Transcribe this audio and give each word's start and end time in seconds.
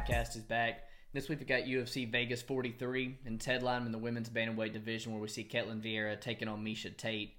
podcast 0.00 0.36
is 0.36 0.42
back. 0.42 0.84
This 1.12 1.28
week 1.28 1.40
we 1.40 1.44
got 1.44 1.64
UFC 1.64 2.10
Vegas 2.10 2.40
43 2.40 3.18
and 3.26 3.38
Ted 3.38 3.62
Lyman 3.62 3.86
in 3.86 3.92
the 3.92 3.98
women's 3.98 4.30
bantamweight 4.30 4.72
division 4.72 5.12
where 5.12 5.20
we 5.20 5.28
see 5.28 5.44
Ketlen 5.44 5.82
Vieira 5.82 6.18
taking 6.18 6.48
on 6.48 6.64
Miesha 6.64 6.96
Tate. 6.96 7.34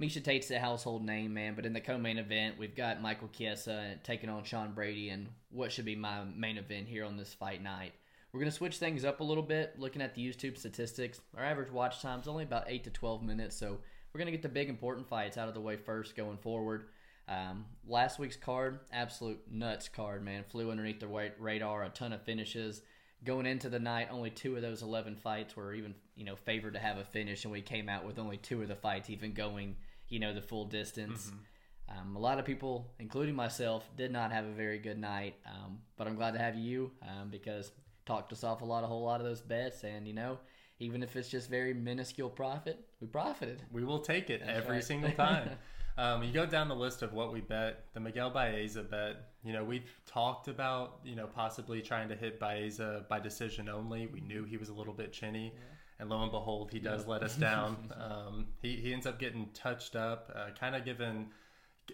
Miesha 0.00 0.22
Tate's 0.22 0.50
a 0.50 0.58
household 0.58 1.04
name, 1.04 1.34
man, 1.34 1.54
but 1.54 1.66
in 1.66 1.74
the 1.74 1.80
co-main 1.80 2.16
event 2.16 2.58
we've 2.58 2.74
got 2.74 3.02
Michael 3.02 3.28
Chiesa 3.28 3.96
taking 4.04 4.30
on 4.30 4.44
Sean 4.44 4.72
Brady 4.72 5.10
and 5.10 5.28
what 5.50 5.70
should 5.70 5.84
be 5.84 5.96
my 5.96 6.24
main 6.34 6.56
event 6.56 6.88
here 6.88 7.04
on 7.04 7.18
this 7.18 7.34
fight 7.34 7.62
night. 7.62 7.92
We're 8.32 8.40
going 8.40 8.50
to 8.50 8.56
switch 8.56 8.78
things 8.78 9.04
up 9.04 9.20
a 9.20 9.24
little 9.24 9.42
bit, 9.42 9.78
looking 9.78 10.00
at 10.00 10.14
the 10.14 10.26
YouTube 10.26 10.56
statistics. 10.56 11.20
Our 11.36 11.44
average 11.44 11.70
watch 11.70 12.00
time 12.00 12.20
is 12.20 12.28
only 12.28 12.44
about 12.44 12.64
8 12.68 12.84
to 12.84 12.90
12 12.90 13.22
minutes, 13.22 13.56
so 13.56 13.78
we're 14.12 14.18
going 14.18 14.26
to 14.26 14.32
get 14.32 14.42
the 14.42 14.48
big 14.48 14.70
important 14.70 15.08
fights 15.08 15.36
out 15.36 15.48
of 15.48 15.54
the 15.54 15.60
way 15.60 15.76
first 15.76 16.16
going 16.16 16.38
forward. 16.38 16.86
Um, 17.28 17.66
last 17.86 18.18
week's 18.18 18.36
card, 18.36 18.80
absolute 18.92 19.40
nuts 19.50 19.88
card, 19.88 20.24
man. 20.24 20.44
Flew 20.48 20.70
underneath 20.70 21.00
the 21.00 21.32
radar, 21.38 21.84
a 21.84 21.90
ton 21.90 22.12
of 22.12 22.22
finishes. 22.22 22.82
Going 23.24 23.46
into 23.46 23.68
the 23.68 23.78
night, 23.78 24.08
only 24.10 24.30
two 24.30 24.56
of 24.56 24.62
those 24.62 24.82
11 24.82 25.16
fights 25.16 25.56
were 25.56 25.74
even, 25.74 25.94
you 26.14 26.24
know, 26.24 26.36
favored 26.36 26.74
to 26.74 26.78
have 26.78 26.98
a 26.98 27.04
finish, 27.04 27.44
and 27.44 27.52
we 27.52 27.60
came 27.60 27.88
out 27.88 28.06
with 28.06 28.18
only 28.18 28.36
two 28.36 28.62
of 28.62 28.68
the 28.68 28.76
fights 28.76 29.10
even 29.10 29.32
going, 29.32 29.76
you 30.08 30.20
know, 30.20 30.32
the 30.32 30.40
full 30.40 30.64
distance. 30.64 31.26
Mm-hmm. 31.26 31.98
Um, 32.00 32.16
a 32.16 32.18
lot 32.18 32.38
of 32.38 32.44
people, 32.44 32.92
including 32.98 33.34
myself, 33.34 33.88
did 33.96 34.12
not 34.12 34.30
have 34.30 34.44
a 34.44 34.52
very 34.52 34.78
good 34.78 34.98
night, 34.98 35.34
um, 35.46 35.78
but 35.96 36.06
I'm 36.06 36.16
glad 36.16 36.32
to 36.32 36.38
have 36.38 36.54
you 36.54 36.92
um, 37.02 37.28
because 37.30 37.72
talked 38.06 38.32
us 38.32 38.44
off 38.44 38.62
a 38.62 38.64
lot, 38.64 38.84
a 38.84 38.86
whole 38.86 39.04
lot 39.04 39.20
of 39.20 39.26
those 39.26 39.40
bets, 39.40 39.84
and 39.84 40.06
you 40.06 40.14
know, 40.14 40.38
even 40.80 41.02
if 41.02 41.16
it's 41.16 41.28
just 41.28 41.50
very 41.50 41.74
minuscule 41.74 42.30
profit, 42.30 42.78
we 43.00 43.06
profited. 43.06 43.62
We 43.72 43.84
will 43.84 43.98
take 44.00 44.30
it 44.30 44.42
That's 44.44 44.58
every 44.58 44.76
right. 44.76 44.84
single 44.84 45.10
time. 45.12 45.50
Um, 45.98 46.22
you 46.22 46.32
go 46.32 46.46
down 46.46 46.68
the 46.68 46.76
list 46.76 47.02
of 47.02 47.12
what 47.12 47.32
we 47.32 47.40
bet. 47.40 47.86
The 47.92 47.98
Miguel 47.98 48.30
Baeza 48.30 48.84
bet. 48.84 49.16
You 49.42 49.52
know, 49.52 49.64
we 49.64 49.82
talked 50.06 50.46
about 50.46 51.00
you 51.04 51.16
know 51.16 51.26
possibly 51.26 51.82
trying 51.82 52.08
to 52.08 52.14
hit 52.16 52.38
Baeza 52.38 53.04
by 53.08 53.18
decision 53.18 53.68
only. 53.68 54.06
We 54.06 54.20
knew 54.20 54.44
he 54.44 54.56
was 54.56 54.68
a 54.68 54.72
little 54.72 54.94
bit 54.94 55.12
chinny, 55.12 55.52
yeah. 55.52 55.60
and 55.98 56.08
lo 56.08 56.22
and 56.22 56.30
behold, 56.30 56.70
he 56.70 56.78
does 56.78 57.02
yeah. 57.02 57.10
let 57.10 57.22
us 57.24 57.34
down. 57.34 57.92
um, 58.00 58.46
he 58.62 58.76
he 58.76 58.92
ends 58.92 59.06
up 59.06 59.18
getting 59.18 59.48
touched 59.54 59.96
up, 59.96 60.32
uh, 60.34 60.50
kind 60.58 60.76
of 60.76 60.84
given. 60.84 61.26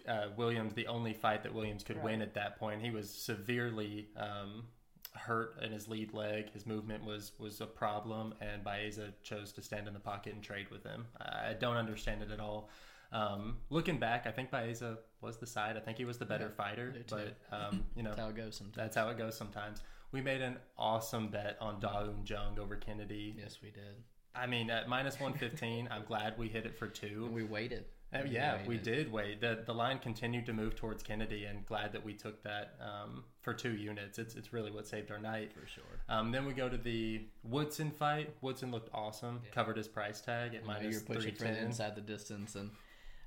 Uh, 0.09 0.27
Williams 0.35 0.73
the 0.73 0.87
only 0.87 1.13
fight 1.13 1.41
that 1.43 1.53
Williams 1.53 1.81
could 1.81 1.95
right. 1.95 2.03
win 2.03 2.21
at 2.21 2.33
that 2.33 2.59
point. 2.59 2.81
He 2.81 2.91
was 2.91 3.09
severely 3.09 4.09
um, 4.17 4.65
hurt 5.13 5.57
in 5.63 5.71
his 5.71 5.87
lead 5.87 6.13
leg. 6.13 6.51
His 6.51 6.65
movement 6.65 7.05
was 7.05 7.31
was 7.39 7.61
a 7.61 7.65
problem, 7.65 8.33
and 8.41 8.61
Baeza 8.61 9.13
chose 9.23 9.53
to 9.53 9.61
stand 9.61 9.87
in 9.87 9.93
the 9.93 9.99
pocket 10.01 10.33
and 10.33 10.43
trade 10.43 10.69
with 10.69 10.83
him. 10.83 11.05
I 11.19 11.53
don't 11.53 11.77
understand 11.77 12.21
it 12.21 12.29
at 12.29 12.41
all. 12.41 12.69
Um, 13.15 13.57
looking 13.69 13.97
back, 13.97 14.27
I 14.27 14.31
think 14.31 14.51
Baeza 14.51 14.97
was 15.21 15.37
the 15.37 15.47
side. 15.47 15.77
I 15.77 15.79
think 15.79 15.97
he 15.97 16.03
was 16.03 16.17
the 16.17 16.25
better 16.25 16.51
yeah, 16.57 16.63
fighter, 16.63 16.93
but 17.09 17.37
um, 17.51 17.85
you 17.95 18.03
know 18.03 18.09
that's 18.09 18.19
how 18.19 18.27
it 18.27 18.35
goes 18.35 18.55
sometimes. 18.55 18.75
That's 18.75 18.95
how 18.95 19.09
it 19.09 19.17
goes 19.17 19.37
sometimes. 19.37 19.81
We 20.11 20.21
made 20.21 20.41
an 20.41 20.57
awesome 20.77 21.29
bet 21.29 21.57
on 21.61 21.79
Da 21.79 21.99
Un 21.99 22.23
Jung 22.25 22.59
over 22.59 22.75
Kennedy. 22.75 23.35
Yes, 23.37 23.59
we 23.63 23.71
did. 23.71 24.03
I 24.35 24.47
mean, 24.47 24.69
at 24.69 24.89
minus 24.89 25.19
one 25.19 25.33
fifteen, 25.33 25.87
I'm 25.91 26.03
glad 26.03 26.37
we 26.37 26.49
hit 26.49 26.65
it 26.65 26.77
for 26.77 26.87
two. 26.87 27.29
We 27.31 27.43
waited. 27.43 27.85
Uh, 28.13 28.19
yeah, 28.29 28.59
we, 28.67 28.75
we 28.75 28.77
did 28.77 29.11
wait. 29.11 29.41
the 29.41 29.63
The 29.65 29.73
line 29.73 29.99
continued 29.99 30.45
to 30.47 30.53
move 30.53 30.75
towards 30.75 31.01
Kennedy, 31.01 31.45
and 31.45 31.65
glad 31.65 31.93
that 31.93 32.03
we 32.03 32.13
took 32.13 32.43
that 32.43 32.75
um, 32.81 33.23
for 33.41 33.53
two 33.53 33.75
units. 33.75 34.19
It's 34.19 34.35
it's 34.35 34.51
really 34.51 34.71
what 34.71 34.87
saved 34.87 35.09
our 35.09 35.19
night 35.19 35.53
for 35.53 35.65
sure. 35.65 35.83
Um, 36.09 36.31
then 36.31 36.45
we 36.45 36.53
go 36.53 36.67
to 36.67 36.77
the 36.77 37.25
Woodson 37.43 37.91
fight. 37.91 38.35
Woodson 38.41 38.71
looked 38.71 38.89
awesome. 38.93 39.39
Yeah. 39.43 39.51
Covered 39.51 39.77
his 39.77 39.87
price 39.87 40.19
tag 40.19 40.53
at 40.53 40.65
minus 40.65 40.93
You're 40.93 41.15
pushing 41.15 41.35
for 41.35 41.45
inside 41.45 41.95
the 41.95 42.01
distance 42.01 42.55
and 42.55 42.71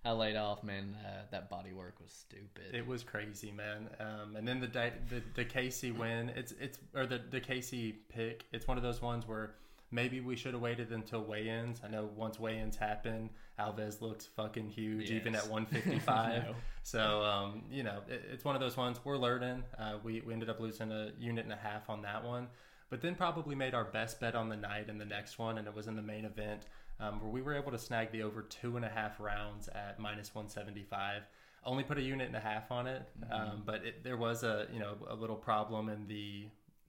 I 0.04 0.12
laid 0.12 0.36
off, 0.36 0.62
man. 0.62 0.96
Uh, 1.04 1.22
that 1.30 1.50
body 1.50 1.72
work 1.72 1.96
was 2.00 2.12
stupid. 2.12 2.74
It 2.74 2.86
was 2.86 3.02
crazy, 3.02 3.50
man. 3.50 3.88
Um, 3.98 4.36
and 4.36 4.46
then 4.46 4.60
the, 4.60 4.68
the 4.68 5.22
the 5.34 5.44
Casey 5.44 5.90
win, 6.02 6.30
it's 6.30 6.52
it's 6.60 6.78
or 6.94 7.06
the 7.06 7.20
the 7.30 7.40
Casey 7.40 7.92
pick. 8.08 8.44
It's 8.52 8.66
one 8.66 8.76
of 8.76 8.82
those 8.82 9.02
ones 9.02 9.26
where 9.26 9.54
maybe 9.90 10.20
we 10.20 10.36
should 10.36 10.52
have 10.52 10.62
waited 10.62 10.92
until 10.92 11.24
weigh-ins. 11.24 11.80
I 11.84 11.88
know 11.88 12.10
once 12.14 12.38
weigh-ins 12.38 12.76
happen, 12.76 13.30
Alves 13.58 14.00
looks 14.00 14.26
fucking 14.26 14.68
huge, 14.68 15.10
yes. 15.10 15.20
even 15.20 15.34
at 15.34 15.46
155. 15.48 16.44
no. 16.44 16.54
So 16.82 17.22
um, 17.22 17.62
you 17.70 17.82
know, 17.82 18.00
it, 18.08 18.24
it's 18.32 18.44
one 18.44 18.54
of 18.54 18.60
those 18.60 18.76
ones 18.76 19.00
we're 19.04 19.18
learning. 19.18 19.64
Uh, 19.78 19.94
we 20.02 20.20
we 20.20 20.32
ended 20.32 20.48
up 20.48 20.60
losing 20.60 20.92
a 20.92 21.10
unit 21.18 21.44
and 21.44 21.52
a 21.52 21.56
half 21.56 21.90
on 21.90 22.02
that 22.02 22.24
one, 22.24 22.46
but 22.88 23.02
then 23.02 23.14
probably 23.14 23.54
made 23.54 23.74
our 23.74 23.84
best 23.84 24.20
bet 24.20 24.34
on 24.34 24.48
the 24.48 24.56
night 24.56 24.88
in 24.88 24.96
the 24.96 25.04
next 25.04 25.38
one, 25.38 25.58
and 25.58 25.66
it 25.66 25.74
was 25.74 25.88
in 25.88 25.96
the 25.96 26.02
main 26.02 26.24
event 26.24 26.62
um, 27.00 27.20
where 27.20 27.30
we 27.30 27.42
were 27.42 27.54
able 27.54 27.70
to 27.70 27.78
snag 27.78 28.10
the 28.12 28.22
over 28.22 28.42
two 28.42 28.76
and 28.76 28.84
a 28.84 28.88
half 28.88 29.20
rounds 29.20 29.68
at 29.68 29.98
minus 29.98 30.34
175. 30.34 31.22
Only 31.64 31.84
put 31.84 31.98
a 31.98 32.02
unit 32.02 32.26
and 32.26 32.36
a 32.36 32.40
half 32.40 32.70
on 32.70 32.86
it, 32.86 33.02
mm-hmm. 33.20 33.32
um, 33.32 33.62
but 33.66 33.84
it, 33.84 34.04
there 34.04 34.16
was 34.16 34.42
a 34.42 34.66
you 34.72 34.78
know 34.78 34.94
a 35.08 35.14
little 35.14 35.36
problem 35.36 35.88
in 35.88 36.06
the 36.06 36.46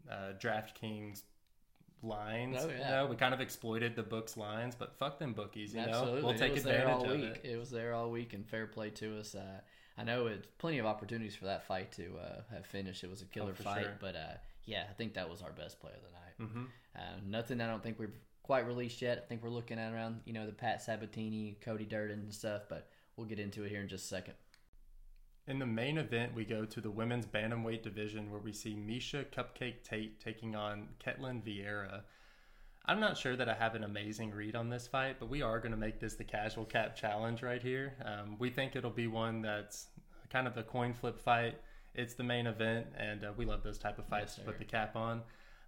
uh, 0.09 0.33
DraftKings 0.39 1.23
lines. 2.03 2.57
Oh, 2.59 2.69
yeah. 2.69 2.77
You 2.77 2.91
know, 2.91 3.05
we 3.07 3.15
kind 3.15 3.33
of 3.33 3.41
exploited 3.41 3.95
the 3.95 4.03
books 4.03 4.37
lines, 4.37 4.75
but 4.75 4.95
fuck 4.97 5.19
them 5.19 5.33
bookies. 5.33 5.73
You 5.73 5.81
Absolutely. 5.81 6.21
know, 6.21 6.27
we'll 6.27 6.37
take 6.37 6.55
advantage 6.55 7.03
of 7.03 7.11
week. 7.11 7.41
it. 7.43 7.49
It 7.51 7.59
was 7.59 7.69
there 7.69 7.93
all 7.93 8.09
week, 8.09 8.33
and 8.33 8.47
fair 8.47 8.67
play 8.67 8.89
to 8.91 9.19
us. 9.19 9.35
Uh, 9.35 9.59
I 9.97 10.03
know 10.03 10.27
it's 10.27 10.47
plenty 10.57 10.79
of 10.79 10.85
opportunities 10.85 11.35
for 11.35 11.45
that 11.45 11.67
fight 11.67 11.91
to 11.93 12.17
uh, 12.21 12.41
have 12.53 12.65
finished. 12.65 13.03
It 13.03 13.09
was 13.09 13.21
a 13.21 13.25
killer 13.25 13.53
oh, 13.59 13.63
fight, 13.63 13.83
sure. 13.83 13.97
but 13.99 14.15
uh, 14.15 14.37
yeah, 14.65 14.83
I 14.89 14.93
think 14.93 15.15
that 15.15 15.29
was 15.29 15.41
our 15.41 15.51
best 15.51 15.79
play 15.79 15.91
of 15.91 16.01
the 16.01 16.11
night. 16.11 16.51
Mm-hmm. 16.51 16.63
Uh, 16.95 17.19
nothing 17.27 17.59
I 17.59 17.67
don't 17.67 17.83
think 17.83 17.99
we've 17.99 18.09
quite 18.49 18.65
released 18.65 18.99
yet. 18.99 19.21
I 19.23 19.27
think 19.27 19.43
we're 19.43 19.51
looking 19.51 19.77
at 19.77 19.93
around 19.93 20.21
you 20.25 20.33
know 20.33 20.47
the 20.47 20.51
Pat 20.51 20.81
Sabatini, 20.81 21.59
Cody 21.61 21.85
Durden 21.85 22.17
and 22.17 22.33
stuff, 22.33 22.63
but 22.67 22.89
we'll 23.15 23.27
get 23.27 23.37
into 23.37 23.63
it 23.63 23.69
here 23.69 23.79
in 23.79 23.87
just 23.87 24.05
a 24.05 24.07
second. 24.07 24.33
In 25.45 25.59
the 25.59 25.67
main 25.67 25.99
event, 25.99 26.33
we 26.33 26.45
go 26.45 26.65
to 26.65 26.81
the 26.81 26.89
women's 26.89 27.27
bantamweight 27.27 27.83
division 27.83 28.31
where 28.31 28.39
we 28.39 28.51
see 28.51 28.73
Miesha 28.73 29.23
Cupcake 29.25 29.83
Tate 29.83 30.19
taking 30.19 30.55
on 30.55 30.87
Ketlen 30.99 31.43
Vieira. 31.43 32.01
I'm 32.87 32.99
not 32.99 33.17
sure 33.17 33.35
that 33.35 33.47
I 33.47 33.53
have 33.53 33.75
an 33.75 33.83
amazing 33.83 34.31
read 34.31 34.55
on 34.55 34.67
this 34.67 34.87
fight, 34.87 35.17
but 35.19 35.29
we 35.29 35.43
are 35.43 35.59
going 35.59 35.73
to 35.73 35.77
make 35.77 35.99
this 35.99 36.15
the 36.15 36.23
casual 36.23 36.65
cap 36.65 36.95
challenge 36.95 37.43
right 37.43 37.61
here. 37.61 37.93
Um, 38.03 38.35
we 38.39 38.49
think 38.49 38.75
it'll 38.75 38.89
be 38.89 39.05
one 39.05 39.43
that's 39.43 39.89
kind 40.31 40.47
of 40.47 40.57
a 40.57 40.63
coin 40.63 40.95
flip 40.95 41.21
fight. 41.21 41.61
It's 41.93 42.15
the 42.15 42.23
main 42.23 42.47
event, 42.47 42.87
and 42.97 43.25
uh, 43.25 43.31
we 43.37 43.45
love 43.45 43.61
those 43.61 43.77
type 43.77 43.99
of 43.99 44.07
fights 44.07 44.33
yes, 44.35 44.37
to 44.37 44.41
put 44.41 44.57
the 44.57 44.65
cap 44.65 44.95
on. 44.95 45.21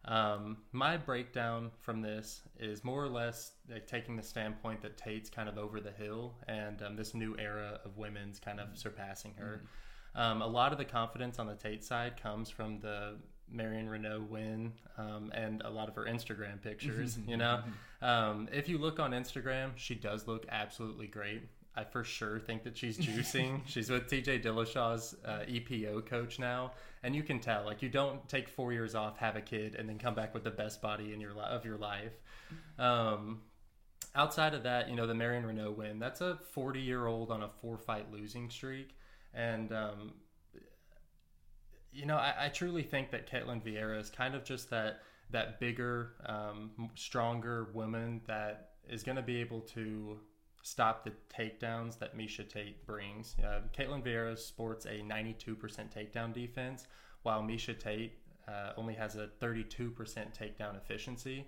Um, 0.05 0.57
my 0.71 0.97
breakdown 0.97 1.71
from 1.79 2.01
this 2.01 2.41
is 2.59 2.83
more 2.83 3.03
or 3.03 3.09
less 3.09 3.51
like, 3.69 3.85
taking 3.85 4.15
the 4.15 4.23
standpoint 4.23 4.81
that 4.81 4.97
Tate's 4.97 5.29
kind 5.29 5.47
of 5.47 5.57
over 5.57 5.79
the 5.79 5.91
hill 5.91 6.33
and 6.47 6.81
um, 6.81 6.95
this 6.95 7.13
new 7.13 7.35
era 7.37 7.79
of 7.85 7.97
women's 7.97 8.39
kind 8.39 8.59
of 8.59 8.69
surpassing 8.77 9.33
her. 9.37 9.61
Mm-hmm. 9.63 10.21
Um, 10.21 10.41
a 10.41 10.47
lot 10.47 10.71
of 10.71 10.77
the 10.77 10.85
confidence 10.85 11.39
on 11.39 11.47
the 11.47 11.55
Tate 11.55 11.83
side 11.83 12.21
comes 12.21 12.49
from 12.49 12.79
the 12.79 13.17
Marion 13.49 13.87
Reneau 13.87 14.27
win 14.27 14.73
um, 14.97 15.31
and 15.33 15.61
a 15.63 15.69
lot 15.69 15.87
of 15.87 15.95
her 15.95 16.05
Instagram 16.05 16.61
pictures. 16.61 17.17
you 17.27 17.37
know, 17.37 17.61
um, 18.01 18.49
if 18.51 18.67
you 18.67 18.77
look 18.77 18.99
on 18.99 19.11
Instagram, 19.11 19.71
she 19.75 19.95
does 19.95 20.27
look 20.27 20.45
absolutely 20.49 21.07
great. 21.07 21.43
I 21.75 21.83
for 21.83 22.03
sure 22.03 22.39
think 22.39 22.63
that 22.63 22.77
she's 22.77 22.97
juicing. 22.99 23.61
she's 23.65 23.89
with 23.89 24.07
TJ 24.07 24.43
Dillashaw's 24.43 25.15
uh, 25.25 25.39
EPO 25.49 26.05
coach 26.05 26.39
now, 26.39 26.71
and 27.03 27.15
you 27.15 27.23
can 27.23 27.39
tell. 27.39 27.65
Like 27.65 27.81
you 27.81 27.89
don't 27.89 28.27
take 28.27 28.49
four 28.49 28.73
years 28.73 28.95
off, 28.95 29.17
have 29.17 29.35
a 29.35 29.41
kid, 29.41 29.75
and 29.75 29.87
then 29.87 29.97
come 29.97 30.15
back 30.15 30.33
with 30.33 30.43
the 30.43 30.51
best 30.51 30.81
body 30.81 31.13
in 31.13 31.21
your 31.21 31.33
li- 31.33 31.49
of 31.49 31.65
your 31.65 31.77
life. 31.77 32.13
Um, 32.77 33.41
outside 34.15 34.53
of 34.53 34.63
that, 34.63 34.89
you 34.89 34.95
know 34.95 35.07
the 35.07 35.15
Marion 35.15 35.43
Reneau 35.43 35.75
win. 35.75 35.99
That's 35.99 36.21
a 36.21 36.39
40 36.51 36.81
year 36.81 37.07
old 37.07 37.31
on 37.31 37.43
a 37.43 37.49
four 37.49 37.77
fight 37.77 38.11
losing 38.11 38.49
streak, 38.49 38.95
and 39.33 39.71
um, 39.71 40.13
you 41.93 42.05
know 42.05 42.17
I, 42.17 42.33
I, 42.45 42.49
truly 42.49 42.83
think 42.83 43.11
that 43.11 43.29
Ketlen 43.29 43.63
Vieira 43.63 43.99
is 43.99 44.09
kind 44.09 44.35
of 44.35 44.43
just 44.43 44.69
that 44.71 45.01
that 45.31 45.59
bigger, 45.59 46.13
um, 46.25 46.71
stronger 46.95 47.69
woman 47.73 48.21
that 48.27 48.71
is 48.89 49.03
going 49.03 49.15
to 49.15 49.21
be 49.21 49.37
able 49.37 49.61
to 49.61 50.19
stop 50.63 51.03
the 51.03 51.11
takedowns 51.33 51.97
that 51.99 52.17
Miesha 52.17 52.47
Tate 52.47 52.85
brings. 52.85 53.35
Uh, 53.43 53.61
Ketlen 53.77 54.03
Vieira 54.03 54.37
sports 54.37 54.85
a 54.85 55.01
92% 55.01 55.57
takedown 55.91 56.33
defense, 56.33 56.87
while 57.23 57.41
Miesha 57.41 57.77
Tate 57.77 58.13
uh, 58.47 58.73
only 58.77 58.93
has 58.93 59.15
a 59.15 59.29
32% 59.41 59.93
takedown 59.95 60.75
efficiency. 60.75 61.47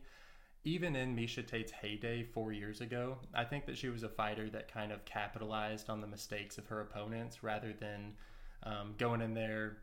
Even 0.66 0.96
in 0.96 1.16
Miesha 1.16 1.46
Tate's 1.46 1.72
heyday 1.72 2.24
four 2.24 2.54
years 2.54 2.80
ago, 2.80 3.18
I 3.34 3.44
think 3.44 3.66
that 3.66 3.78
she 3.78 3.90
was 3.90 4.04
a 4.04 4.10
fighter 4.10 4.50
that 4.50 4.72
kind 4.72 4.92
of 4.92 5.04
capitalized 5.04 5.90
on 5.90 6.00
the 6.00 6.08
mistakes 6.08 6.58
of 6.58 6.68
her 6.68 6.82
opponents 6.82 7.44
rather 7.44 7.74
than 7.74 8.14
um, 8.64 8.96
going 8.98 9.22
in 9.22 9.34
there 9.34 9.78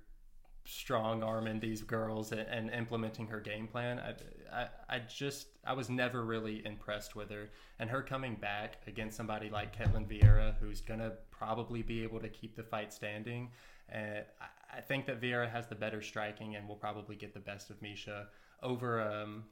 strong 0.65 1.23
arming 1.23 1.61
these 1.61 1.83
girls 1.83 2.33
and, 2.33 2.41
and, 2.43 2.71
implementing 2.71 3.27
her 3.27 3.41
game 3.41 3.67
plan. 3.67 3.99
I, 3.99 4.15
I, 4.53 4.69
I 4.89 4.99
just 5.01 5.47
I 5.65 5.73
was 5.73 5.89
never 5.89 6.25
really 6.25 6.65
impressed 6.65 7.15
with 7.17 7.31
her, 7.31 7.51
and 7.79 7.91
her 7.91 8.03
coming 8.03 8.35
back 8.35 8.79
against 8.87 9.17
somebody 9.17 9.51
like 9.51 9.77
Ketlen 9.77 10.07
Vieira, 10.07 10.55
who's 10.61 10.81
gonna 10.81 11.13
probably 11.31 11.83
be 11.83 12.03
able 12.03 12.21
to 12.21 12.29
keep 12.29 12.57
the 12.57 12.63
fight 12.63 12.93
standing. 12.93 13.51
And 13.89 14.25
I, 14.41 14.79
I 14.79 14.81
think 14.81 15.07
that 15.07 15.21
Vieira 15.21 15.51
has 15.51 15.67
the 15.67 15.75
better 15.75 16.03
striking 16.03 16.57
and 16.57 16.69
will 16.69 16.77
probably 16.77 17.17
get 17.17 17.35
the 17.35 17.41
best 17.41 17.71
of 17.71 17.81
Miesha 17.81 18.27
over 18.63 19.01
um, 19.01 19.45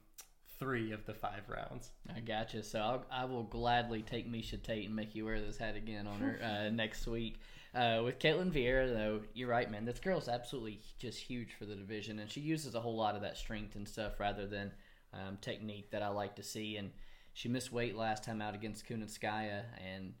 three 0.59 0.91
of 0.91 1.05
the 1.05 1.13
five 1.13 1.43
rounds. 1.47 1.91
I 2.15 2.19
gotcha. 2.19 2.63
So 2.63 2.79
I'll, 2.79 3.05
I 3.11 3.25
will 3.25 3.43
gladly 3.43 4.01
take 4.01 4.31
Miesha 4.31 4.61
Tate 4.61 4.85
and 4.85 4.95
make 4.95 5.15
you 5.15 5.25
wear 5.25 5.41
this 5.41 5.57
hat 5.57 5.75
again 5.75 6.07
on 6.07 6.19
her 6.19 6.39
uh, 6.43 6.69
next 6.73 7.07
week. 7.07 7.39
Uh, 7.73 8.01
with 8.03 8.17
Ketlen 8.19 8.51
Vieira, 8.51 8.91
though, 8.91 9.21
you're 9.33 9.49
right, 9.49 9.69
man. 9.69 9.85
This 9.85 9.99
girl's 9.99 10.27
absolutely 10.27 10.81
just 10.97 11.19
huge 11.19 11.53
for 11.53 11.65
the 11.65 11.75
division, 11.75 12.19
and 12.19 12.29
she 12.29 12.41
uses 12.41 12.73
a 12.73 12.81
whole 12.81 12.95
lot 12.95 13.15
of 13.15 13.21
that 13.21 13.37
strength 13.37 13.75
and 13.75 13.87
stuff 13.87 14.19
rather 14.19 14.47
than 14.47 14.71
um, 15.13 15.37
technique 15.41 15.91
that 15.91 16.01
I 16.01 16.09
like 16.09 16.35
to 16.35 16.43
see. 16.43 16.77
And 16.77 16.91
she 17.33 17.49
missed 17.49 17.71
weight 17.71 17.95
last 17.95 18.23
time 18.23 18.41
out 18.41 18.55
against 18.55 18.87
Kunitskaya, 18.87 19.63
and 19.77 20.13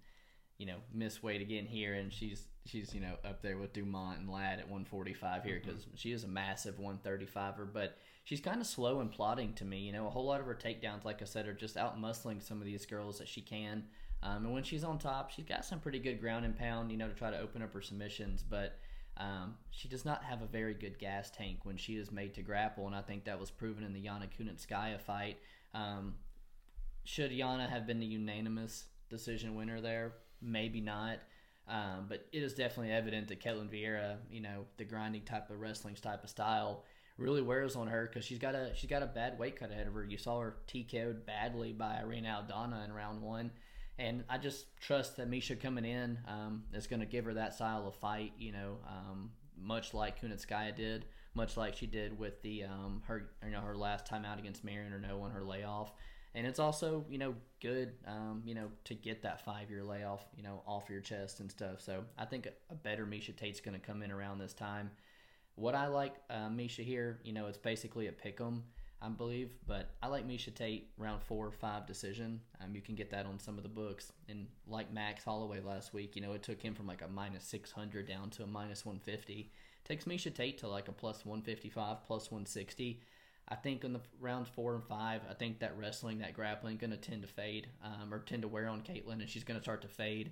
you 0.57 0.65
know 0.65 0.77
missed 0.93 1.23
weight 1.23 1.41
again 1.41 1.65
here, 1.65 1.93
and 1.93 2.13
she's 2.13 2.45
she's 2.65 2.93
you 2.93 3.01
know 3.01 3.15
up 3.25 3.41
there 3.41 3.57
with 3.57 3.73
Dumont 3.73 4.19
and 4.19 4.29
Ladd 4.29 4.59
at 4.59 4.69
145 4.69 5.43
here 5.43 5.61
because 5.63 5.81
mm-hmm. 5.81 5.95
she 5.95 6.11
is 6.11 6.23
a 6.23 6.27
massive 6.27 6.79
135er, 6.79 7.73
but 7.73 7.97
she's 8.23 8.41
kind 8.41 8.61
of 8.61 8.67
slow 8.67 8.99
and 8.99 9.11
plodding 9.11 9.53
to 9.53 9.65
me. 9.65 9.79
You 9.79 9.91
know, 9.91 10.07
a 10.07 10.09
whole 10.09 10.25
lot 10.25 10.39
of 10.39 10.45
her 10.45 10.55
takedowns, 10.55 11.03
like 11.03 11.21
I 11.21 11.25
said, 11.25 11.47
are 11.47 11.53
just 11.53 11.77
out 11.77 11.99
muscling 11.99 12.41
some 12.41 12.59
of 12.59 12.65
these 12.65 12.85
girls 12.85 13.17
that 13.17 13.27
she 13.27 13.41
can. 13.41 13.83
Um, 14.21 14.45
and 14.45 14.53
when 14.53 14.63
she's 14.63 14.83
on 14.83 14.99
top, 14.99 15.31
she's 15.31 15.45
got 15.45 15.63
some 15.63 15.79
pretty 15.79 15.99
good 15.99 16.19
ground 16.19 16.45
and 16.45 16.57
pound, 16.57 16.91
you 16.91 16.97
know, 16.97 17.07
to 17.07 17.13
try 17.13 17.31
to 17.31 17.39
open 17.39 17.61
up 17.61 17.73
her 17.73 17.81
submissions. 17.81 18.43
But 18.47 18.77
um, 19.19 19.55
she 19.71 19.87
does 19.87 20.05
not 20.05 20.23
have 20.23 20.41
a 20.41 20.45
very 20.45 20.73
good 20.73 20.97
gas 20.97 21.29
tank 21.29 21.59
when 21.63 21.77
she 21.77 21.95
is 21.95 22.11
made 22.11 22.33
to 22.35 22.41
grapple, 22.41 22.87
and 22.87 22.95
I 22.95 23.01
think 23.01 23.25
that 23.25 23.39
was 23.39 23.51
proven 23.51 23.83
in 23.83 23.93
the 23.93 24.05
Yana 24.05 24.29
Kunitskaya 24.29 24.99
fight. 24.99 25.37
Um, 25.73 26.15
should 27.03 27.31
Yana 27.31 27.69
have 27.69 27.85
been 27.85 27.99
the 27.99 28.05
unanimous 28.05 28.85
decision 29.09 29.55
winner 29.55 29.81
there? 29.81 30.13
Maybe 30.41 30.79
not. 30.79 31.19
Um, 31.67 32.05
but 32.07 32.25
it 32.31 32.41
is 32.41 32.53
definitely 32.53 32.91
evident 32.91 33.27
that 33.27 33.41
Ketlen 33.41 33.69
Vieira, 33.69 34.17
you 34.31 34.41
know, 34.41 34.65
the 34.77 34.85
grinding 34.85 35.23
type 35.23 35.49
of 35.51 35.59
wrestling 35.59 35.95
type 35.95 36.23
of 36.23 36.29
style, 36.29 36.83
really 37.17 37.41
wears 37.41 37.75
on 37.75 37.87
her 37.87 38.07
because 38.07 38.25
she's 38.25 38.39
got 38.39 38.55
a 38.55 38.71
she's 38.73 38.89
got 38.89 39.03
a 39.03 39.07
bad 39.07 39.37
weight 39.37 39.59
cut 39.59 39.71
ahead 39.71 39.85
of 39.85 39.93
her. 39.93 40.03
You 40.03 40.17
saw 40.17 40.39
her 40.39 40.57
TKO'd 40.67 41.25
badly 41.25 41.73
by 41.73 41.97
Irene 41.97 42.23
Aldana 42.23 42.85
in 42.85 42.93
round 42.93 43.21
one, 43.21 43.51
and 43.99 44.23
I 44.29 44.37
just 44.37 44.65
trust 44.79 45.17
that 45.17 45.29
Miesha 45.29 45.59
coming 45.59 45.83
in 45.85 46.17
um, 46.25 46.63
is 46.73 46.87
going 46.87 47.01
to 47.01 47.05
give 47.05 47.25
her 47.25 47.33
that 47.33 47.53
style 47.53 47.85
of 47.85 47.95
fight. 47.95 48.31
You 48.39 48.53
know, 48.53 48.77
um, 48.87 49.31
much 49.61 49.93
like 49.93 50.21
Kunitskaya 50.21 50.73
did, 50.73 51.05
much 51.33 51.57
like 51.57 51.75
she 51.75 51.85
did 51.85 52.17
with 52.17 52.41
the 52.41 52.63
um, 52.63 53.03
her 53.05 53.29
you 53.43 53.51
know 53.51 53.59
her 53.59 53.75
last 53.75 54.05
time 54.05 54.25
out 54.25 54.39
against 54.39 54.63
Marion 54.63 54.93
Reneau 54.93 55.21
on 55.21 55.31
her 55.31 55.43
layoff. 55.43 55.91
And 56.33 56.47
it's 56.47 56.59
also 56.59 57.05
you 57.09 57.17
know 57.17 57.35
good 57.61 57.91
um, 58.07 58.41
you 58.45 58.55
know 58.55 58.69
to 58.85 58.95
get 58.95 59.21
that 59.23 59.43
five 59.43 59.69
year 59.69 59.83
layoff 59.83 60.25
you 60.35 60.43
know 60.43 60.61
off 60.65 60.89
your 60.89 61.01
chest 61.01 61.41
and 61.41 61.51
stuff. 61.51 61.81
So 61.81 62.05
I 62.17 62.25
think 62.25 62.47
a, 62.69 62.75
better 62.75 63.05
Miesha 63.05 63.35
Tate's 63.35 63.59
going 63.59 63.79
to 63.79 63.85
come 63.85 64.01
in 64.01 64.11
around 64.11 64.39
this 64.39 64.53
time. 64.53 64.91
What 65.55 65.75
I 65.75 65.87
like 65.87 66.15
uh, 66.29 66.47
Miesha 66.47 66.85
here, 66.85 67.19
you 67.25 67.33
know, 67.33 67.47
it's 67.47 67.57
basically 67.57 68.07
a 68.07 68.13
pick 68.13 68.39
'em. 68.39 68.63
I 69.01 69.09
believe. 69.09 69.51
But 69.67 69.91
I 70.01 70.07
like 70.07 70.27
Miesha 70.27 70.53
Tate 70.53 70.89
round 70.97 71.21
four 71.21 71.47
or 71.47 71.51
five 71.51 71.85
decision. 71.85 72.41
Um, 72.63 72.75
you 72.75 72.81
can 72.81 72.95
get 72.95 73.09
that 73.11 73.25
on 73.25 73.39
some 73.39 73.57
of 73.57 73.63
the 73.63 73.69
books. 73.69 74.11
And 74.27 74.47
like 74.67 74.91
Max 74.91 75.23
Holloway 75.23 75.61
last 75.61 75.93
week, 75.93 76.15
you 76.15 76.21
know, 76.21 76.33
it 76.33 76.43
took 76.43 76.61
him 76.61 76.75
from 76.75 76.87
like 76.87 77.01
a 77.01 77.07
minus 77.07 77.43
600 77.45 78.07
down 78.07 78.29
to 78.31 78.43
a 78.43 78.47
minus 78.47 78.85
150. 78.85 79.51
takes 79.87 80.05
Miesha 80.05 80.33
Tate 80.33 80.57
to 80.59 80.67
like 80.67 80.87
a 80.87 80.91
plus 80.91 81.25
155, 81.25 82.05
plus 82.05 82.31
160. 82.31 83.01
I 83.51 83.55
think 83.55 83.83
in 83.83 83.93
the 83.93 84.01
rounds 84.19 84.47
four 84.47 84.75
and 84.75 84.83
five, 84.83 85.21
I 85.29 85.33
think 85.33 85.59
that 85.59 85.77
wrestling, 85.77 86.19
that 86.19 86.33
grappling, 86.33 86.77
going 86.77 86.91
to 86.91 86.97
tend 86.97 87.23
to 87.23 87.27
fade 87.27 87.67
um, 87.83 88.13
or 88.13 88.19
tend 88.19 88.43
to 88.43 88.47
wear 88.47 88.67
on 88.67 88.81
Ketlen, 88.81 89.13
and 89.13 89.29
she's 89.29 89.43
going 89.43 89.59
to 89.59 89.63
start 89.63 89.81
to 89.81 89.87
fade. 89.87 90.31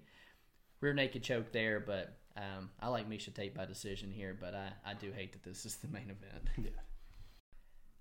Rear 0.81 0.93
naked 0.93 1.23
choke 1.23 1.51
there, 1.51 1.79
but 1.79 2.15
um, 2.35 2.69
I 2.79 2.89
like 2.89 3.09
Miesha 3.09 3.33
Tate 3.33 3.55
by 3.55 3.65
decision 3.65 4.11
here, 4.11 4.37
but 4.39 4.53
I, 4.53 4.71
I 4.85 4.93
do 4.93 5.11
hate 5.11 5.33
that 5.33 5.41
this 5.41 5.65
is 5.65 5.77
the 5.77 5.87
main 5.87 6.11
event. 6.11 6.49
Yeah. 6.57 6.86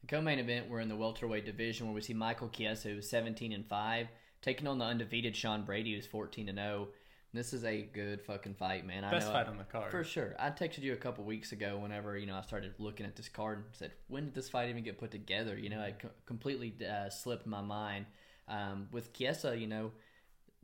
Co-main 0.09 0.39
event, 0.39 0.69
we're 0.69 0.81
in 0.81 0.89
the 0.89 0.97
welterweight 0.97 1.45
division 1.45 1.87
where 1.87 1.95
we 1.95 2.01
see 2.01 2.15
Michael 2.15 2.49
Chiesa, 2.49 2.89
who's 2.89 3.09
17 3.09 3.53
and 3.53 3.67
five, 3.67 4.09
taking 4.41 4.67
on 4.67 4.79
the 4.79 4.85
undefeated 4.85 5.35
Sean 5.35 5.65
Brady, 5.65 5.95
who's 5.95 6.07
14 6.07 6.49
and 6.49 6.59
0. 6.59 6.89
This 7.33 7.53
is 7.53 7.65
a 7.65 7.83
good 7.83 8.23
fucking 8.23 8.55
fight, 8.55 8.87
man. 8.87 9.03
Best 9.11 9.31
fight 9.31 9.47
I, 9.47 9.51
on 9.51 9.59
the 9.59 9.65
card 9.65 9.91
for 9.91 10.05
sure. 10.05 10.35
I 10.39 10.51
texted 10.51 10.83
you 10.83 10.95
a 10.95 10.97
couple 10.97 11.25
weeks 11.25 11.53
ago 11.53 11.77
whenever 11.77 12.17
you 12.17 12.25
know 12.25 12.37
I 12.37 12.41
started 12.41 12.73
looking 12.79 13.05
at 13.05 13.15
this 13.15 13.29
card 13.29 13.59
and 13.59 13.67
said, 13.73 13.93
"When 14.09 14.25
did 14.25 14.35
this 14.35 14.49
fight 14.49 14.71
even 14.71 14.83
get 14.85 14.97
put 14.97 15.11
together?" 15.11 15.59
You 15.59 15.69
know, 15.69 15.83
it 15.83 15.99
co- 15.99 16.11
completely 16.25 16.75
uh, 16.87 17.11
slipped 17.11 17.47
my 17.47 17.61
mind. 17.61 18.07
Um, 18.49 18.89
with 18.91 19.13
Chiesa, 19.13 19.59
you 19.59 19.67
know, 19.67 19.91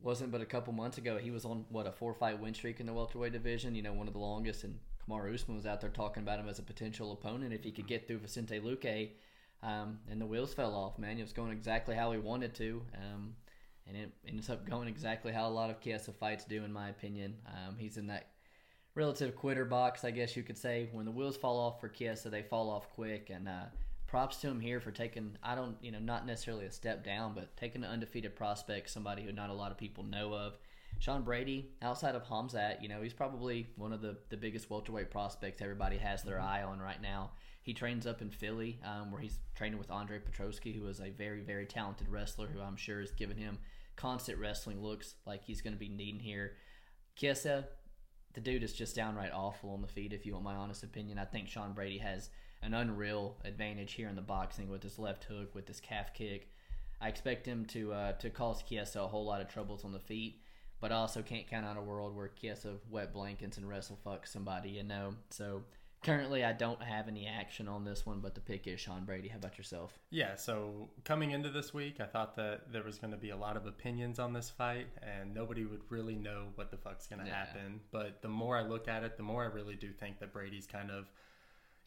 wasn't 0.00 0.30
but 0.30 0.40
a 0.40 0.46
couple 0.46 0.72
months 0.72 0.96
ago 0.96 1.18
he 1.18 1.30
was 1.30 1.44
on 1.44 1.66
what 1.68 1.86
a 1.86 1.92
four 1.92 2.14
fight 2.14 2.40
win 2.40 2.54
streak 2.54 2.80
in 2.80 2.86
the 2.86 2.94
welterweight 2.94 3.32
division. 3.32 3.74
You 3.74 3.82
know, 3.82 3.92
one 3.92 4.06
of 4.06 4.14
the 4.14 4.20
longest, 4.20 4.64
and 4.64 4.78
Kamaru 5.06 5.34
Usman 5.34 5.56
was 5.56 5.66
out 5.66 5.82
there 5.82 5.90
talking 5.90 6.22
about 6.22 6.38
him 6.38 6.48
as 6.48 6.58
a 6.58 6.62
potential 6.62 7.12
opponent 7.12 7.52
if 7.52 7.64
he 7.64 7.72
could 7.72 7.86
get 7.86 8.06
through 8.06 8.20
Vicente 8.20 8.60
Luque 8.60 9.10
um, 9.62 9.98
and 10.10 10.20
the 10.20 10.26
wheels 10.26 10.54
fell 10.54 10.74
off, 10.74 10.98
man. 10.98 11.18
It 11.18 11.22
was 11.22 11.32
going 11.32 11.52
exactly 11.52 11.94
how 11.94 12.12
he 12.12 12.18
wanted 12.18 12.54
to. 12.56 12.82
Um, 12.96 13.34
and 13.86 13.96
it 13.96 14.12
ends 14.26 14.48
up 14.48 14.68
going 14.68 14.88
exactly 14.88 15.32
how 15.32 15.48
a 15.48 15.50
lot 15.50 15.70
of 15.70 15.80
Chiesa 15.80 16.12
fights 16.12 16.44
do, 16.44 16.64
in 16.64 16.72
my 16.72 16.88
opinion. 16.88 17.36
Um, 17.46 17.76
he's 17.78 17.96
in 17.96 18.06
that 18.08 18.28
relative 18.94 19.36
quitter 19.36 19.64
box, 19.64 20.04
I 20.04 20.10
guess 20.10 20.36
you 20.36 20.42
could 20.42 20.58
say. 20.58 20.88
When 20.92 21.04
the 21.04 21.10
wheels 21.10 21.36
fall 21.36 21.58
off 21.58 21.80
for 21.80 21.88
Chiesa, 21.88 22.30
they 22.30 22.42
fall 22.42 22.70
off 22.70 22.88
quick. 22.90 23.30
And 23.30 23.48
uh, 23.48 23.64
props 24.06 24.36
to 24.38 24.48
him 24.48 24.60
here 24.60 24.80
for 24.80 24.90
taking, 24.90 25.36
I 25.42 25.54
don't, 25.54 25.76
you 25.80 25.90
know, 25.90 25.98
not 25.98 26.26
necessarily 26.26 26.66
a 26.66 26.70
step 26.70 27.04
down, 27.04 27.34
but 27.34 27.56
taking 27.56 27.84
an 27.84 27.90
undefeated 27.90 28.36
prospect, 28.36 28.90
somebody 28.90 29.22
who 29.22 29.32
not 29.32 29.50
a 29.50 29.54
lot 29.54 29.70
of 29.70 29.78
people 29.78 30.04
know 30.04 30.34
of. 30.34 30.58
Sean 30.98 31.22
Brady, 31.22 31.70
outside 31.80 32.14
of 32.14 32.24
Khamzat, 32.24 32.80
you 32.82 32.88
know, 32.88 33.02
he's 33.02 33.14
probably 33.14 33.68
one 33.76 33.92
of 33.92 34.02
the, 34.02 34.18
the 34.28 34.36
biggest 34.36 34.70
welterweight 34.70 35.10
prospects 35.10 35.60
everybody 35.60 35.96
has 35.96 36.22
their 36.22 36.40
eye 36.40 36.62
on 36.62 36.78
right 36.78 37.00
now. 37.02 37.30
He 37.62 37.74
trains 37.74 38.06
up 38.06 38.20
in 38.20 38.30
Philly, 38.30 38.80
um, 38.84 39.10
where 39.10 39.20
he's 39.20 39.38
training 39.54 39.78
with 39.78 39.90
Andre 39.90 40.18
Petroski, 40.18 40.76
who 40.76 40.86
is 40.88 41.00
a 41.00 41.10
very, 41.10 41.40
very 41.40 41.64
talented 41.64 42.08
wrestler 42.08 42.48
who 42.48 42.60
I'm 42.60 42.76
sure 42.76 43.00
has 43.00 43.12
given 43.12 43.36
him 43.36 43.58
constant 43.96 44.38
wrestling 44.38 44.82
looks 44.82 45.14
like 45.26 45.44
he's 45.44 45.60
going 45.60 45.74
to 45.74 45.78
be 45.78 45.88
needing 45.88 46.20
here. 46.20 46.52
Chiesa, 47.16 47.66
the 48.34 48.40
dude 48.40 48.62
is 48.62 48.72
just 48.72 48.96
downright 48.96 49.32
awful 49.32 49.70
on 49.70 49.82
the 49.82 49.88
feet, 49.88 50.12
if 50.12 50.24
you 50.24 50.32
want 50.32 50.44
my 50.44 50.54
honest 50.54 50.82
opinion. 50.82 51.18
I 51.18 51.24
think 51.24 51.48
Sean 51.48 51.72
Brady 51.72 51.98
has 51.98 52.30
an 52.62 52.74
unreal 52.74 53.36
advantage 53.44 53.92
here 53.92 54.08
in 54.08 54.16
the 54.16 54.22
boxing 54.22 54.68
with 54.68 54.82
his 54.82 54.98
left 54.98 55.24
hook, 55.24 55.54
with 55.54 55.68
his 55.68 55.80
calf 55.80 56.14
kick. 56.14 56.50
I 57.00 57.08
expect 57.08 57.46
him 57.46 57.64
to 57.66 57.92
uh, 57.92 58.12
to 58.12 58.30
cause 58.30 58.62
Chiesa 58.62 59.02
a 59.02 59.08
whole 59.08 59.24
lot 59.24 59.40
of 59.40 59.48
troubles 59.48 59.84
on 59.84 59.92
the 59.92 59.98
feet, 59.98 60.40
but 60.80 60.92
I 60.92 60.96
also 60.96 61.20
can't 61.20 61.50
count 61.50 61.66
on 61.66 61.76
a 61.76 61.82
world 61.82 62.14
where 62.14 62.28
Chiesa 62.28 62.74
wet 62.88 63.12
blankets 63.12 63.56
and 63.56 63.68
wrestle 63.68 63.98
fuck 64.04 64.26
somebody, 64.26 64.70
you 64.70 64.84
know. 64.84 65.14
So 65.30 65.62
Currently, 66.02 66.44
I 66.44 66.52
don't 66.52 66.82
have 66.82 67.06
any 67.06 67.28
action 67.28 67.68
on 67.68 67.84
this 67.84 68.04
one, 68.04 68.18
but 68.18 68.34
the 68.34 68.40
pick 68.40 68.66
is 68.66 68.80
Sean 68.80 69.04
Brady. 69.04 69.28
How 69.28 69.36
about 69.36 69.56
yourself? 69.56 69.92
Yeah, 70.10 70.34
so 70.34 70.88
coming 71.04 71.30
into 71.30 71.48
this 71.48 71.72
week, 71.72 72.00
I 72.00 72.06
thought 72.06 72.34
that 72.36 72.72
there 72.72 72.82
was 72.82 72.98
going 72.98 73.12
to 73.12 73.16
be 73.16 73.30
a 73.30 73.36
lot 73.36 73.56
of 73.56 73.66
opinions 73.66 74.18
on 74.18 74.32
this 74.32 74.50
fight, 74.50 74.88
and 75.00 75.32
nobody 75.32 75.64
would 75.64 75.82
really 75.90 76.16
know 76.16 76.48
what 76.56 76.72
the 76.72 76.76
fuck's 76.76 77.06
going 77.06 77.20
to 77.20 77.26
yeah. 77.26 77.34
happen. 77.34 77.80
But 77.92 78.20
the 78.20 78.28
more 78.28 78.56
I 78.56 78.62
look 78.62 78.88
at 78.88 79.04
it, 79.04 79.16
the 79.16 79.22
more 79.22 79.44
I 79.44 79.46
really 79.46 79.76
do 79.76 79.92
think 79.92 80.18
that 80.18 80.32
Brady's 80.32 80.66
kind 80.66 80.90
of 80.90 81.08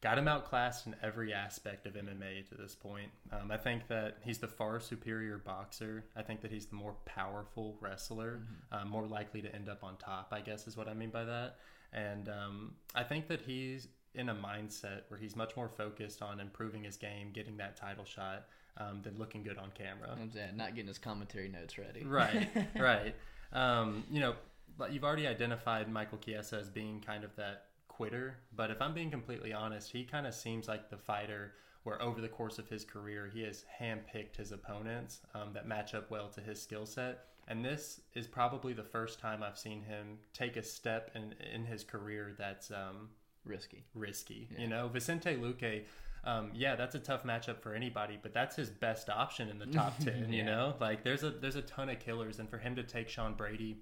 got 0.02 0.18
him 0.18 0.28
outclassed 0.28 0.88
in 0.88 0.96
every 1.02 1.34
aspect 1.34 1.86
of 1.88 1.94
MMA 1.94 2.48
to 2.50 2.56
this 2.56 2.76
point. 2.76 3.10
Um, 3.32 3.52
I 3.52 3.58
think 3.58 3.88
that 3.88 4.18
he's 4.22 4.38
the 4.38 4.48
far 4.48 4.80
superior 4.80 5.40
boxer. 5.40 6.06
I 6.16 6.22
think 6.22 6.42
that 6.42 6.52
he's 6.52 6.68
the 6.68 6.76
more 6.76 6.96
powerful 7.06 7.76
wrestler, 7.82 8.42
mm-hmm. 8.44 8.82
uh, 8.82 8.86
more 8.86 9.08
likely 9.08 9.42
to 9.42 9.54
end 9.54 9.68
up 9.68 9.84
on 9.84 9.98
top, 9.98 10.30
I 10.32 10.42
guess 10.42 10.68
is 10.68 10.78
what 10.78 10.88
I 10.88 10.94
mean 10.94 11.10
by 11.10 11.26
that. 11.26 11.58
And 11.92 12.30
um, 12.30 12.74
I 12.94 13.04
think 13.04 13.28
that 13.30 13.42
he's 13.42 13.88
in 14.16 14.30
a 14.30 14.36
mindset 14.36 15.02
where 15.10 15.20
he's 15.20 15.36
much 15.36 15.56
more 15.56 15.70
focused 15.70 16.22
on 16.22 16.40
improving 16.40 16.84
his 16.84 16.98
game, 16.98 17.32
getting 17.34 17.58
that 17.58 17.78
title 17.78 18.06
shot, 18.06 18.46
um, 18.78 19.02
than 19.04 19.18
looking 19.18 19.44
good 19.44 19.58
on 19.58 19.72
camera. 19.72 20.18
not 20.56 20.76
getting 20.76 20.88
his 20.88 20.98
commentary 20.98 21.48
notes 21.48 21.78
ready. 21.78 22.04
Right, 22.04 22.50
right. 22.80 23.16
Um, 23.54 24.04
you 24.12 24.20
know, 24.20 24.36
but 24.78 24.92
you've 24.92 25.04
already 25.04 25.28
identified 25.28 25.90
Michael 25.90 26.18
Chiesa 26.18 26.58
as 26.58 26.70
being 26.70 27.00
kind 27.00 27.24
of 27.24 27.36
that 27.38 27.66
quitter, 27.88 28.38
but 28.56 28.72
if 28.72 28.82
I'm 28.82 28.94
being 28.94 29.12
completely 29.12 29.54
honest, 29.54 29.92
he 29.92 30.04
kind 30.04 30.28
of 30.28 30.34
seems 30.34 30.68
like 30.68 30.90
the 30.90 30.98
fighter 30.98 31.54
where 31.84 32.02
over 32.02 32.20
the 32.20 32.28
course 32.28 32.58
of 32.58 32.68
his 32.68 32.84
career 32.84 33.30
he 33.32 33.44
has 33.44 33.64
handpicked 33.80 34.36
his 34.36 34.52
opponents 34.52 35.22
um, 35.36 35.54
that 35.54 35.68
match 35.68 35.94
up 35.94 36.10
well 36.10 36.28
to 36.28 36.42
his 36.42 36.62
skill 36.62 36.86
set. 36.86 37.26
And 37.48 37.64
this 37.64 38.02
is 38.16 38.26
probably 38.26 38.74
the 38.74 38.84
first 38.84 39.20
time 39.20 39.44
I've 39.44 39.58
seen 39.58 39.84
him 39.84 40.18
take 40.34 40.58
a 40.58 40.64
step 40.64 41.12
in 41.14 41.36
in 41.54 41.64
his 41.64 41.84
career 41.84 42.34
that's 42.38 42.72
um, 42.72 43.10
risky. 43.46 43.86
Risky. 43.94 44.50
Yeah. 44.52 44.62
You 44.62 44.68
know, 44.68 44.88
Vicente 44.88 45.36
Luque. 45.36 45.84
Um, 46.24 46.50
yeah, 46.56 46.76
that's 46.76 46.96
a 46.96 47.00
tough 47.00 47.24
matchup 47.24 47.62
for 47.62 47.76
anybody, 47.76 48.18
but 48.22 48.34
that's 48.34 48.56
his 48.56 48.72
best 48.72 49.10
option 49.10 49.48
in 49.48 49.60
the 49.60 49.68
top 49.68 49.98
ten. 50.04 50.28
yeah. 50.30 50.38
You 50.38 50.44
know, 50.44 50.76
like 50.80 51.04
there's 51.04 51.24
a 51.24 51.30
there's 51.30 51.56
a 51.56 51.62
ton 51.62 51.90
of 51.90 52.00
killers, 52.00 52.40
and 52.40 52.50
for 52.50 52.58
him 52.58 52.76
to 52.76 52.84
take 52.84 53.10
Sean 53.10 53.36
Brady, 53.36 53.78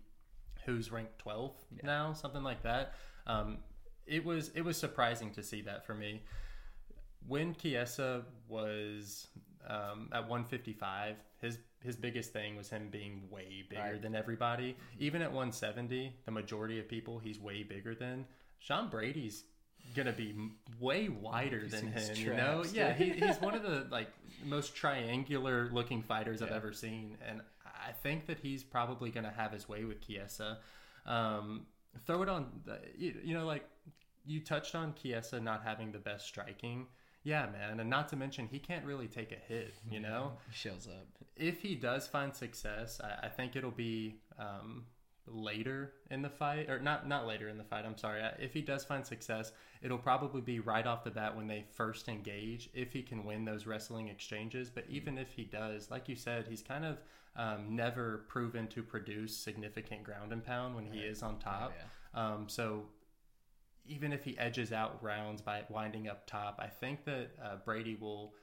who's 0.66 0.92
ranked 0.92 1.24
12th 1.24 1.52
yeah. 1.72 1.82
now, 1.84 2.14
something 2.14 2.44
like 2.44 2.64
that, 2.64 2.96
um, 3.28 3.60
it 4.06 4.26
was 4.26 4.50
it 4.56 4.62
was 4.62 4.78
surprising 4.78 5.32
to 5.32 5.44
see 5.44 5.62
that 5.62 5.86
for 5.86 5.94
me. 5.94 6.22
When 7.26 7.56
Chiesa 7.56 8.24
was 8.50 9.28
um, 9.68 10.10
at 10.12 10.28
155, 10.28 11.16
his 11.40 11.60
his 11.82 11.96
biggest 11.96 12.34
thing 12.34 12.56
was 12.56 12.70
him 12.70 12.90
being 12.92 13.24
way 13.30 13.64
bigger 13.70 13.82
right. 13.82 14.02
than 14.02 14.16
everybody. 14.16 14.76
Even 15.00 15.22
at 15.22 15.30
170, 15.30 16.14
the 16.26 16.32
majority 16.32 16.80
of 16.80 16.88
people 16.88 17.20
he's 17.20 17.40
way 17.40 17.64
bigger 17.64 17.96
than. 17.96 18.26
Sean 18.60 18.90
Brady's 18.90 19.44
gonna 19.96 20.12
be 20.14 20.36
way 20.80 21.10
wider 21.10 21.68
than 21.68 21.92
him. 21.92 22.16
You 22.16 22.34
know, 22.34 22.64
yeah, 22.74 22.94
he, 22.94 23.10
he's 23.12 23.38
one 23.38 23.56
of 23.56 23.64
the 23.70 23.88
like 23.92 24.08
most 24.46 24.76
triangular 24.76 25.70
looking 25.72 26.02
fighters 26.02 26.42
I've 26.42 26.52
ever 26.52 26.74
seen, 26.74 27.18
and 27.28 27.42
I 27.66 27.92
think 27.92 28.26
that 28.28 28.40
he's 28.40 28.64
probably 28.64 29.10
gonna 29.10 29.34
have 29.36 29.52
his 29.52 29.68
way 29.70 29.84
with 29.84 30.06
Chiesa. 30.06 30.60
Um, 31.06 31.66
throw 32.06 32.22
it 32.24 32.30
on, 32.30 32.62
the, 32.66 32.80
you, 32.98 33.14
you 33.24 33.34
know, 33.34 33.46
like 33.46 33.66
you 34.26 34.40
touched 34.40 34.74
on 34.76 34.94
Chiesa 35.02 35.40
not 35.40 35.64
having 35.64 35.92
the 35.92 36.00
best 36.00 36.26
striking. 36.26 36.88
Yeah, 37.26 37.48
man, 37.52 37.80
and 37.80 37.90
not 37.90 38.10
to 38.10 38.18
mention 38.18 38.48
he 38.52 38.60
can't 38.60 38.84
really 38.86 39.08
take 39.08 39.32
a 39.32 39.36
hit. 39.36 39.76
You 39.90 40.02
know, 40.02 40.34
He 40.50 40.56
shows 40.56 40.88
up. 40.88 41.08
if 41.38 41.62
he 41.62 41.74
does 41.76 42.06
find 42.06 42.36
success, 42.36 43.00
I, 43.02 43.28
I 43.28 43.30
think 43.30 43.56
it'll 43.56 43.72
be 43.72 44.16
um, 44.38 44.86
later 45.28 45.94
in 46.12 46.22
the 46.22 46.30
fight, 46.30 46.70
or 46.70 46.80
not 46.80 47.08
not 47.08 47.26
later 47.26 47.48
in 47.50 47.58
the 47.58 47.64
fight. 47.64 47.86
I'm 47.86 47.98
sorry. 47.98 48.22
If 48.40 48.54
he 48.54 48.62
does 48.62 48.84
find 48.84 49.06
success, 49.06 49.52
it'll 49.82 49.98
probably 49.98 50.42
be 50.42 50.60
right 50.60 50.86
off 50.86 51.04
the 51.04 51.12
bat 51.12 51.36
when 51.36 51.48
they 51.48 51.64
first 51.72 52.10
engage. 52.10 52.70
If 52.74 52.92
he 52.94 53.02
can 53.04 53.24
win 53.24 53.46
those 53.46 53.66
wrestling 53.66 54.10
exchanges, 54.10 54.70
but 54.70 54.86
even 54.90 55.18
if 55.18 55.32
he 55.34 55.44
does, 55.46 55.90
like 55.90 56.10
you 56.10 56.16
said, 56.16 56.48
he's 56.48 56.62
kind 56.62 56.86
of 56.86 56.98
um, 57.36 57.76
never 57.76 58.26
proven 58.28 58.68
to 58.68 58.84
produce 58.84 59.36
significant 59.36 60.04
ground 60.04 60.32
and 60.32 60.44
pound 60.44 60.76
when 60.76 60.86
he 60.86 61.00
Right. 61.00 61.08
is 61.10 61.24
on 61.24 61.40
top. 61.40 61.74
Oh, 61.74 61.80
yeah. 62.16 62.34
Um, 62.34 62.50
so 62.50 62.84
even 63.86 64.14
if 64.14 64.24
he 64.24 64.38
edges 64.38 64.72
out 64.72 65.02
rounds 65.04 65.42
by 65.42 65.64
winding 65.70 66.08
up 66.08 66.28
top, 66.28 66.60
I 66.60 66.68
think 66.68 67.06
that 67.06 67.32
uh, 67.44 67.56
Brady 67.66 67.96
will 67.96 68.34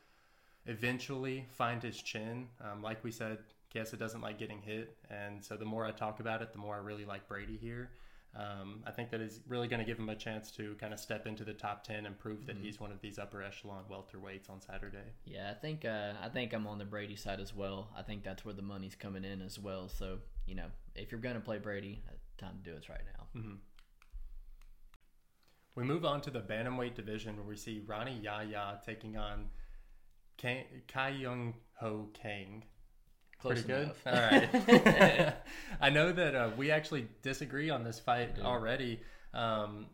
eventually 0.66 1.46
find 1.52 1.82
his 1.82 2.00
chin. 2.00 2.48
Um, 2.60 2.82
like 2.82 3.02
we 3.04 3.10
said, 3.10 3.38
Chiesa 3.72 3.96
doesn't 3.96 4.20
like 4.20 4.38
getting 4.38 4.60
hit, 4.60 4.96
and 5.10 5.44
so 5.44 5.56
the 5.56 5.64
more 5.64 5.84
I 5.84 5.92
talk 5.92 6.20
about 6.20 6.42
it, 6.42 6.52
the 6.52 6.58
more 6.58 6.74
I 6.74 6.78
really 6.78 7.04
like 7.04 7.28
Brady 7.28 7.56
here. 7.56 7.90
Um, 8.36 8.84
I 8.86 8.92
think 8.92 9.10
that 9.10 9.20
is 9.20 9.40
really 9.48 9.66
going 9.66 9.80
to 9.80 9.84
give 9.84 9.98
him 9.98 10.08
a 10.08 10.14
chance 10.14 10.52
to 10.52 10.76
kind 10.76 10.92
of 10.92 11.00
step 11.00 11.26
into 11.26 11.42
the 11.42 11.52
top 11.52 11.82
ten 11.82 12.06
and 12.06 12.16
prove 12.16 12.46
that 12.46 12.56
he's 12.62 12.78
one 12.78 12.92
of 12.92 13.00
these 13.00 13.18
upper 13.18 13.42
echelon 13.42 13.82
welterweights 13.90 14.48
on 14.48 14.60
Saturday. 14.60 15.14
Yeah, 15.24 15.50
I 15.50 15.54
think 15.54 15.84
uh, 15.84 16.12
I 16.22 16.28
think 16.28 16.52
I'm 16.52 16.66
on 16.68 16.78
the 16.78 16.84
Brady 16.84 17.16
side 17.16 17.40
as 17.40 17.54
well. 17.54 17.90
I 17.96 18.02
think 18.02 18.22
that's 18.22 18.44
where 18.44 18.54
the 18.54 18.62
money's 18.62 18.94
coming 18.94 19.24
in 19.24 19.42
as 19.42 19.58
well. 19.58 19.88
So 19.88 20.18
you 20.46 20.54
know, 20.54 20.66
if 20.94 21.10
you're 21.10 21.20
gonna 21.20 21.40
play 21.40 21.58
Brady, 21.58 22.02
uh, 22.08 22.12
time 22.38 22.60
to 22.62 22.70
do 22.70 22.76
it 22.76 22.88
right 22.88 23.02
now. 23.16 23.40
hmm 23.40 23.54
We 25.74 25.82
move 25.84 26.04
on 26.04 26.20
to 26.22 26.30
the 26.30 26.40
bantamweight 26.40 26.94
division 26.94 27.36
where 27.36 27.46
we 27.46 27.56
see 27.56 27.82
Rani 27.84 28.18
Yahya 28.22 28.80
taking 28.86 29.16
on 29.16 29.46
Kang, 30.36 30.64
Kai 30.86 31.10
Young 31.10 31.54
Ho 31.80 32.08
Kang. 32.14 32.62
Close 33.40 33.62
Pretty 33.62 33.68
good. 33.68 33.90
All 34.06 34.12
right. 34.12 35.34
I 35.80 35.90
know 35.90 36.12
that 36.12 36.34
uh, 36.34 36.50
we 36.56 36.70
actually 36.70 37.08
disagree 37.22 37.70
on 37.70 37.84
this 37.84 37.98
fight 37.98 38.36
do. 38.36 38.42
already. 38.42 39.00
Um, 39.32 39.86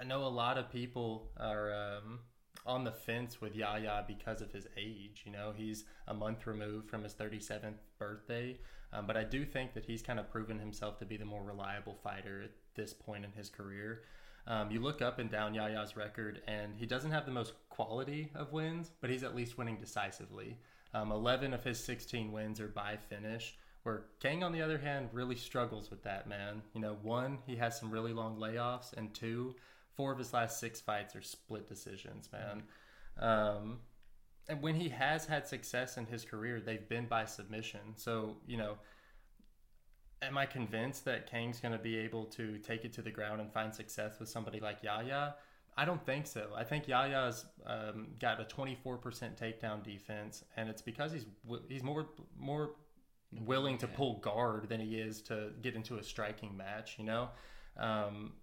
I 0.00 0.04
know 0.04 0.24
a 0.24 0.28
lot 0.28 0.58
of 0.58 0.70
people 0.70 1.30
are 1.38 1.72
um, 1.72 2.20
on 2.66 2.84
the 2.84 2.92
fence 2.92 3.40
with 3.40 3.56
Yahya 3.56 4.04
because 4.06 4.40
of 4.40 4.52
his 4.52 4.66
age. 4.76 5.22
You 5.26 5.32
know, 5.32 5.52
he's 5.56 5.84
a 6.06 6.14
month 6.14 6.46
removed 6.46 6.88
from 6.88 7.02
his 7.02 7.14
37th 7.14 7.74
birthday. 7.98 8.58
Um, 8.92 9.06
but 9.06 9.16
I 9.16 9.24
do 9.24 9.44
think 9.44 9.74
that 9.74 9.84
he's 9.84 10.02
kind 10.02 10.20
of 10.20 10.30
proven 10.30 10.58
himself 10.58 10.98
to 11.00 11.04
be 11.04 11.16
the 11.16 11.24
more 11.24 11.42
reliable 11.42 11.96
fighter 12.02 12.42
at 12.44 12.52
this 12.76 12.92
point 12.92 13.24
in 13.24 13.32
his 13.32 13.50
career. 13.50 14.02
Um, 14.46 14.70
you 14.70 14.80
look 14.80 15.02
up 15.02 15.18
and 15.18 15.30
down 15.30 15.54
Yahya's 15.54 15.96
record, 15.96 16.42
and 16.46 16.74
he 16.76 16.86
doesn't 16.86 17.10
have 17.10 17.26
the 17.26 17.32
most 17.32 17.54
quality 17.70 18.30
of 18.34 18.52
wins, 18.52 18.90
but 19.00 19.10
he's 19.10 19.24
at 19.24 19.34
least 19.34 19.58
winning 19.58 19.78
decisively. 19.78 20.58
Um, 20.94 21.10
11 21.10 21.52
of 21.52 21.64
his 21.64 21.82
16 21.82 22.30
wins 22.30 22.60
are 22.60 22.68
by 22.68 22.96
finish, 22.96 23.56
where 23.82 24.04
Kang, 24.20 24.44
on 24.44 24.52
the 24.52 24.62
other 24.62 24.78
hand, 24.78 25.10
really 25.12 25.34
struggles 25.34 25.90
with 25.90 26.02
that, 26.04 26.28
man. 26.28 26.62
You 26.72 26.80
know, 26.80 26.96
one, 27.02 27.38
he 27.46 27.56
has 27.56 27.78
some 27.78 27.90
really 27.90 28.12
long 28.12 28.38
layoffs, 28.38 28.92
and 28.92 29.12
two, 29.12 29.56
four 29.94 30.12
of 30.12 30.18
his 30.18 30.32
last 30.32 30.60
six 30.60 30.80
fights 30.80 31.16
are 31.16 31.22
split 31.22 31.68
decisions, 31.68 32.30
man. 32.32 32.62
Um, 33.18 33.78
and 34.48 34.62
when 34.62 34.76
he 34.76 34.88
has 34.90 35.26
had 35.26 35.46
success 35.46 35.96
in 35.96 36.06
his 36.06 36.24
career, 36.24 36.60
they've 36.60 36.88
been 36.88 37.06
by 37.06 37.24
submission. 37.24 37.80
So, 37.96 38.36
you 38.46 38.56
know, 38.56 38.76
am 40.22 40.38
I 40.38 40.46
convinced 40.46 41.04
that 41.06 41.30
Kang's 41.30 41.60
going 41.60 41.72
to 41.72 41.78
be 41.78 41.96
able 41.98 42.26
to 42.26 42.58
take 42.58 42.84
it 42.84 42.92
to 42.94 43.02
the 43.02 43.10
ground 43.10 43.40
and 43.40 43.52
find 43.52 43.74
success 43.74 44.18
with 44.20 44.28
somebody 44.28 44.60
like 44.60 44.82
Yahya? 44.82 45.34
I 45.76 45.84
don't 45.84 46.04
think 46.04 46.26
so. 46.26 46.50
I 46.56 46.62
think 46.64 46.86
Yahya's 46.86 47.44
um, 47.66 48.08
got 48.20 48.40
a 48.40 48.44
24% 48.44 49.00
takedown 49.36 49.82
defense, 49.82 50.44
and 50.56 50.68
it's 50.68 50.82
because 50.82 51.12
he's 51.12 51.26
he's 51.68 51.82
more 51.82 52.06
more 52.38 52.76
willing 53.44 53.78
to 53.78 53.88
pull 53.88 54.18
guard 54.20 54.68
than 54.68 54.80
he 54.80 54.96
is 54.96 55.20
to 55.22 55.50
get 55.62 55.74
into 55.74 55.96
a 55.98 56.02
striking 56.02 56.56
match. 56.56 56.94
You 56.98 57.04
know, 57.06 57.28
um, 57.76 58.34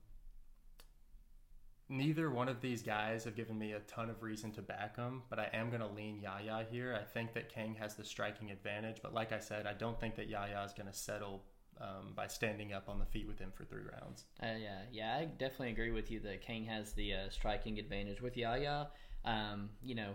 neither 1.87 2.29
one 2.31 2.49
of 2.49 2.59
these 2.59 2.81
guys 2.81 3.23
have 3.23 3.35
given 3.35 3.57
me 3.57 3.73
a 3.73 3.79
ton 3.81 4.09
of 4.09 4.23
reason 4.23 4.51
to 4.53 4.61
back 4.61 4.95
them, 4.95 5.23
but 5.29 5.39
I 5.39 5.49
am 5.53 5.69
going 5.69 5.81
to 5.81 5.87
lean 5.87 6.19
Yahya 6.19 6.65
here. 6.69 6.97
I 6.99 7.03
think 7.03 7.33
that 7.33 7.53
Kang 7.53 7.75
has 7.75 7.95
the 7.95 8.03
striking 8.03 8.51
advantage, 8.51 8.97
but 9.01 9.13
like 9.13 9.31
I 9.31 9.39
said, 9.39 9.67
I 9.67 9.73
don't 9.73 9.99
think 9.99 10.15
that 10.15 10.27
Yahya 10.27 10.63
is 10.65 10.73
going 10.73 10.87
to 10.87 10.97
settle 10.97 11.43
um, 11.81 12.13
by 12.15 12.27
standing 12.27 12.73
up 12.73 12.87
on 12.87 12.99
the 12.99 13.05
feet 13.05 13.27
with 13.27 13.39
him 13.39 13.51
for 13.55 13.65
three 13.65 13.81
rounds. 13.81 14.25
Uh, 14.41 14.57
yeah, 14.61 14.81
yeah, 14.91 15.17
I 15.17 15.25
definitely 15.25 15.71
agree 15.71 15.91
with 15.91 16.11
you 16.11 16.19
that 16.21 16.41
Kang 16.41 16.63
has 16.65 16.93
the 16.93 17.13
uh, 17.13 17.29
striking 17.29 17.79
advantage 17.79 18.21
with 18.21 18.37
Yahya. 18.37 18.89
Um, 19.25 19.69
you 19.83 19.95
know, 19.95 20.13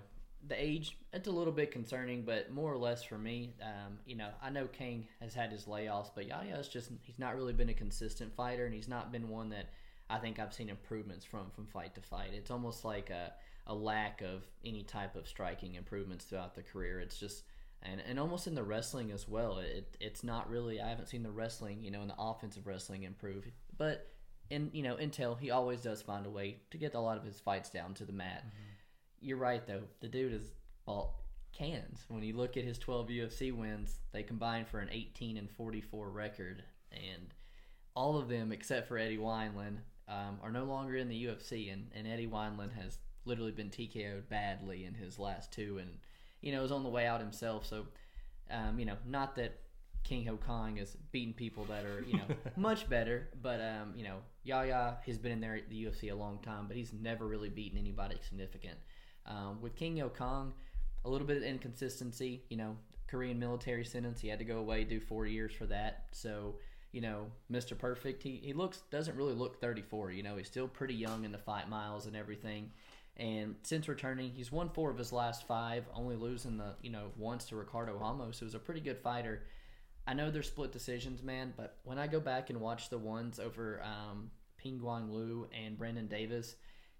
the 0.48 0.62
age 0.62 0.96
it's 1.12 1.28
a 1.28 1.32
little 1.32 1.52
bit 1.52 1.70
concerning, 1.70 2.22
but 2.22 2.52
more 2.52 2.72
or 2.72 2.76
less 2.76 3.02
for 3.02 3.18
me, 3.18 3.54
um, 3.62 3.98
you 4.06 4.16
know, 4.16 4.28
I 4.42 4.50
know 4.50 4.66
King 4.66 5.06
has 5.20 5.34
had 5.34 5.50
his 5.50 5.64
layoffs, 5.64 6.10
but 6.14 6.26
Yahya's 6.26 6.68
just 6.68 6.90
he's 7.02 7.18
not 7.18 7.36
really 7.36 7.52
been 7.52 7.68
a 7.68 7.74
consistent 7.74 8.34
fighter, 8.34 8.64
and 8.64 8.74
he's 8.74 8.88
not 8.88 9.10
been 9.10 9.28
one 9.28 9.48
that 9.50 9.70
I 10.08 10.18
think 10.18 10.38
I've 10.38 10.54
seen 10.54 10.68
improvements 10.68 11.24
from 11.24 11.50
from 11.54 11.66
fight 11.66 11.94
to 11.96 12.00
fight. 12.00 12.30
It's 12.32 12.50
almost 12.50 12.84
like 12.84 13.10
a 13.10 13.32
a 13.66 13.74
lack 13.74 14.22
of 14.22 14.44
any 14.64 14.84
type 14.84 15.16
of 15.16 15.26
striking 15.26 15.74
improvements 15.74 16.24
throughout 16.24 16.54
the 16.54 16.62
career. 16.62 17.00
It's 17.00 17.18
just 17.18 17.42
and 17.82 18.02
and 18.06 18.18
almost 18.18 18.46
in 18.46 18.54
the 18.54 18.64
wrestling 18.64 19.10
as 19.12 19.28
well. 19.28 19.58
It 19.58 19.96
it's 20.00 20.24
not 20.24 20.50
really. 20.50 20.80
I 20.80 20.88
haven't 20.88 21.08
seen 21.08 21.22
the 21.22 21.30
wrestling, 21.30 21.82
you 21.82 21.90
know, 21.90 22.02
in 22.02 22.08
the 22.08 22.18
offensive 22.18 22.66
wrestling 22.66 23.04
improve, 23.04 23.46
but 23.76 24.08
in 24.50 24.70
you 24.72 24.82
know 24.82 24.96
Intel, 24.96 25.38
he 25.38 25.50
always 25.50 25.82
does 25.82 26.02
find 26.02 26.26
a 26.26 26.30
way 26.30 26.58
to 26.70 26.78
get 26.78 26.94
a 26.94 27.00
lot 27.00 27.16
of 27.16 27.24
his 27.24 27.40
fights 27.40 27.70
down 27.70 27.94
to 27.94 28.04
the 28.04 28.12
mat. 28.12 28.44
You're 29.20 29.38
right 29.38 29.66
though. 29.66 29.82
The 30.00 30.08
dude 30.08 30.32
is 30.32 30.50
well 30.86 31.16
cans. 31.56 32.04
When 32.08 32.22
you 32.22 32.36
look 32.36 32.56
at 32.56 32.64
his 32.64 32.78
12 32.78 33.08
UFC 33.08 33.56
wins, 33.56 33.98
they 34.12 34.22
combine 34.22 34.64
for 34.64 34.80
an 34.80 34.90
18 34.92 35.36
and 35.36 35.50
44 35.50 36.10
record, 36.10 36.62
and 36.92 37.34
all 37.94 38.18
of 38.18 38.28
them 38.28 38.52
except 38.52 38.88
for 38.88 38.98
Eddie 38.98 39.16
Wineland 39.16 39.78
um, 40.08 40.38
are 40.42 40.52
no 40.52 40.64
longer 40.64 40.96
in 40.96 41.08
the 41.08 41.24
UFC, 41.26 41.72
and, 41.72 41.88
and 41.94 42.06
Eddie 42.06 42.28
Wineland 42.28 42.74
has 42.74 42.98
literally 43.24 43.52
been 43.52 43.70
TKO'd 43.70 44.28
badly 44.28 44.84
in 44.84 44.94
his 44.94 45.18
last 45.18 45.52
two, 45.52 45.78
and 45.78 45.98
you 46.40 46.52
know 46.52 46.62
is 46.62 46.72
on 46.72 46.82
the 46.82 46.88
way 46.88 47.06
out 47.06 47.20
himself. 47.20 47.66
So, 47.66 47.86
um, 48.50 48.78
you 48.78 48.84
know, 48.84 48.96
not 49.06 49.36
that 49.36 49.58
King 50.04 50.24
Ho 50.26 50.36
Kong 50.36 50.78
is 50.78 50.96
beating 51.10 51.34
people 51.34 51.64
that 51.64 51.84
are 51.84 52.04
you 52.06 52.18
know 52.18 52.26
much 52.56 52.88
better, 52.88 53.28
but 53.42 53.60
um, 53.60 53.92
you 53.96 54.04
know 54.04 54.18
Yahya 54.44 54.98
has 55.04 55.18
been 55.18 55.32
in 55.32 55.40
there 55.40 55.56
at 55.56 55.68
the 55.68 55.84
UFC 55.84 56.12
a 56.12 56.14
long 56.14 56.38
time, 56.38 56.66
but 56.68 56.76
he's 56.76 56.92
never 56.92 57.26
really 57.26 57.48
beaten 57.50 57.78
anybody 57.78 58.16
significant. 58.26 58.78
Um, 59.26 59.60
with 59.60 59.74
King 59.74 59.98
Ho 59.98 60.08
Kong, 60.08 60.52
a 61.04 61.10
little 61.10 61.26
bit 61.26 61.36
of 61.36 61.42
inconsistency. 61.42 62.44
You 62.48 62.56
know, 62.56 62.76
Korean 63.08 63.38
military 63.38 63.84
sentence. 63.84 64.20
He 64.20 64.28
had 64.28 64.38
to 64.38 64.44
go 64.44 64.58
away, 64.58 64.84
do 64.84 65.00
four 65.00 65.26
years 65.26 65.52
for 65.52 65.66
that. 65.66 66.04
So 66.12 66.56
you 66.96 67.02
know, 67.02 67.26
Mr. 67.52 67.76
Perfect, 67.76 68.22
he, 68.22 68.40
he 68.42 68.54
looks 68.54 68.80
doesn't 68.90 69.16
really 69.16 69.34
look 69.34 69.60
34. 69.60 70.12
You 70.12 70.22
know, 70.22 70.36
he's 70.36 70.46
still 70.46 70.66
pretty 70.66 70.94
young 70.94 71.24
in 71.24 71.32
the 71.32 71.36
fight 71.36 71.68
miles 71.68 72.06
and 72.06 72.16
everything. 72.16 72.70
And 73.18 73.54
since 73.62 73.88
returning, 73.88 74.32
he's 74.32 74.52
won 74.52 74.68
four 74.68 74.90
of 74.90 74.98
his 74.98 75.12
last 75.12 75.46
five, 75.46 75.84
only 75.94 76.16
losing 76.16 76.58
the 76.58 76.74
you 76.82 76.90
know 76.90 77.12
once 77.16 77.46
to 77.46 77.56
Ricardo 77.56 77.94
Ramos, 77.94 78.38
who's 78.38 78.54
a 78.54 78.58
pretty 78.58 78.80
good 78.80 78.98
fighter. 78.98 79.42
I 80.06 80.14
know 80.14 80.30
they're 80.30 80.42
split 80.42 80.70
decisions, 80.70 81.22
man, 81.22 81.52
but 81.56 81.78
when 81.84 81.98
I 81.98 82.06
go 82.06 82.20
back 82.20 82.50
and 82.50 82.60
watch 82.60 82.90
the 82.90 82.98
ones 82.98 83.40
over 83.40 83.82
um, 83.82 84.30
Ping 84.56 84.78
Guang 84.78 85.10
Lu 85.10 85.48
and 85.52 85.76
Brandon 85.76 86.06
Davis, 86.06 86.54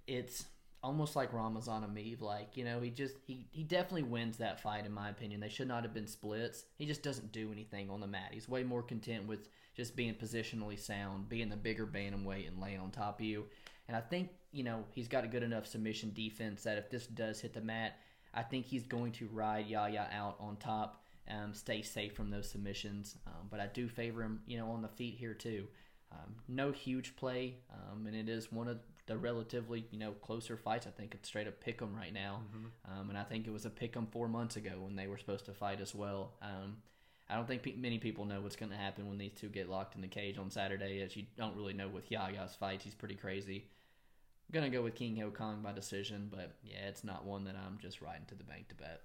it's 0.07 0.47
almost 0.83 1.15
like 1.15 1.33
Ramazan 1.33 1.83
Emeev. 1.83 2.21
Like, 2.21 2.57
you 2.57 2.65
know, 2.65 2.81
he 2.81 2.91
just, 2.91 3.15
he, 3.25 3.47
he 3.51 3.63
definitely 3.63 4.05
wins 4.05 4.39
that 4.39 4.61
fight, 4.61 4.87
in 4.87 4.93
my 4.93 5.09
opinion. 5.09 5.41
They 5.41 5.49
should 5.49 5.69
not 5.69 5.85
have 5.85 5.95
been 5.95 6.07
splits. 6.07 6.65
He 6.79 6.87
just 6.87 7.03
doesn't 7.03 7.33
do 7.33 7.53
anything 7.53 7.91
on 7.91 8.01
the 8.01 8.07
mat. 8.07 8.31
He's 8.33 8.49
way 8.49 8.65
more 8.65 8.83
content 8.83 9.27
with 9.27 9.49
just 9.77 9.95
being 9.95 10.15
positionally 10.15 10.79
sound, 10.79 11.29
being 11.29 11.49
the 11.49 11.57
bigger 11.57 11.87
bantamweight 11.87 12.49
and 12.49 12.61
laying 12.61 12.81
on 12.81 12.91
top 12.91 13.21
of 13.21 13.27
you. 13.27 13.45
And 13.89 13.97
I 13.97 14.01
think, 14.01 14.31
you 14.53 14.65
know, 14.65 14.85
he's 14.91 15.09
got 15.09 15.25
a 15.25 15.29
good 15.29 15.43
enough 15.43 15.67
submission 15.67 16.13
defense 16.13 16.63
that 16.65 16.79
if 16.79 16.91
this 16.91 17.07
does 17.07 17.41
hit 17.41 17.55
the 17.55 17.61
mat, 17.61 17.99
I 18.35 18.43
think 18.43 18.67
he's 18.67 18.85
going 18.85 19.13
to 19.13 19.29
ride 19.29 19.67
Yahya 19.67 20.09
out 20.13 20.37
on 20.41 20.57
top, 20.57 21.05
um, 21.29 21.55
stay 21.55 21.83
safe 21.83 22.15
from 22.15 22.31
those 22.31 22.51
submissions. 22.51 23.17
Um, 23.27 23.49
but 23.51 23.61
I 23.61 23.67
do 23.67 23.89
favor 23.89 24.23
him, 24.23 24.41
you 24.47 24.59
know, 24.59 24.71
on 24.71 24.83
the 24.83 24.89
feet 24.89 25.17
here 25.19 25.35
too. 25.35 25.69
Um, 26.13 26.37
no 26.49 26.71
huge 26.71 27.17
play, 27.17 27.57
um, 27.73 28.07
and 28.07 28.15
it 28.15 28.29
is 28.29 28.53
one 28.53 28.69
of 28.69 28.79
the 29.07 29.17
relatively, 29.17 29.87
you 29.91 29.99
know, 29.99 30.13
closer 30.13 30.57
fights. 30.57 30.87
I 30.87 30.91
think 30.91 31.15
it's 31.15 31.29
straight 31.29 31.49
up 31.49 31.61
pick 31.61 31.83
'em 31.83 31.95
right 31.95 32.13
now, 32.13 32.43
um, 32.85 33.09
and 33.09 33.19
I 33.19 33.25
think 33.25 33.47
it 33.47 33.51
was 33.51 33.67
a 33.67 33.71
pick 33.71 33.97
'em 33.97 34.07
four 34.07 34.29
months 34.29 34.57
ago 34.57 34.81
when 34.81 34.95
they 34.95 35.09
were 35.09 35.19
supposed 35.19 35.47
to 35.47 35.53
fight 35.53 35.81
as 35.81 35.95
well. 35.95 36.35
Um, 36.41 36.83
I 37.29 37.35
don't 37.35 37.47
think 37.47 37.63
pe- 37.65 37.75
many 37.75 37.99
people 37.99 38.25
know 38.25 38.41
what's 38.41 38.55
going 38.55 38.71
to 38.71 38.79
happen 38.79 39.09
when 39.09 39.19
these 39.19 39.33
two 39.35 39.49
get 39.49 39.69
locked 39.69 39.97
in 39.97 40.01
the 40.01 40.07
cage 40.09 40.39
on 40.39 40.49
Saturday, 40.51 41.01
as 41.03 41.17
you 41.17 41.27
don't 41.37 41.57
really 41.57 41.73
know 41.73 41.89
with 41.89 42.09
Yahya's 42.11 42.55
fights. 42.55 42.85
He's 42.85 42.95
pretty 42.95 43.17
crazy. 43.17 43.69
I'm 44.49 44.55
gonna 44.55 44.71
go 44.71 44.83
with 44.83 44.95
King 44.95 45.17
Ho 45.17 45.31
Kong 45.31 45.61
by 45.63 45.73
decision, 45.73 46.29
but 46.31 46.57
yeah, 46.63 46.87
it's 46.89 47.05
not 47.05 47.25
one 47.25 47.45
that 47.45 47.57
I'm 47.57 47.79
just 47.79 48.01
riding 48.01 48.27
to 48.29 48.35
the 48.35 48.45
bank 48.45 48.69
to 48.69 48.75
bet. 48.75 49.03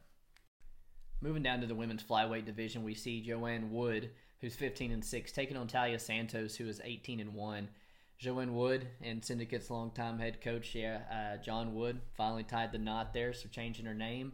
Moving 1.20 1.44
down 1.44 1.62
to 1.62 1.68
the 1.68 1.76
women's 1.76 2.04
flyweight 2.04 2.46
division, 2.46 2.84
we 2.84 2.94
see 2.94 3.22
Joanne 3.22 3.72
Wood, 3.72 4.12
who's 4.40 4.56
15 4.56 4.92
and 4.92 5.04
6, 5.06 5.32
taking 5.32 5.58
on 5.58 5.68
Taila 5.68 6.00
Santos, 6.00 6.56
who 6.56 6.68
is 6.68 6.82
18 6.84 7.20
and 7.20 7.34
1. 7.34 7.70
Joanne 8.18 8.56
Wood 8.56 8.88
and 9.02 9.24
Syndicate's 9.24 9.72
longtime 9.72 10.20
head 10.20 10.42
coach, 10.42 10.76
yeah, 10.76 11.02
uh, 11.12 11.44
John 11.44 11.74
Wood, 11.74 12.02
finally 12.16 12.44
tied 12.44 12.72
the 12.72 12.78
knot 12.78 13.14
there, 13.14 13.34
so 13.34 13.50
changing 13.50 13.86
her 13.86 13.96
name. 13.96 14.34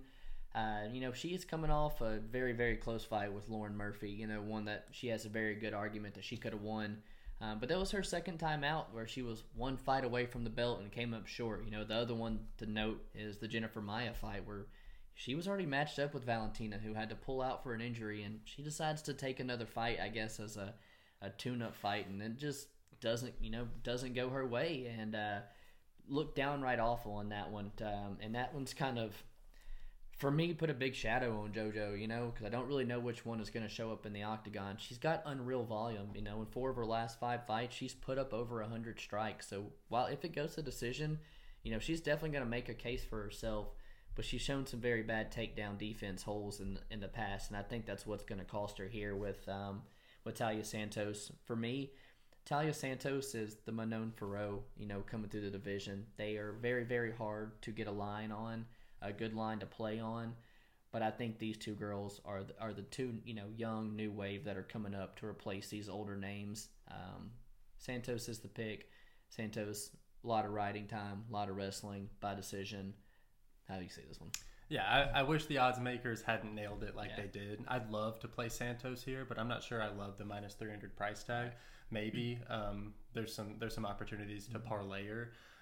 Uh, 0.54 0.88
you 0.92 1.00
know, 1.00 1.14
she 1.14 1.30
is 1.30 1.46
coming 1.46 1.72
off 1.72 2.02
a 2.02 2.20
very, 2.20 2.52
very 2.52 2.76
close 2.76 3.06
fight 3.06 3.32
with 3.32 3.48
Lauren 3.48 3.78
Murphy. 3.78 4.10
You 4.10 4.28
know, 4.28 4.42
one 4.42 4.66
that 4.66 4.88
she 4.92 5.08
has 5.08 5.26
a 5.26 5.30
very 5.30 5.56
good 5.56 5.74
argument 5.74 6.16
that 6.16 6.24
she 6.24 6.36
could 6.36 6.52
have 6.52 6.62
won. 6.62 6.98
Um, 7.40 7.60
but 7.60 7.70
that 7.70 7.78
was 7.78 7.92
her 7.92 8.04
second 8.04 8.40
time 8.40 8.64
out 8.64 8.94
where 8.94 9.08
she 9.08 9.22
was 9.22 9.44
one 9.56 9.78
fight 9.78 10.04
away 10.04 10.26
from 10.26 10.44
the 10.44 10.50
belt 10.50 10.80
and 10.80 10.92
came 10.92 11.14
up 11.14 11.28
short. 11.28 11.64
You 11.66 11.72
know, 11.72 11.84
the 11.84 11.96
other 11.96 12.16
one 12.16 12.40
to 12.58 12.66
note 12.66 13.06
is 13.14 13.38
the 13.38 13.48
Jennifer 13.48 13.82
Maia 13.82 14.14
fight 14.14 14.48
where 14.48 14.66
she 15.14 15.34
was 15.34 15.48
already 15.48 15.66
matched 15.66 15.98
up 15.98 16.14
with 16.14 16.26
Valentina, 16.26 16.78
who 16.78 16.94
had 16.94 17.10
to 17.10 17.16
pull 17.16 17.42
out 17.42 17.64
for 17.64 17.74
an 17.74 17.82
injury, 17.82 18.22
and 18.22 18.40
she 18.46 18.62
decides 18.62 19.02
to 19.04 19.14
take 19.16 19.40
another 19.40 19.66
fight, 19.66 20.00
I 20.00 20.10
guess, 20.10 20.40
as 20.40 20.58
a, 20.58 20.76
a 21.24 21.32
tune-up 21.32 21.76
fight, 21.76 22.08
and 22.08 22.22
it 22.22 22.38
just 22.38 22.68
doesn't, 23.02 23.34
you 23.42 23.50
know, 23.50 23.68
doesn't 23.84 24.14
go 24.14 24.30
her 24.30 24.46
way, 24.46 24.94
and 25.00 25.16
uh, 25.16 25.40
looked 26.08 26.36
downright 26.36 26.80
awful 26.80 27.14
on 27.14 27.30
that 27.30 27.50
one. 27.52 27.72
Um, 27.82 28.18
and 28.22 28.36
that 28.36 28.54
one's 28.54 28.76
kind 28.76 29.00
of, 29.00 29.16
for 30.18 30.32
me, 30.32 30.54
put 30.54 30.70
a 30.70 30.74
big 30.74 30.96
shadow 30.96 31.42
on 31.42 31.52
JoJo, 31.52 32.00
you 32.00 32.08
know, 32.08 32.32
because 32.34 32.46
I 32.46 32.50
don't 32.50 32.68
really 32.68 32.86
know 32.86 33.00
which 33.00 33.26
one 33.26 33.40
is 33.40 33.50
going 33.50 33.68
to 33.68 33.74
show 33.74 33.92
up 33.92 34.06
in 34.06 34.14
the 34.14 34.24
octagon. 34.24 34.78
She's 34.78 34.98
got 34.98 35.24
unreal 35.26 35.64
volume, 35.64 36.10
you 36.16 36.22
know. 36.22 36.40
In 36.40 36.48
four 36.48 36.70
of 36.70 36.76
her 36.76 36.86
last 36.86 37.20
five 37.20 37.46
fights, 37.46 37.76
she's 37.76 37.94
put 37.94 38.18
up 38.18 38.34
over 38.34 38.62
hundred 38.64 39.00
strikes. 39.00 39.48
So 39.48 39.66
while 39.90 40.08
if 40.08 40.26
it 40.26 40.36
goes 40.36 40.56
to 40.56 40.62
decision, 40.62 41.20
you 41.64 41.72
know, 41.72 41.80
she's 41.80 42.02
definitely 42.02 42.32
going 42.32 42.44
to 42.44 42.50
make 42.50 42.70
a 42.70 42.74
case 42.74 43.04
for 43.04 43.22
herself 43.22 43.68
but 44.18 44.26
she's 44.26 44.42
shown 44.42 44.66
some 44.66 44.82
very 44.82 45.04
bad 45.04 45.32
takedown 45.32 45.78
defense 45.78 46.24
holes 46.24 46.60
in 46.60 46.80
in 46.90 47.00
the 47.00 47.08
past, 47.08 47.52
and 47.52 47.58
I 47.58 47.62
think 47.62 47.86
that's 47.86 48.06
what's 48.06 48.24
going 48.24 48.40
to 48.40 48.46
cost 48.46 48.80
her 48.80 48.88
here 48.88 49.16
with 49.16 49.48
um, 49.48 49.84
with 50.26 50.40
Taila 50.40 50.66
Santos. 50.66 51.32
For 51.46 51.56
me, 51.56 51.92
Taila 52.50 52.74
Santos 52.74 53.36
is 53.36 53.58
the 53.66 53.72
Manon 53.72 54.12
Fiorot, 54.20 54.62
you 54.76 54.88
know, 54.88 55.04
coming 55.10 55.30
through 55.30 55.42
the 55.42 55.52
division. 55.52 56.08
They 56.18 56.38
are 56.38 56.52
very 56.52 56.84
very 56.84 57.14
hard 57.14 57.62
to 57.62 57.72
get 57.72 57.86
a 57.86 57.92
line 57.92 58.32
on, 58.32 58.66
a 59.02 59.12
good 59.12 59.34
line 59.34 59.60
to 59.60 59.66
play 59.66 60.00
on. 60.00 60.34
But 60.92 61.02
I 61.02 61.12
think 61.12 61.38
these 61.38 61.58
two 61.58 61.76
girls 61.76 62.22
are 62.26 62.44
are 62.60 62.74
the 62.74 62.82
two 62.84 63.16
you 63.26 63.34
know 63.34 63.48
young 63.56 63.96
new 63.96 64.12
wave 64.12 64.46
that 64.46 64.58
are 64.58 64.64
coming 64.64 64.96
up 64.96 65.20
to 65.20 65.28
replace 65.28 65.70
these 65.70 65.90
older 65.90 66.16
names. 66.16 66.70
Um, 66.90 67.32
Santos 67.78 68.30
is 68.30 68.40
the 68.40 68.48
pick. 68.48 68.90
Santos, 69.30 69.92
a 70.24 70.28
lot 70.28 70.46
of 70.46 70.52
riding 70.52 70.88
time, 70.88 71.26
a 71.30 71.34
lot 71.34 71.50
of 71.50 71.58
wrestling 71.58 72.10
by 72.22 72.34
decision. 72.34 72.94
How 73.68 73.76
do 73.78 73.84
you 73.84 73.90
see 73.90 74.04
this 74.08 74.20
one? 74.20 74.32
Yeah, 74.70 74.84
I, 74.84 75.20
I, 75.20 75.24
wish 75.24 75.46
the 75.46 75.60
odds 75.60 75.80
makers 75.80 76.22
hadn't 76.22 76.54
nailed 76.54 76.84
it 76.84 76.96
like 76.96 77.12
yeah. 77.12 77.24
they 77.24 77.28
did. 77.28 77.64
I'd 77.70 77.90
love 77.90 78.20
to 78.20 78.28
play 78.28 78.50
Santos 78.50 79.02
here, 79.02 79.26
but 79.28 79.40
I'm 79.40 79.48
not 79.48 79.64
sure 79.64 79.82
I 79.82 79.88
love 79.88 80.18
the 80.18 80.26
minus 80.26 80.56
300 80.56 80.96
price 80.96 81.24
tag. 81.24 81.52
Maybe 81.90 82.40
um, 82.50 82.94
there's 83.14 83.34
some 83.34 83.56
there's 83.60 83.74
some 83.74 83.86
opportunities 83.86 84.48
to 84.48 84.60
mm-hmm. 84.60 84.68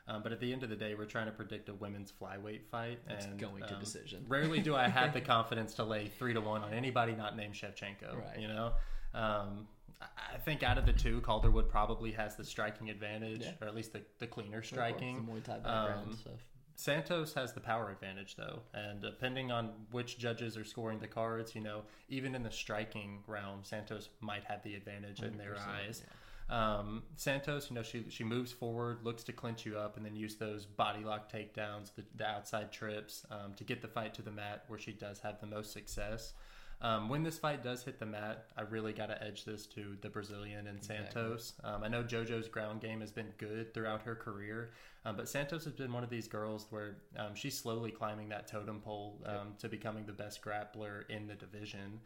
Um, 0.08 0.22
but 0.22 0.32
at 0.32 0.40
the 0.40 0.54
end 0.54 0.62
of 0.62 0.70
the 0.70 0.76
day, 0.76 0.94
we're 0.94 1.06
trying 1.06 1.26
to 1.26 1.32
predict 1.32 1.68
a 1.70 1.74
women's 1.74 2.12
flyweight 2.12 2.66
fight, 2.70 3.00
it's 3.10 3.26
and 3.26 3.40
going 3.40 3.64
to 3.64 3.74
um, 3.74 3.80
decision. 3.80 4.24
rarely 4.30 4.62
do 4.62 4.76
I 4.76 4.88
have 4.88 5.14
the 5.14 5.22
confidence 5.36 5.74
to 5.76 5.84
lay 5.84 6.08
three 6.08 6.34
to 6.34 6.42
one 6.42 6.64
on 6.64 6.74
anybody 6.74 7.16
not 7.16 7.36
named 7.36 7.56
Shevchenko. 7.56 8.16
Right. 8.16 8.40
You 8.40 8.48
know, 8.48 8.74
um, 9.16 9.68
I 10.02 10.38
think 10.38 10.62
out 10.62 10.78
of 10.78 10.86
the 10.86 10.94
two, 10.94 11.22
Calderwood 11.22 11.70
probably 11.70 12.12
has 12.12 12.36
the 12.36 12.44
striking 12.44 12.90
advantage, 12.90 13.42
yeah. 13.42 13.54
or 13.62 13.68
at 13.68 13.76
least 13.76 13.94
the, 13.94 14.02
the 14.20 14.28
cleaner 14.28 14.62
striking. 14.62 15.28
Muay 15.28 15.44
Thai 15.44 15.56
background 15.56 16.10
um, 16.10 16.16
stuff. 16.16 16.46
Santos 16.76 17.34
has 17.34 17.54
the 17.54 17.62
power 17.62 17.90
advantage 17.90 18.36
though, 18.36 18.60
and 18.74 19.02
depending 19.02 19.50
on 19.50 19.72
which 19.92 20.20
judges 20.20 20.58
are 20.58 20.66
scoring 20.66 21.00
the 21.00 21.08
cards, 21.08 21.56
you 21.56 21.62
know, 21.62 21.84
even 22.10 22.36
in 22.36 22.44
the 22.44 22.52
striking 22.52 23.24
realm, 23.28 23.60
Santos 23.64 24.10
might 24.20 24.44
have 24.44 24.62
the 24.64 24.76
advantage 24.76 25.22
in 25.22 25.38
their 25.38 25.56
eyes. 25.58 26.04
Yeah. 26.04 26.14
Um, 26.50 27.04
Santos, 27.16 27.70
you 27.70 27.76
know, 27.76 27.84
she 27.84 28.06
she 28.10 28.24
moves 28.24 28.52
forward, 28.52 29.00
looks 29.04 29.24
to 29.24 29.34
clinch 29.34 29.66
you 29.66 29.78
up, 29.78 29.98
and 29.98 30.06
then 30.06 30.16
use 30.16 30.36
those 30.36 30.66
body 30.66 31.04
lock 31.04 31.32
takedowns, 31.32 31.94
the, 31.96 32.04
the 32.16 32.26
outside 32.26 32.72
trips, 32.72 33.26
um, 33.32 33.54
to 33.56 33.64
get 33.64 33.82
the 33.82 33.88
fight 33.88 34.14
to 34.16 34.22
the 34.22 34.32
mat 34.32 34.64
where 34.68 34.80
she 34.80 34.92
does 34.92 35.20
have 35.20 35.40
the 35.42 35.48
most 35.48 35.74
success. 35.74 36.34
Um, 36.82 37.10
when 37.10 37.24
this 37.24 37.40
fight 37.40 37.64
does 37.64 37.84
hit 37.84 38.00
the 38.00 38.06
mat, 38.06 38.46
I 38.58 38.62
really 38.62 38.94
got 38.94 39.08
to 39.08 39.24
edge 39.24 39.46
this 39.46 39.66
to 39.68 39.98
the 40.02 40.10
Brazilian 40.10 40.68
and 40.68 40.84
Santos. 40.84 41.54
Um, 41.64 41.84
I 41.84 41.88
know 41.88 42.04
JoJo's 42.04 42.50
ground 42.50 42.82
game 42.82 43.00
has 43.00 43.12
been 43.12 43.32
good 43.38 43.74
throughout 43.74 44.02
her 44.04 44.14
career, 44.14 44.72
um, 45.06 45.16
but 45.16 45.30
Santos 45.30 45.64
has 45.64 45.74
been 45.74 45.94
one 45.94 46.04
of 46.04 46.10
these 46.10 46.28
girls 46.28 46.68
where 46.70 46.98
um, 47.18 47.34
she's 47.34 47.58
slowly 47.58 47.92
climbing 47.92 48.30
that 48.30 48.48
totem 48.48 48.82
pole 48.82 49.20
yep. 49.24 49.42
Um, 49.42 49.54
to 49.60 49.70
becoming 49.70 50.06
the 50.06 50.14
best 50.14 50.44
grappler 50.44 51.10
in 51.10 51.28
the 51.28 51.36
division. 51.36 52.02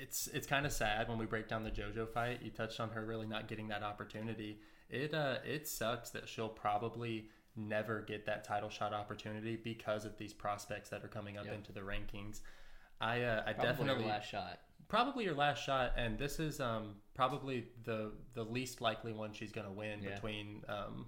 It's 0.00 0.28
it's 0.28 0.46
kind 0.46 0.64
of 0.64 0.72
sad 0.72 1.08
when 1.08 1.18
we 1.18 1.26
break 1.26 1.48
down 1.48 1.64
the 1.64 1.70
JoJo 1.70 2.08
fight. 2.08 2.40
You 2.42 2.50
touched 2.50 2.80
on 2.80 2.90
her 2.90 3.04
really 3.04 3.26
not 3.26 3.48
getting 3.48 3.68
that 3.68 3.82
opportunity. 3.82 4.60
It 4.90 5.12
uh, 5.12 5.36
it 5.44 5.68
sucks 5.68 6.10
that 6.10 6.28
she'll 6.28 6.48
probably 6.48 7.28
never 7.56 8.02
get 8.02 8.24
that 8.26 8.44
title 8.44 8.70
shot 8.70 8.94
opportunity 8.94 9.56
because 9.56 10.04
of 10.04 10.16
these 10.16 10.32
prospects 10.32 10.88
that 10.90 11.04
are 11.04 11.08
coming 11.08 11.36
up 11.36 11.46
yep. 11.46 11.54
into 11.54 11.72
the 11.72 11.80
rankings. 11.80 12.40
I 13.00 13.22
uh, 13.22 13.42
I 13.46 13.52
probably 13.52 13.70
definitely 13.70 14.04
last 14.06 14.30
shot. 14.30 14.60
Probably 14.88 15.24
your 15.24 15.34
last 15.34 15.62
shot, 15.62 15.92
and 15.96 16.18
this 16.18 16.40
is 16.40 16.60
um 16.60 16.94
probably 17.14 17.66
the 17.84 18.12
the 18.34 18.44
least 18.44 18.80
likely 18.80 19.12
one 19.12 19.32
she's 19.32 19.52
going 19.52 19.66
to 19.66 19.72
win 19.72 20.02
yeah. 20.02 20.14
between 20.14 20.62
um 20.68 21.06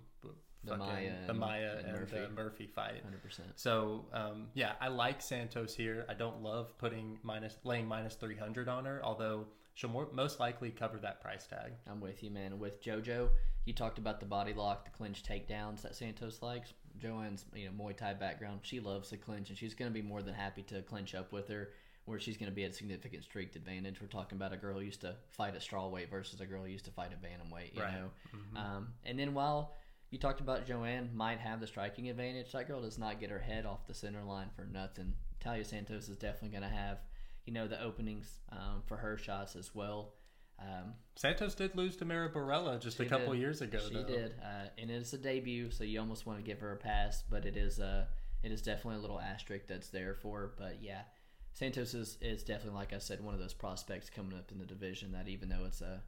the 0.64 0.76
Maia, 0.76 1.12
the 1.26 1.34
Maia 1.34 1.76
and, 1.78 1.86
and, 1.86 2.00
Murphy. 2.00 2.18
the 2.18 2.28
Murphy 2.28 2.66
fight. 2.66 3.00
Hundred 3.02 3.22
percent. 3.22 3.48
So 3.56 4.04
um, 4.12 4.48
yeah, 4.54 4.72
I 4.80 4.88
like 4.88 5.22
Santos 5.22 5.74
here. 5.74 6.04
I 6.08 6.14
don't 6.14 6.42
love 6.42 6.76
putting 6.78 7.18
minus 7.22 7.56
laying 7.64 7.86
minus 7.86 8.14
three 8.14 8.36
hundred 8.36 8.68
on 8.68 8.84
her, 8.84 9.00
although 9.02 9.46
she'll 9.74 9.90
more, 9.90 10.08
most 10.12 10.38
likely 10.38 10.70
cover 10.70 10.98
that 10.98 11.20
price 11.20 11.46
tag. 11.46 11.72
I'm 11.90 12.00
with 12.00 12.22
you, 12.22 12.30
man. 12.30 12.58
With 12.58 12.82
JoJo, 12.82 13.30
you 13.64 13.72
talked 13.72 13.98
about 13.98 14.20
the 14.20 14.26
body 14.26 14.52
lock, 14.52 14.84
the 14.84 14.90
clinch 14.90 15.22
takedowns 15.22 15.82
that 15.82 15.94
Santos 15.94 16.42
likes. 16.42 16.72
Joanne's 16.98 17.46
you 17.54 17.66
know 17.66 17.72
Muay 17.72 17.96
Thai 17.96 18.14
background, 18.14 18.60
she 18.62 18.80
loves 18.80 19.10
the 19.10 19.16
clinch, 19.16 19.48
and 19.48 19.56
she's 19.56 19.74
going 19.74 19.90
to 19.90 19.94
be 19.94 20.06
more 20.06 20.22
than 20.22 20.34
happy 20.34 20.62
to 20.64 20.82
clinch 20.82 21.14
up 21.14 21.32
with 21.32 21.48
her. 21.48 21.70
Where 22.06 22.18
she's 22.18 22.36
going 22.36 22.50
to 22.50 22.54
be 22.54 22.64
at 22.64 22.70
a 22.70 22.74
significant 22.74 23.22
streak 23.22 23.54
advantage. 23.54 24.00
We're 24.00 24.08
talking 24.08 24.36
about 24.36 24.52
a 24.52 24.56
girl 24.56 24.78
who 24.78 24.80
used 24.80 25.02
to 25.02 25.14
fight 25.28 25.54
at 25.54 25.60
strawweight 25.60 26.10
versus 26.10 26.40
a 26.40 26.46
girl 26.46 26.62
who 26.62 26.68
used 26.68 26.86
to 26.86 26.90
fight 26.90 27.12
at 27.12 27.22
bantamweight. 27.22 27.76
You 27.76 27.82
right. 27.82 27.92
know, 27.92 28.10
mm-hmm. 28.34 28.56
um, 28.56 28.88
and 29.04 29.18
then 29.18 29.32
while 29.32 29.76
you 30.10 30.18
talked 30.18 30.40
about 30.40 30.66
Joanne 30.66 31.10
might 31.14 31.38
have 31.38 31.60
the 31.60 31.66
striking 31.66 32.08
advantage. 32.08 32.52
That 32.52 32.66
girl 32.66 32.82
does 32.82 32.98
not 32.98 33.20
get 33.20 33.30
her 33.30 33.38
head 33.38 33.64
off 33.64 33.86
the 33.86 33.94
center 33.94 34.22
line 34.22 34.50
for 34.54 34.64
nothing. 34.64 35.14
Taila 35.44 35.64
Santos 35.64 36.08
is 36.08 36.16
definitely 36.16 36.50
going 36.50 36.68
to 36.68 36.76
have, 36.76 36.98
you 37.46 37.52
know, 37.52 37.68
the 37.68 37.80
openings 37.82 38.40
um, 38.50 38.82
for 38.86 38.96
her 38.96 39.16
shots 39.16 39.56
as 39.56 39.74
well. 39.74 40.14
Um, 40.58 40.94
Santos 41.16 41.54
did 41.54 41.74
lose 41.74 41.96
to 41.96 42.04
Mara 42.04 42.30
Borella 42.30 42.80
just 42.80 43.00
a 43.00 43.06
couple 43.06 43.32
did. 43.32 43.40
years 43.40 43.62
ago. 43.62 43.78
Though. 43.78 43.88
She 43.88 43.94
though. 43.94 44.04
did, 44.04 44.34
uh, 44.42 44.68
and 44.76 44.90
it's 44.90 45.12
a 45.12 45.18
debut, 45.18 45.70
so 45.70 45.84
you 45.84 46.00
almost 46.00 46.26
want 46.26 46.38
to 46.38 46.44
give 46.44 46.60
her 46.60 46.72
a 46.72 46.76
pass, 46.76 47.22
but 47.30 47.46
it 47.46 47.56
is 47.56 47.78
a 47.78 48.08
it 48.42 48.52
is 48.52 48.62
definitely 48.62 48.96
a 48.96 49.00
little 49.00 49.20
asterisk 49.20 49.66
that's 49.68 49.88
there 49.88 50.14
for. 50.14 50.40
Her. 50.40 50.52
But 50.58 50.82
yeah, 50.82 51.02
Santos 51.54 51.94
is, 51.94 52.18
is 52.20 52.42
definitely, 52.42 52.78
like 52.78 52.92
I 52.92 52.98
said, 52.98 53.22
one 53.22 53.34
of 53.34 53.40
those 53.40 53.54
prospects 53.54 54.10
coming 54.10 54.36
up 54.36 54.50
in 54.52 54.58
the 54.58 54.66
division 54.66 55.12
that 55.12 55.28
even 55.28 55.48
though 55.48 55.64
it's 55.64 55.80
a 55.80 56.02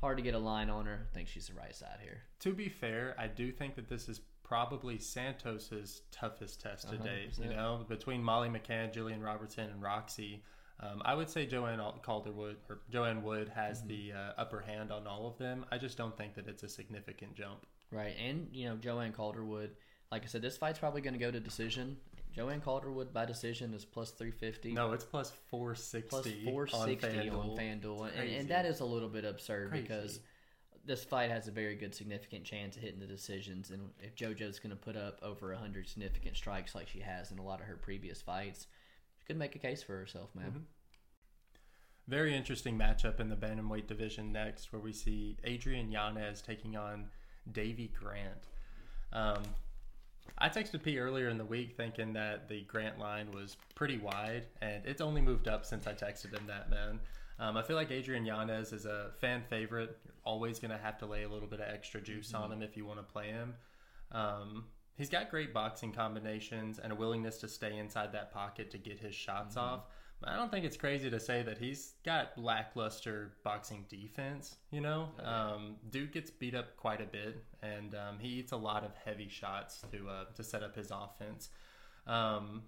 hard 0.00 0.16
to 0.18 0.22
get 0.22 0.34
a 0.34 0.38
line 0.38 0.70
on 0.70 0.86
her. 0.86 1.06
I 1.10 1.14
think 1.14 1.28
she's 1.28 1.48
the 1.48 1.54
right 1.54 1.74
side 1.74 1.98
here. 2.02 2.22
To 2.40 2.52
be 2.52 2.68
fair, 2.68 3.14
I 3.18 3.26
do 3.26 3.50
think 3.50 3.74
that 3.76 3.88
this 3.88 4.08
is 4.08 4.20
probably 4.42 4.98
Santos's 4.98 6.02
toughest 6.12 6.60
test 6.60 6.88
to 6.90 6.96
100%. 6.96 7.04
date. 7.04 7.38
You 7.42 7.50
know, 7.50 7.84
between 7.88 8.22
Molly 8.22 8.48
McCann, 8.48 8.94
Jillian 8.94 9.22
Robertson, 9.22 9.68
and 9.70 9.82
Roxy. 9.82 10.42
Um, 10.78 11.00
I 11.04 11.14
would 11.14 11.30
say 11.30 11.46
Joanne 11.46 11.80
Calderwood 12.02 12.56
or 12.68 12.80
Joanne 12.90 13.22
Wood 13.22 13.50
has 13.54 13.78
mm-hmm. 13.78 13.88
the 13.88 14.12
uh, 14.12 14.32
upper 14.36 14.60
hand 14.60 14.92
on 14.92 15.06
all 15.06 15.26
of 15.26 15.38
them. 15.38 15.64
I 15.72 15.78
just 15.78 15.96
don't 15.96 16.16
think 16.16 16.34
that 16.34 16.48
it's 16.48 16.62
a 16.62 16.68
significant 16.68 17.34
jump. 17.34 17.66
Right, 17.90 18.14
and 18.22 18.48
you 18.52 18.68
know 18.68 18.76
Joanne 18.76 19.12
Calderwood. 19.12 19.70
Like 20.12 20.22
I 20.22 20.26
said, 20.26 20.42
this 20.42 20.56
fight's 20.56 20.78
probably 20.78 21.00
going 21.00 21.14
to 21.14 21.20
go 21.20 21.30
to 21.30 21.40
decision. 21.40 21.96
Joanne 22.36 22.60
Calderwood 22.60 23.14
by 23.14 23.24
decision 23.24 23.72
is 23.72 23.86
plus 23.86 24.10
350. 24.10 24.72
No, 24.72 24.92
it's 24.92 25.04
plus 25.04 25.32
460. 25.50 26.08
Plus 26.08 26.26
460 26.44 27.30
on 27.30 27.34
FanDuel, 27.34 27.38
on 27.38 27.56
FanDuel. 27.56 28.10
And, 28.14 28.30
and, 28.30 28.48
that 28.50 28.66
is 28.66 28.80
a 28.80 28.84
little 28.84 29.08
bit 29.08 29.24
absurd 29.24 29.70
Crazy. 29.70 29.82
because 29.82 30.20
this 30.84 31.02
fight 31.02 31.30
has 31.30 31.48
a 31.48 31.50
very 31.50 31.74
good 31.74 31.94
significant 31.94 32.44
chance 32.44 32.76
of 32.76 32.82
hitting 32.82 33.00
the 33.00 33.06
decisions. 33.06 33.70
And 33.70 33.88
if 34.00 34.14
JoJo's 34.14 34.58
going 34.58 34.70
to 34.70 34.76
put 34.76 34.96
up 34.96 35.18
over 35.22 35.50
100 35.52 35.88
significant 35.88 36.36
strikes 36.36 36.74
like 36.74 36.88
she 36.88 37.00
has 37.00 37.32
in 37.32 37.38
a 37.38 37.42
lot 37.42 37.60
of 37.60 37.66
her 37.66 37.76
previous 37.76 38.20
fights, 38.20 38.66
she 39.18 39.24
could 39.24 39.38
make 39.38 39.56
a 39.56 39.58
case 39.58 39.82
for 39.82 39.96
herself, 39.96 40.28
man. 40.34 40.50
Mm-hmm. 40.50 40.58
Very 42.06 42.36
interesting 42.36 42.78
matchup 42.78 43.18
in 43.18 43.30
the 43.30 43.34
bantamweight 43.34 43.86
division 43.86 44.30
next, 44.30 44.72
where 44.72 44.80
we 44.80 44.92
see 44.92 45.38
Adrian 45.42 45.90
Yanez 45.90 46.42
taking 46.42 46.76
on 46.76 47.06
Davey 47.50 47.90
Grant. 47.98 48.46
Um, 49.12 49.42
I 50.38 50.48
texted 50.48 50.82
P 50.82 50.98
earlier 50.98 51.28
in 51.28 51.38
the 51.38 51.44
week 51.44 51.76
thinking 51.76 52.12
that 52.14 52.48
the 52.48 52.62
Grant 52.62 52.98
line 52.98 53.30
was 53.32 53.56
pretty 53.74 53.98
wide, 53.98 54.46
and 54.60 54.84
it's 54.84 55.00
only 55.00 55.20
moved 55.20 55.48
up 55.48 55.64
since 55.64 55.86
I 55.86 55.92
texted 55.92 56.32
him 56.32 56.46
that, 56.46 56.70
man. 56.70 57.00
Um, 57.38 57.56
I 57.56 57.62
feel 57.62 57.76
like 57.76 57.90
Adrian 57.90 58.24
Yanez 58.24 58.72
is 58.72 58.86
a 58.86 59.10
fan 59.20 59.42
favorite. 59.48 59.98
You're 60.04 60.14
always 60.24 60.58
going 60.58 60.70
to 60.70 60.78
have 60.78 60.98
to 60.98 61.06
lay 61.06 61.24
a 61.24 61.28
little 61.28 61.48
bit 61.48 61.60
of 61.60 61.68
extra 61.68 62.00
juice 62.00 62.32
mm-hmm. 62.32 62.44
on 62.44 62.52
him 62.52 62.62
if 62.62 62.76
you 62.76 62.84
want 62.86 62.98
to 62.98 63.12
play 63.12 63.28
him. 63.28 63.54
Um, 64.12 64.64
he's 64.96 65.10
got 65.10 65.30
great 65.30 65.52
boxing 65.52 65.92
combinations 65.92 66.78
and 66.78 66.92
a 66.92 66.94
willingness 66.94 67.38
to 67.38 67.48
stay 67.48 67.76
inside 67.78 68.12
that 68.12 68.32
pocket 68.32 68.70
to 68.70 68.78
get 68.78 68.98
his 68.98 69.14
shots 69.14 69.56
mm-hmm. 69.56 69.64
off. 69.64 69.80
I 70.24 70.36
don't 70.36 70.50
think 70.50 70.64
it's 70.64 70.76
crazy 70.76 71.10
to 71.10 71.20
say 71.20 71.42
that 71.42 71.58
he's 71.58 71.94
got 72.04 72.36
lackluster 72.38 73.32
boxing 73.44 73.84
defense. 73.88 74.56
You 74.70 74.80
know, 74.80 75.10
oh, 75.22 75.28
um, 75.28 75.76
Duke 75.90 76.12
gets 76.12 76.30
beat 76.30 76.54
up 76.54 76.76
quite 76.76 77.00
a 77.00 77.06
bit, 77.06 77.44
and 77.62 77.94
um, 77.94 78.18
he 78.18 78.28
eats 78.28 78.52
a 78.52 78.56
lot 78.56 78.82
of 78.84 78.92
heavy 79.04 79.28
shots 79.28 79.82
to 79.92 80.08
uh, 80.08 80.24
to 80.34 80.42
set 80.42 80.62
up 80.62 80.74
his 80.74 80.90
offense. 80.90 81.50
Um, 82.06 82.62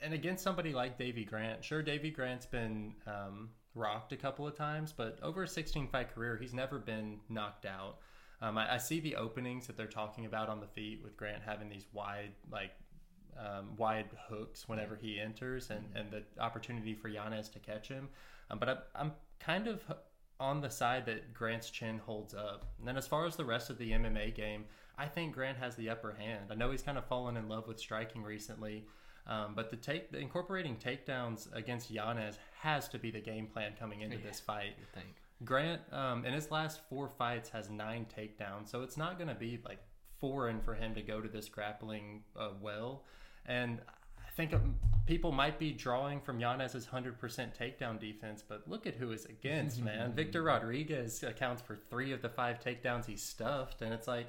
and 0.00 0.12
against 0.12 0.44
somebody 0.44 0.72
like 0.72 0.98
Davey 0.98 1.24
Grant, 1.24 1.64
sure, 1.64 1.82
Davey 1.82 2.10
Grant's 2.10 2.46
been 2.46 2.94
um, 3.06 3.50
rocked 3.74 4.12
a 4.12 4.16
couple 4.16 4.46
of 4.46 4.54
times, 4.54 4.92
but 4.92 5.18
over 5.22 5.44
a 5.44 5.48
16 5.48 5.88
fight 5.88 6.14
career, 6.14 6.36
he's 6.36 6.52
never 6.52 6.78
been 6.78 7.20
knocked 7.28 7.64
out. 7.64 7.98
Um, 8.42 8.58
I, 8.58 8.74
I 8.74 8.78
see 8.78 9.00
the 9.00 9.16
openings 9.16 9.66
that 9.66 9.76
they're 9.76 9.86
talking 9.86 10.26
about 10.26 10.48
on 10.50 10.60
the 10.60 10.66
feet 10.66 11.00
with 11.02 11.16
Grant 11.16 11.42
having 11.42 11.70
these 11.70 11.86
wide, 11.92 12.32
like 12.50 12.72
um, 13.38 13.76
wide 13.76 14.08
hooks 14.28 14.68
whenever 14.68 14.96
he 14.96 15.20
enters 15.20 15.70
and, 15.70 15.84
and 15.94 16.10
the 16.10 16.22
opportunity 16.40 16.94
for 16.94 17.08
Yanez 17.08 17.48
to 17.50 17.58
catch 17.58 17.88
him. 17.88 18.08
Um, 18.50 18.58
but 18.58 18.68
I, 18.68 18.76
I'm 18.94 19.12
kind 19.40 19.66
of 19.66 19.82
on 20.38 20.60
the 20.60 20.70
side 20.70 21.06
that 21.06 21.32
Grant's 21.32 21.70
chin 21.70 21.98
holds 21.98 22.34
up. 22.34 22.66
And 22.78 22.86
then 22.86 22.96
as 22.96 23.06
far 23.06 23.26
as 23.26 23.36
the 23.36 23.44
rest 23.44 23.70
of 23.70 23.78
the 23.78 23.92
MMA 23.92 24.34
game, 24.34 24.64
I 24.98 25.06
think 25.06 25.34
Grant 25.34 25.58
has 25.58 25.76
the 25.76 25.90
upper 25.90 26.12
hand. 26.12 26.46
I 26.50 26.54
know 26.54 26.70
he's 26.70 26.82
kind 26.82 26.98
of 26.98 27.04
fallen 27.06 27.36
in 27.36 27.48
love 27.48 27.66
with 27.68 27.78
striking 27.78 28.22
recently. 28.22 28.84
Um, 29.26 29.54
but 29.56 29.70
the 29.70 29.76
take 29.76 30.12
the 30.12 30.18
incorporating 30.18 30.76
takedowns 30.76 31.52
against 31.52 31.90
Yanez 31.90 32.38
has 32.60 32.88
to 32.88 32.98
be 32.98 33.10
the 33.10 33.20
game 33.20 33.46
plan 33.46 33.72
coming 33.78 34.02
into 34.02 34.16
yeah, 34.16 34.22
this 34.28 34.40
fight. 34.40 34.76
Grant 35.44 35.80
um, 35.92 36.24
in 36.24 36.32
his 36.32 36.50
last 36.50 36.80
four 36.88 37.08
fights 37.08 37.48
has 37.50 37.68
nine 37.68 38.06
takedowns, 38.16 38.68
so 38.68 38.82
it's 38.82 38.96
not 38.96 39.18
going 39.18 39.28
to 39.28 39.34
be 39.34 39.58
like 39.64 39.78
foreign 40.18 40.60
for 40.60 40.74
him 40.74 40.94
to 40.94 41.02
go 41.02 41.20
to 41.20 41.28
this 41.28 41.48
grappling 41.48 42.22
uh, 42.38 42.50
well. 42.60 43.02
And 43.46 43.80
I 44.18 44.30
think 44.36 44.52
um, 44.52 44.74
people 45.06 45.32
might 45.32 45.58
be 45.58 45.72
drawing 45.72 46.20
from 46.20 46.40
Yanez's 46.40 46.86
100% 46.86 47.18
takedown 47.56 47.98
defense, 47.98 48.42
but 48.46 48.68
look 48.68 48.86
at 48.86 48.94
who 48.94 49.12
is 49.12 49.24
against, 49.26 49.80
man. 49.84 50.12
Victor 50.12 50.42
Rodriguez 50.42 51.22
accounts 51.22 51.62
for 51.62 51.76
three 51.76 52.12
of 52.12 52.22
the 52.22 52.28
five 52.28 52.60
takedowns 52.60 53.06
he 53.06 53.16
stuffed. 53.16 53.82
And 53.82 53.92
it's 53.92 54.08
like, 54.08 54.26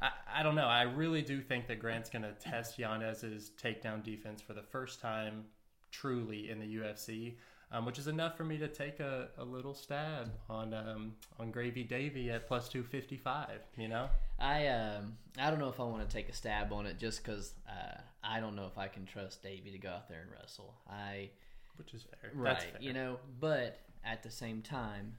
I, 0.00 0.10
I 0.40 0.42
don't 0.42 0.54
know. 0.54 0.66
I 0.66 0.82
really 0.82 1.22
do 1.22 1.40
think 1.40 1.66
that 1.68 1.78
Grant's 1.78 2.10
going 2.10 2.22
to 2.22 2.32
test 2.32 2.78
Yanez's 2.78 3.52
takedown 3.62 4.02
defense 4.02 4.40
for 4.40 4.52
the 4.52 4.62
first 4.62 5.00
time 5.00 5.44
truly 5.90 6.50
in 6.50 6.58
the 6.58 6.76
UFC 6.76 7.34
um, 7.72 7.84
which 7.84 7.98
is 7.98 8.06
enough 8.06 8.36
for 8.36 8.44
me 8.44 8.58
to 8.58 8.68
take 8.68 9.00
a, 9.00 9.28
a 9.38 9.44
little 9.44 9.74
stab 9.74 10.30
on 10.48 10.72
um, 10.72 11.14
on 11.38 11.50
Gravy 11.50 11.82
Davey 11.82 12.30
at 12.30 12.46
plus 12.46 12.68
two 12.68 12.82
fifty 12.82 13.16
five. 13.16 13.60
You 13.76 13.88
know, 13.88 14.08
I 14.38 14.68
um, 14.68 15.16
I 15.38 15.50
don't 15.50 15.58
know 15.58 15.68
if 15.68 15.80
I 15.80 15.84
want 15.84 16.08
to 16.08 16.14
take 16.14 16.28
a 16.28 16.32
stab 16.32 16.72
on 16.72 16.86
it 16.86 16.98
just 16.98 17.22
because 17.22 17.54
uh, 17.68 18.00
I 18.22 18.40
don't 18.40 18.56
know 18.56 18.66
if 18.66 18.78
I 18.78 18.88
can 18.88 19.04
trust 19.04 19.42
Davey 19.42 19.70
to 19.72 19.78
go 19.78 19.88
out 19.88 20.08
there 20.08 20.20
and 20.20 20.30
wrestle. 20.30 20.74
I 20.88 21.30
which 21.76 21.92
is 21.92 22.02
fair, 22.02 22.30
right? 22.34 22.58
Fair. 22.58 22.80
You 22.80 22.92
know, 22.92 23.18
but 23.40 23.80
at 24.04 24.22
the 24.22 24.30
same 24.30 24.62
time, 24.62 25.14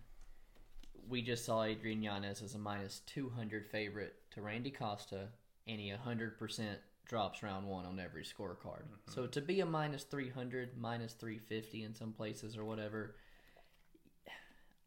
we 1.10 1.22
just 1.22 1.46
saw 1.46 1.64
Adrian 1.64 2.02
Yanez 2.02 2.42
as 2.42 2.56
a 2.56 2.60
minus 2.60 3.02
two 3.06 3.30
hundred 3.30 3.68
favorite 3.68 4.16
to 4.32 4.42
Randy 4.42 4.72
Costa, 4.72 5.28
and 5.68 5.80
he 5.80 5.90
hundred 5.90 6.40
percent 6.40 6.80
drops 7.08 7.42
round 7.44 7.68
one 7.68 7.86
on 7.86 8.00
every 8.00 8.24
scorecard. 8.24 8.84
Mm-hmm. 8.84 9.12
So 9.14 9.28
to 9.28 9.42
be 9.42 9.62
a 9.62 9.66
minus 9.66 10.04
300, 10.04 10.78
minus 10.78 11.14
350 11.14 11.84
in 11.84 11.96
some 11.96 12.12
places 12.12 12.58
or 12.58 12.66
whatever, 12.66 13.16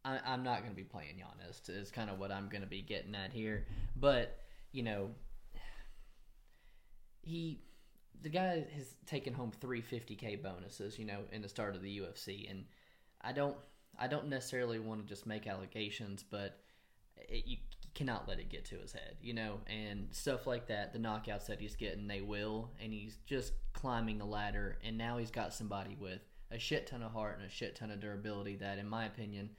I, 0.03 0.19
am 0.25 0.43
not 0.43 0.59
going 0.59 0.71
to 0.71 0.75
be 0.75 0.83
playing 0.83 1.19
Yanez. 1.19 1.61
Is 1.69 1.91
kind 1.91 2.09
of 2.09 2.19
what 2.19 2.31
I'm 2.31 2.49
going 2.49 2.61
to 2.61 2.67
be 2.67 2.81
getting 2.81 3.15
at 3.15 3.33
here. 3.33 3.65
But 3.95 4.39
you 4.71 4.83
know, 4.83 5.11
he 7.21 7.61
the 8.21 8.29
guy 8.29 8.65
has 8.75 8.95
taken 9.05 9.33
home 9.33 9.51
350k 9.61 10.41
bonuses. 10.41 10.97
You 10.97 11.05
know, 11.05 11.19
in 11.31 11.41
the 11.41 11.49
start 11.49 11.75
of 11.75 11.81
the 11.81 11.99
UFC, 11.99 12.49
and 12.49 12.65
I 13.21 13.31
don't 13.31 13.57
I 13.99 14.07
don't 14.07 14.27
necessarily 14.27 14.79
want 14.79 15.01
to 15.01 15.07
just 15.07 15.27
make 15.27 15.47
allegations, 15.47 16.23
but 16.29 16.57
it, 17.17 17.43
you 17.45 17.57
cannot 17.93 18.27
let 18.27 18.39
it 18.39 18.49
get 18.49 18.65
to 18.65 18.77
his 18.77 18.93
head, 18.93 19.15
you 19.21 19.33
know, 19.33 19.59
and 19.67 20.07
stuff 20.11 20.47
like 20.47 20.67
that. 20.67 20.93
The 20.93 20.99
knockouts 20.99 21.47
that 21.47 21.59
he's 21.59 21.75
getting, 21.75 22.07
they 22.07 22.21
will, 22.21 22.69
and 22.81 22.93
he's 22.93 23.17
just 23.25 23.53
climbing 23.73 24.17
the 24.17 24.25
ladder. 24.25 24.77
And 24.83 24.97
now 24.97 25.17
he's 25.17 25.31
got 25.31 25.53
somebody 25.53 25.97
with 25.99 26.21
a 26.51 26.59
shit 26.59 26.87
ton 26.87 27.03
of 27.03 27.11
heart 27.11 27.37
and 27.37 27.45
a 27.45 27.49
shit 27.49 27.75
ton 27.75 27.91
of 27.91 27.99
durability 27.99 28.55
that, 28.57 28.77
in 28.77 28.87
my 28.87 29.05
opinion, 29.05 29.49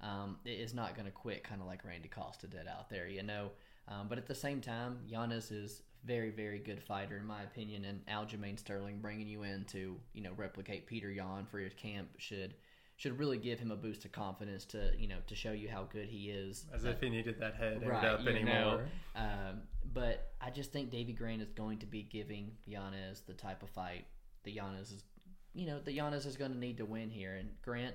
um, 0.00 0.38
is 0.44 0.74
not 0.74 0.94
going 0.94 1.06
to 1.06 1.12
quit, 1.12 1.44
kind 1.44 1.60
of 1.60 1.66
like 1.66 1.84
Randy 1.84 2.08
Costa 2.08 2.46
did 2.46 2.66
out 2.66 2.88
there, 2.88 3.08
you 3.08 3.22
know. 3.22 3.50
Um, 3.88 4.06
but 4.08 4.18
at 4.18 4.26
the 4.26 4.34
same 4.34 4.60
time, 4.60 5.00
Yanez 5.06 5.50
is 5.50 5.82
very, 6.04 6.30
very 6.30 6.58
good 6.58 6.82
fighter 6.82 7.18
in 7.18 7.26
my 7.26 7.42
opinion, 7.42 7.84
and 7.84 8.06
Aljamain 8.06 8.58
Sterling 8.58 9.00
bringing 9.00 9.28
you 9.28 9.42
in 9.42 9.64
to, 9.64 9.96
you 10.14 10.22
know, 10.22 10.32
replicate 10.36 10.88
Petr 10.88 11.14
Yan 11.14 11.46
for 11.50 11.58
his 11.58 11.74
camp 11.74 12.08
should 12.18 12.54
should 13.00 13.18
really 13.18 13.38
give 13.38 13.58
him 13.58 13.70
a 13.70 13.76
boost 13.76 14.04
of 14.04 14.12
confidence 14.12 14.66
to 14.66 14.90
you 14.98 15.08
know 15.08 15.16
to 15.26 15.34
show 15.34 15.52
you 15.52 15.70
how 15.70 15.88
good 15.90 16.06
he 16.06 16.28
is. 16.28 16.66
As 16.70 16.84
if 16.84 17.00
he 17.00 17.08
needed 17.08 17.40
that 17.40 17.54
head 17.54 17.82
right, 17.86 18.04
up 18.04 18.26
anymore. 18.26 18.82
Um, 19.16 19.62
but 19.94 20.32
I 20.38 20.50
just 20.50 20.70
think 20.70 20.90
Davey 20.90 21.14
Grant 21.14 21.40
is 21.40 21.50
going 21.50 21.78
to 21.78 21.86
be 21.86 22.02
giving 22.02 22.50
Yanez 22.66 23.22
the 23.26 23.32
type 23.32 23.62
of 23.62 23.70
fight 23.70 24.04
that 24.44 24.50
Yanez 24.50 24.92
is, 24.92 25.04
you 25.54 25.66
know, 25.66 25.80
that 25.80 25.94
Yanez 25.94 26.26
is 26.26 26.36
going 26.36 26.52
to 26.52 26.58
need 26.58 26.76
to 26.76 26.84
win 26.84 27.08
here. 27.08 27.36
And 27.36 27.48
Grant, 27.62 27.94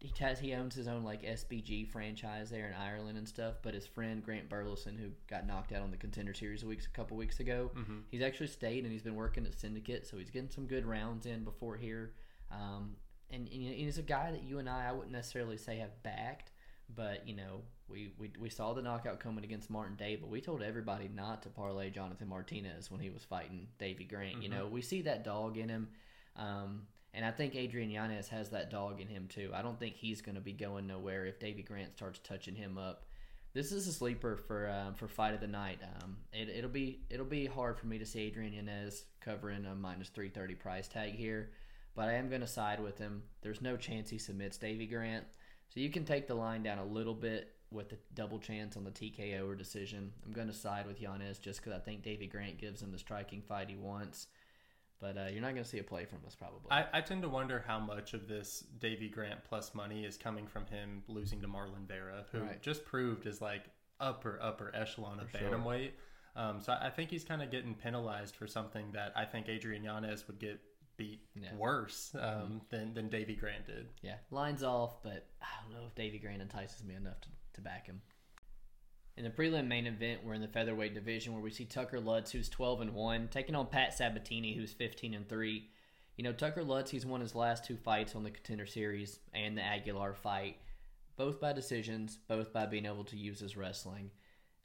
he 0.00 0.12
has 0.18 0.40
he 0.40 0.54
owns 0.54 0.74
his 0.74 0.88
own 0.88 1.04
like 1.04 1.22
SBG 1.22 1.88
franchise 1.88 2.50
there 2.50 2.66
in 2.66 2.74
Ireland 2.74 3.18
and 3.18 3.28
stuff. 3.28 3.54
But 3.62 3.74
his 3.74 3.86
friend 3.86 4.24
Grant 4.24 4.48
Burleson, 4.48 4.98
who 4.98 5.10
got 5.30 5.46
knocked 5.46 5.70
out 5.70 5.82
on 5.82 5.92
the 5.92 5.96
Contender 5.96 6.34
Series 6.34 6.64
a 6.64 6.66
weeks 6.66 6.86
a 6.86 6.90
couple 6.90 7.16
weeks 7.16 7.38
ago, 7.38 7.70
mm-hmm. 7.76 7.98
he's 8.10 8.22
actually 8.22 8.48
stayed 8.48 8.82
and 8.82 8.92
he's 8.92 9.02
been 9.02 9.14
working 9.14 9.46
at 9.46 9.54
Syndicate, 9.54 10.04
so 10.04 10.16
he's 10.16 10.30
getting 10.30 10.50
some 10.50 10.66
good 10.66 10.84
rounds 10.84 11.26
in 11.26 11.44
before 11.44 11.76
here. 11.76 12.14
Um, 12.50 12.96
and, 13.32 13.48
and 13.48 13.62
he's 13.62 13.98
a 13.98 14.02
guy 14.02 14.30
that 14.30 14.42
you 14.42 14.58
and 14.58 14.68
I, 14.68 14.88
I 14.88 14.92
wouldn't 14.92 15.12
necessarily 15.12 15.56
say 15.56 15.78
have 15.78 16.02
backed, 16.02 16.50
but 16.94 17.26
you 17.26 17.34
know, 17.34 17.62
we, 17.88 18.12
we, 18.18 18.32
we 18.38 18.48
saw 18.48 18.72
the 18.72 18.82
knockout 18.82 19.20
coming 19.20 19.44
against 19.44 19.70
Martin 19.70 19.96
Day, 19.96 20.16
but 20.16 20.28
we 20.28 20.40
told 20.40 20.62
everybody 20.62 21.08
not 21.14 21.42
to 21.42 21.48
parlay 21.48 21.90
Jonathan 21.90 22.28
Martinez 22.28 22.90
when 22.90 23.00
he 23.00 23.10
was 23.10 23.24
fighting 23.24 23.66
Davey 23.78 24.04
Grant. 24.04 24.34
Mm-hmm. 24.34 24.42
You 24.42 24.48
know, 24.48 24.66
we 24.66 24.82
see 24.82 25.02
that 25.02 25.24
dog 25.24 25.58
in 25.58 25.68
him. 25.68 25.88
Um, 26.36 26.82
and 27.14 27.24
I 27.24 27.30
think 27.30 27.54
Adrian 27.54 27.90
Yanez 27.90 28.28
has 28.28 28.50
that 28.50 28.70
dog 28.70 29.00
in 29.00 29.08
him 29.08 29.28
too. 29.28 29.50
I 29.54 29.62
don't 29.62 29.78
think 29.78 29.96
he's 29.96 30.22
going 30.22 30.34
to 30.34 30.40
be 30.40 30.52
going 30.52 30.86
nowhere 30.86 31.26
if 31.26 31.38
Davey 31.38 31.62
Grant 31.62 31.96
starts 31.96 32.18
touching 32.20 32.54
him 32.54 32.78
up. 32.78 33.04
This 33.54 33.70
is 33.70 33.86
a 33.86 33.92
sleeper 33.92 34.38
for 34.38 34.70
um, 34.70 34.94
for 34.94 35.08
fight 35.08 35.34
of 35.34 35.40
the 35.40 35.46
night. 35.46 35.78
Um, 35.82 36.16
it, 36.32 36.62
will 36.62 36.70
be 36.70 37.00
it'll 37.10 37.26
be 37.26 37.44
hard 37.44 37.78
for 37.78 37.86
me 37.86 37.98
to 37.98 38.06
see 38.06 38.20
Adrian 38.20 38.54
Yanez 38.54 39.04
covering 39.20 39.66
a 39.66 39.74
minus 39.74 40.08
three 40.08 40.30
thirty 40.30 40.54
price 40.54 40.88
tag 40.88 41.14
here 41.16 41.50
but 41.94 42.08
I 42.08 42.14
am 42.14 42.28
going 42.28 42.40
to 42.40 42.46
side 42.46 42.82
with 42.82 42.98
him. 42.98 43.22
There's 43.42 43.60
no 43.60 43.76
chance 43.76 44.10
he 44.10 44.18
submits 44.18 44.56
Davey 44.56 44.86
Grant. 44.86 45.24
So 45.68 45.80
you 45.80 45.90
can 45.90 46.04
take 46.04 46.26
the 46.26 46.34
line 46.34 46.62
down 46.62 46.78
a 46.78 46.84
little 46.84 47.14
bit 47.14 47.54
with 47.70 47.88
the 47.88 47.96
double 48.14 48.38
chance 48.38 48.76
on 48.76 48.84
the 48.84 48.90
TKO 48.90 49.48
or 49.48 49.54
decision. 49.54 50.12
I'm 50.24 50.32
going 50.32 50.48
to 50.48 50.52
side 50.52 50.86
with 50.86 51.00
Yanez 51.00 51.38
just 51.38 51.60
because 51.60 51.72
I 51.72 51.80
think 51.80 52.02
Davey 52.02 52.26
Grant 52.26 52.58
gives 52.58 52.82
him 52.82 52.92
the 52.92 52.98
striking 52.98 53.42
fight 53.42 53.70
he 53.70 53.76
wants. 53.76 54.26
But 55.00 55.16
uh, 55.18 55.26
you're 55.32 55.40
not 55.42 55.52
going 55.52 55.64
to 55.64 55.68
see 55.68 55.80
a 55.80 55.84
play 55.84 56.04
from 56.04 56.18
us 56.26 56.34
probably. 56.34 56.70
I, 56.70 56.86
I, 56.92 57.00
tend 57.00 57.22
to 57.22 57.28
wonder 57.28 57.64
how 57.66 57.80
much 57.80 58.14
of 58.14 58.28
this 58.28 58.64
Davey 58.78 59.08
Grant 59.08 59.42
plus 59.42 59.74
money 59.74 60.04
is 60.04 60.16
coming 60.16 60.46
from 60.46 60.64
him 60.66 61.02
losing 61.08 61.40
to 61.40 61.48
Marlon 61.48 61.88
Vera, 61.88 62.24
who 62.30 62.38
right. 62.38 62.62
just 62.62 62.84
proved 62.84 63.26
is 63.26 63.40
like 63.40 63.64
upper 63.98 64.38
upper 64.40 64.70
echelon 64.74 65.18
of 65.18 65.26
bantamweight. 65.32 65.90
Sure. 65.90 66.44
Um, 66.44 66.60
so 66.60 66.76
I 66.80 66.88
think 66.88 67.10
he's 67.10 67.24
kind 67.24 67.42
of 67.42 67.50
getting 67.50 67.74
penalized 67.74 68.36
for 68.36 68.46
something 68.46 68.92
that 68.92 69.12
I 69.16 69.24
think 69.24 69.48
Adrian 69.48 69.82
Yanez 69.82 70.26
would 70.28 70.38
get 70.38 70.60
beat 70.96 71.20
yeah. 71.34 71.54
worse 71.56 72.12
um, 72.14 72.22
mm-hmm. 72.22 72.56
than 72.70 72.94
than 72.94 73.08
Davey 73.08 73.34
Grant 73.34 73.66
did. 73.66 73.88
Yeah, 74.02 74.16
lines 74.30 74.62
off, 74.62 75.02
but 75.02 75.26
I 75.40 75.46
don't 75.62 75.78
know 75.78 75.86
if 75.86 75.94
Davey 75.94 76.18
Grant 76.18 76.42
entices 76.42 76.84
me 76.84 76.94
enough 76.94 77.20
to, 77.22 77.28
to 77.54 77.60
back 77.60 77.86
him. 77.86 78.00
In 79.16 79.24
the 79.24 79.30
prelim 79.30 79.66
main 79.66 79.86
event, 79.86 80.24
we're 80.24 80.34
in 80.34 80.40
the 80.40 80.48
featherweight 80.48 80.94
division 80.94 81.34
where 81.34 81.42
we 81.42 81.50
see 81.50 81.66
Tucker 81.66 82.00
Lutz, 82.00 82.32
who's 82.32 82.48
12 82.48 82.80
and 82.80 82.94
one, 82.94 83.28
taking 83.28 83.54
on 83.54 83.66
Pat 83.66 83.92
Sabatini, 83.92 84.54
who's 84.54 84.72
15 84.72 85.12
and 85.12 85.28
three. 85.28 85.68
You 86.16 86.24
know, 86.24 86.32
Tucker 86.32 86.64
Lutz, 86.64 86.90
he's 86.90 87.04
won 87.04 87.20
his 87.20 87.34
last 87.34 87.64
two 87.64 87.76
fights 87.76 88.14
on 88.14 88.22
the 88.22 88.30
Contender 88.30 88.66
Series 88.66 89.18
and 89.34 89.56
the 89.56 89.62
Aguilar 89.62 90.14
fight, 90.14 90.56
both 91.16 91.40
by 91.40 91.52
decisions, 91.52 92.18
both 92.26 92.52
by 92.54 92.64
being 92.64 92.86
able 92.86 93.04
to 93.04 93.16
use 93.16 93.40
his 93.40 93.56
wrestling 93.56 94.10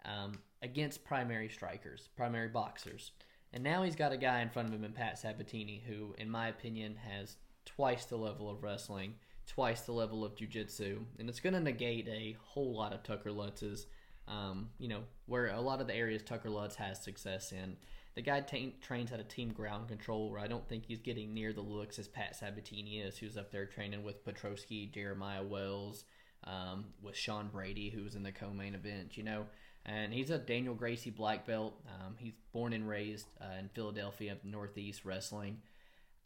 um, 0.05 0.39
against 0.61 1.03
primary 1.03 1.49
strikers, 1.49 2.07
primary 2.15 2.47
boxers. 2.47 3.11
And 3.53 3.63
now 3.63 3.83
he's 3.83 3.95
got 3.95 4.11
a 4.11 4.17
guy 4.17 4.41
in 4.41 4.49
front 4.49 4.67
of 4.67 4.73
him 4.73 4.83
in 4.83 4.91
Pat 4.91 5.17
Sabatini, 5.17 5.81
who, 5.87 6.13
in 6.17 6.29
my 6.29 6.49
opinion, 6.49 6.95
has 6.95 7.37
twice 7.65 8.05
the 8.05 8.17
level 8.17 8.49
of 8.49 8.61
wrestling, 8.61 9.15
twice 9.47 9.81
the 9.81 9.93
level 9.93 10.25
of 10.25 10.35
jiu-jitsu, 10.35 10.99
and 11.17 11.29
it's 11.29 11.39
going 11.39 11.53
to 11.53 11.59
negate 11.59 12.07
a 12.09 12.35
whole 12.41 12.75
lot 12.75 12.93
of 12.93 13.03
Tucker 13.03 13.31
Lutz's, 13.31 13.87
um, 14.27 14.69
you 14.77 14.89
know, 14.89 15.03
where 15.25 15.47
a 15.47 15.61
lot 15.61 15.79
of 15.79 15.87
the 15.87 15.95
areas 15.95 16.21
Tucker 16.23 16.49
Lutz 16.49 16.75
has 16.75 17.01
success 17.01 17.51
in. 17.53 17.77
the 18.17 18.21
guy 18.23 18.41
t- 18.41 18.75
trains 18.81 19.11
at 19.11 19.19
a 19.19 19.23
team 19.23 19.53
ground 19.53 19.87
control 19.87 20.31
where 20.31 20.39
I 20.39 20.47
don't 20.47 20.67
think 20.67 20.85
he's 20.87 20.99
getting 20.99 21.35
near 21.35 21.53
the 21.53 21.61
looks 21.61 21.99
as 21.99 22.07
Pat 22.07 22.35
Sabatini 22.35 22.99
is, 22.99 23.15
who's 23.15 23.37
up 23.37 23.51
there 23.51 23.67
training 23.67 24.03
with 24.03 24.25
Petroski, 24.25 24.91
Jeremiah 24.91 25.43
Wells, 25.43 26.03
um, 26.43 26.85
with 27.03 27.15
Sean 27.15 27.49
Brady, 27.49 27.91
who 27.91 28.03
was 28.03 28.15
in 28.15 28.23
the 28.23 28.31
co-main 28.31 28.73
event, 28.73 29.17
you 29.17 29.23
know. 29.23 29.45
And 29.87 30.13
he's 30.13 30.29
a 30.29 30.37
Daniel 30.37 30.75
Gracie 30.75 31.09
black 31.09 31.45
belt. 31.45 31.79
Um, 31.87 32.15
he's 32.17 32.33
born 32.51 32.73
and 32.73 32.87
raised 32.87 33.27
uh, 33.41 33.57
in 33.59 33.69
Philadelphia, 33.69 34.35
Northeast 34.43 35.05
Wrestling. 35.05 35.59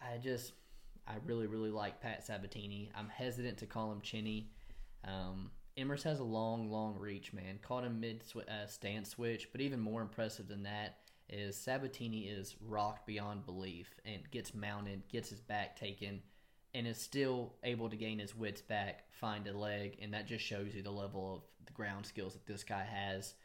I 0.02 0.17
just, 0.17 0.54
I 1.08 1.13
really, 1.26 1.45
really 1.45 1.69
like 1.69 2.02
Pat 2.02 2.26
Sabatini. 2.26 2.89
I'm 2.95 3.10
hesitant 3.10 3.60
to 3.60 3.67
call 3.67 3.91
him 3.91 4.02
Chinny. 4.02 4.50
Um, 5.08 5.52
Emmers 5.78 6.04
has 6.04 6.19
a 6.19 6.24
long, 6.24 6.71
long 6.71 6.97
reach, 6.97 7.34
man. 7.34 7.60
Caught 7.62 7.86
him 7.86 8.00
mid 8.00 8.24
uh, 8.36 8.65
stance 8.65 9.10
switch, 9.10 9.50
but 9.52 9.62
even 9.62 9.80
more 9.80 10.02
impressive 10.02 10.47
than 10.47 10.63
that 10.63 10.97
is 11.30 11.56
Sabatini 11.56 12.24
is 12.24 12.56
rocked 12.67 13.08
beyond 13.08 13.45
belief 13.45 13.88
and 14.06 14.30
gets 14.32 14.54
mounted, 14.54 15.08
gets 15.08 15.30
his 15.30 15.39
back 15.39 15.80
taken, 15.80 16.21
and 16.74 16.86
is 16.86 16.97
still 16.97 17.54
able 17.63 17.89
to 17.89 17.95
gain 17.95 18.19
his 18.19 18.36
wits 18.36 18.62
back, 18.62 19.06
find 19.12 19.47
a 19.47 19.58
leg, 19.58 19.97
and 20.02 20.13
that 20.13 20.28
just 20.28 20.43
shows 20.43 20.76
you 20.76 20.82
the 20.82 20.91
level 20.91 21.36
of 21.36 21.65
the 21.65 21.71
ground 21.74 22.06
skills 22.06 22.34
that 22.34 22.45
this 22.45 22.63
guy 22.63 22.84
has. 22.84 23.36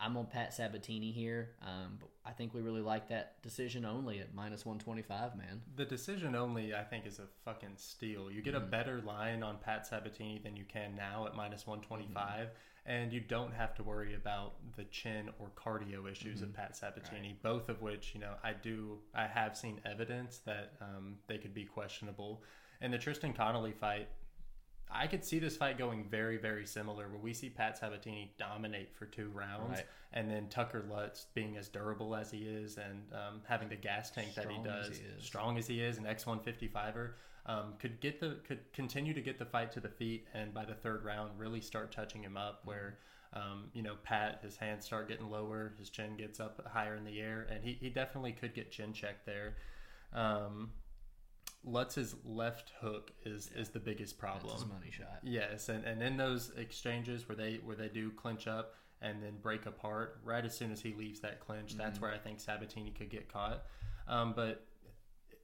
I'm 0.00 0.16
on 0.16 0.26
Pat 0.26 0.54
Sabatini 0.54 1.12
here, 1.12 1.50
um, 1.62 1.98
but 2.00 2.08
I 2.24 2.30
think 2.30 2.54
we 2.54 2.60
really 2.60 2.80
like 2.80 3.08
that 3.08 3.42
decision 3.42 3.84
only 3.84 4.20
at 4.20 4.34
minus 4.34 4.64
125, 4.64 5.36
man. 5.36 5.60
The 5.76 5.84
decision 5.84 6.34
only, 6.34 6.74
I 6.74 6.82
think, 6.82 7.06
is 7.06 7.18
a 7.18 7.26
fucking 7.44 7.74
steal. 7.76 8.30
You 8.30 8.40
get 8.40 8.54
mm-hmm. 8.54 8.64
a 8.64 8.68
better 8.68 9.02
line 9.02 9.42
on 9.42 9.58
Pat 9.58 9.86
Sabatini 9.86 10.40
than 10.42 10.56
you 10.56 10.64
can 10.64 10.96
now 10.96 11.26
at 11.26 11.36
minus 11.36 11.66
125, 11.66 12.14
mm-hmm. 12.16 12.50
and 12.86 13.12
you 13.12 13.20
don't 13.20 13.52
have 13.52 13.74
to 13.74 13.82
worry 13.82 14.14
about 14.14 14.54
the 14.76 14.84
chin 14.84 15.28
or 15.38 15.48
cardio 15.54 16.10
issues 16.10 16.36
mm-hmm. 16.36 16.44
of 16.44 16.54
Pat 16.54 16.76
Sabatini, 16.76 17.28
right. 17.28 17.42
both 17.42 17.68
of 17.68 17.82
which, 17.82 18.12
you 18.14 18.20
know, 18.20 18.34
I 18.42 18.54
do, 18.54 18.98
I 19.14 19.26
have 19.26 19.56
seen 19.56 19.80
evidence 19.84 20.38
that 20.46 20.72
um, 20.80 21.16
they 21.26 21.36
could 21.36 21.52
be 21.52 21.64
questionable. 21.64 22.42
In 22.80 22.90
the 22.90 22.98
Tristan 22.98 23.34
Connelly 23.34 23.72
fight, 23.72 24.08
I 24.92 25.06
could 25.06 25.24
see 25.24 25.38
this 25.38 25.56
fight 25.56 25.78
going 25.78 26.04
very, 26.04 26.36
very 26.36 26.66
similar, 26.66 27.08
where 27.08 27.18
we 27.18 27.32
see 27.32 27.48
Pat 27.48 27.78
Sabatini 27.78 28.32
dominate 28.38 28.94
for 28.94 29.06
two 29.06 29.30
rounds, 29.30 29.78
right. 29.78 29.86
and 30.12 30.30
then 30.30 30.48
Tucker 30.48 30.84
Lutz 30.88 31.26
being 31.34 31.56
as 31.56 31.68
durable 31.68 32.14
as 32.14 32.30
he 32.30 32.38
is 32.38 32.76
and 32.76 33.02
um, 33.12 33.40
having 33.48 33.68
the 33.68 33.76
gas 33.76 34.10
tank 34.10 34.32
strong 34.32 34.46
that 34.46 34.52
he 34.52 34.62
does, 34.62 34.98
he 34.98 35.04
strong 35.24 35.58
as 35.58 35.66
he 35.66 35.80
is, 35.80 35.98
an 35.98 36.06
X 36.06 36.26
one 36.26 36.40
fifty 36.40 36.68
fiver, 36.68 37.16
um, 37.46 37.74
could 37.78 38.00
get 38.00 38.20
the 38.20 38.38
could 38.46 38.60
continue 38.72 39.14
to 39.14 39.20
get 39.20 39.38
the 39.38 39.46
fight 39.46 39.72
to 39.72 39.80
the 39.80 39.88
feet, 39.88 40.26
and 40.34 40.52
by 40.52 40.64
the 40.64 40.74
third 40.74 41.04
round, 41.04 41.38
really 41.38 41.60
start 41.60 41.92
touching 41.92 42.22
him 42.22 42.36
up. 42.36 42.60
Where 42.64 42.98
um, 43.32 43.70
you 43.72 43.82
know 43.82 43.94
Pat, 44.02 44.40
his 44.42 44.56
hands 44.56 44.84
start 44.84 45.08
getting 45.08 45.30
lower, 45.30 45.72
his 45.78 45.90
chin 45.90 46.16
gets 46.16 46.40
up 46.40 46.60
higher 46.66 46.96
in 46.96 47.04
the 47.04 47.20
air, 47.20 47.46
and 47.50 47.62
he, 47.62 47.78
he 47.80 47.90
definitely 47.90 48.32
could 48.32 48.54
get 48.54 48.70
chin 48.70 48.92
check 48.92 49.24
there. 49.24 49.54
Um, 50.12 50.70
Lutz's 51.64 52.14
left 52.24 52.72
hook 52.80 53.12
is 53.24 53.50
yeah. 53.54 53.62
is 53.62 53.68
the 53.70 53.80
biggest 53.80 54.18
problem. 54.18 54.54
That's 54.56 54.68
money 54.68 54.90
shot. 54.90 55.20
Yes, 55.22 55.68
and, 55.68 55.84
and 55.84 56.02
in 56.02 56.16
those 56.16 56.52
exchanges 56.56 57.28
where 57.28 57.36
they 57.36 57.60
where 57.62 57.76
they 57.76 57.88
do 57.88 58.10
clinch 58.10 58.46
up 58.46 58.74
and 59.02 59.22
then 59.22 59.34
break 59.42 59.66
apart, 59.66 60.20
right 60.24 60.44
as 60.44 60.54
soon 60.56 60.72
as 60.72 60.80
he 60.80 60.94
leaves 60.94 61.20
that 61.20 61.40
clinch, 61.40 61.70
mm-hmm. 61.70 61.78
that's 61.78 62.00
where 62.00 62.12
I 62.12 62.18
think 62.18 62.40
Sabatini 62.40 62.90
could 62.90 63.10
get 63.10 63.32
caught. 63.32 63.64
Um, 64.08 64.32
but 64.34 64.66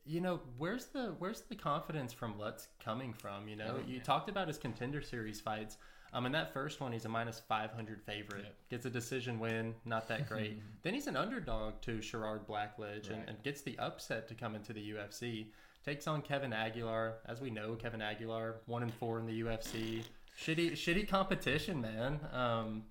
you 0.07 0.20
know, 0.20 0.40
where's 0.57 0.87
the 0.87 1.14
where's 1.18 1.42
the 1.42 1.57
confidence 1.57 2.12
from 2.12 2.38
Lutz 2.38 2.68
coming 2.83 3.12
from? 3.12 3.48
You 3.48 3.57
know, 3.57 3.76
oh, 3.79 3.87
you 3.87 4.00
talked 4.00 4.29
about 4.31 4.48
his 4.48 4.59
contender 4.59 5.02
series 5.02 5.40
fights. 5.40 5.76
Um, 6.12 6.24
in 6.24 6.33
that 6.33 6.52
first 6.52 6.81
one, 6.81 6.92
he's 6.92 7.05
a 7.05 7.09
minus 7.09 7.42
500 7.46 8.00
favorite. 8.00 8.44
Yep. 8.44 8.55
Gets 8.70 8.87
a 8.87 8.90
decision 8.90 9.38
win, 9.38 9.74
not 9.85 10.09
that 10.09 10.29
great. 10.29 10.62
then 10.83 10.94
he's 10.94 11.09
an 11.09 11.16
underdog 11.16 11.81
to 11.83 12.00
Sherrard 12.00 12.46
Blackledge 12.46 13.11
right. 13.11 13.18
and, 13.18 13.29
and, 13.29 13.42
gets 13.42 13.61
the 13.62 13.76
upset 13.79 14.29
to 14.29 14.35
come 14.35 14.55
into 14.55 14.72
the 14.72 14.92
UFC 14.92 15.48
takes 15.87 16.07
on 16.09 16.20
Kevin 16.20 16.53
Aguilar. 16.53 17.18
As 17.27 17.40
we 17.40 17.51
know, 17.51 17.75
Kevin 17.77 18.03
Aguilar 18.03 18.57
one 18.66 18.83
and 18.83 18.92
four 18.92 19.18
in 19.18 19.27
the 19.27 19.42
UFC. 19.42 20.03
Shitty, 20.38 20.72
shitty 20.72 21.09
competition, 21.09 21.81
man. 21.81 22.20
Um, 22.33 22.83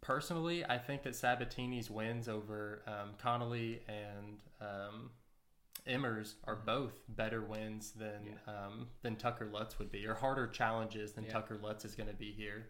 personally, 0.00 0.64
I 0.64 0.76
think 0.76 1.04
that 1.04 1.14
Sabatini's 1.14 1.88
wins 1.88 2.28
over 2.28 2.82
um, 2.86 3.10
Connelly 3.18 3.80
and 3.88 4.42
um, 4.60 5.10
Emmers 5.88 6.34
are 6.44 6.56
both 6.56 6.92
better 7.08 7.42
wins 7.42 7.92
than 7.92 8.26
yeah. 8.26 8.52
um, 8.52 8.88
than 9.02 9.16
Tucker 9.16 9.48
Lutz 9.50 9.78
would 9.78 9.90
be, 9.90 10.06
or 10.06 10.14
harder 10.14 10.46
challenges 10.46 11.12
than 11.12 11.24
yeah. 11.24 11.30
Tucker 11.30 11.58
Lutz 11.62 11.84
is 11.84 11.94
going 11.94 12.08
to 12.08 12.16
be 12.16 12.32
here. 12.32 12.66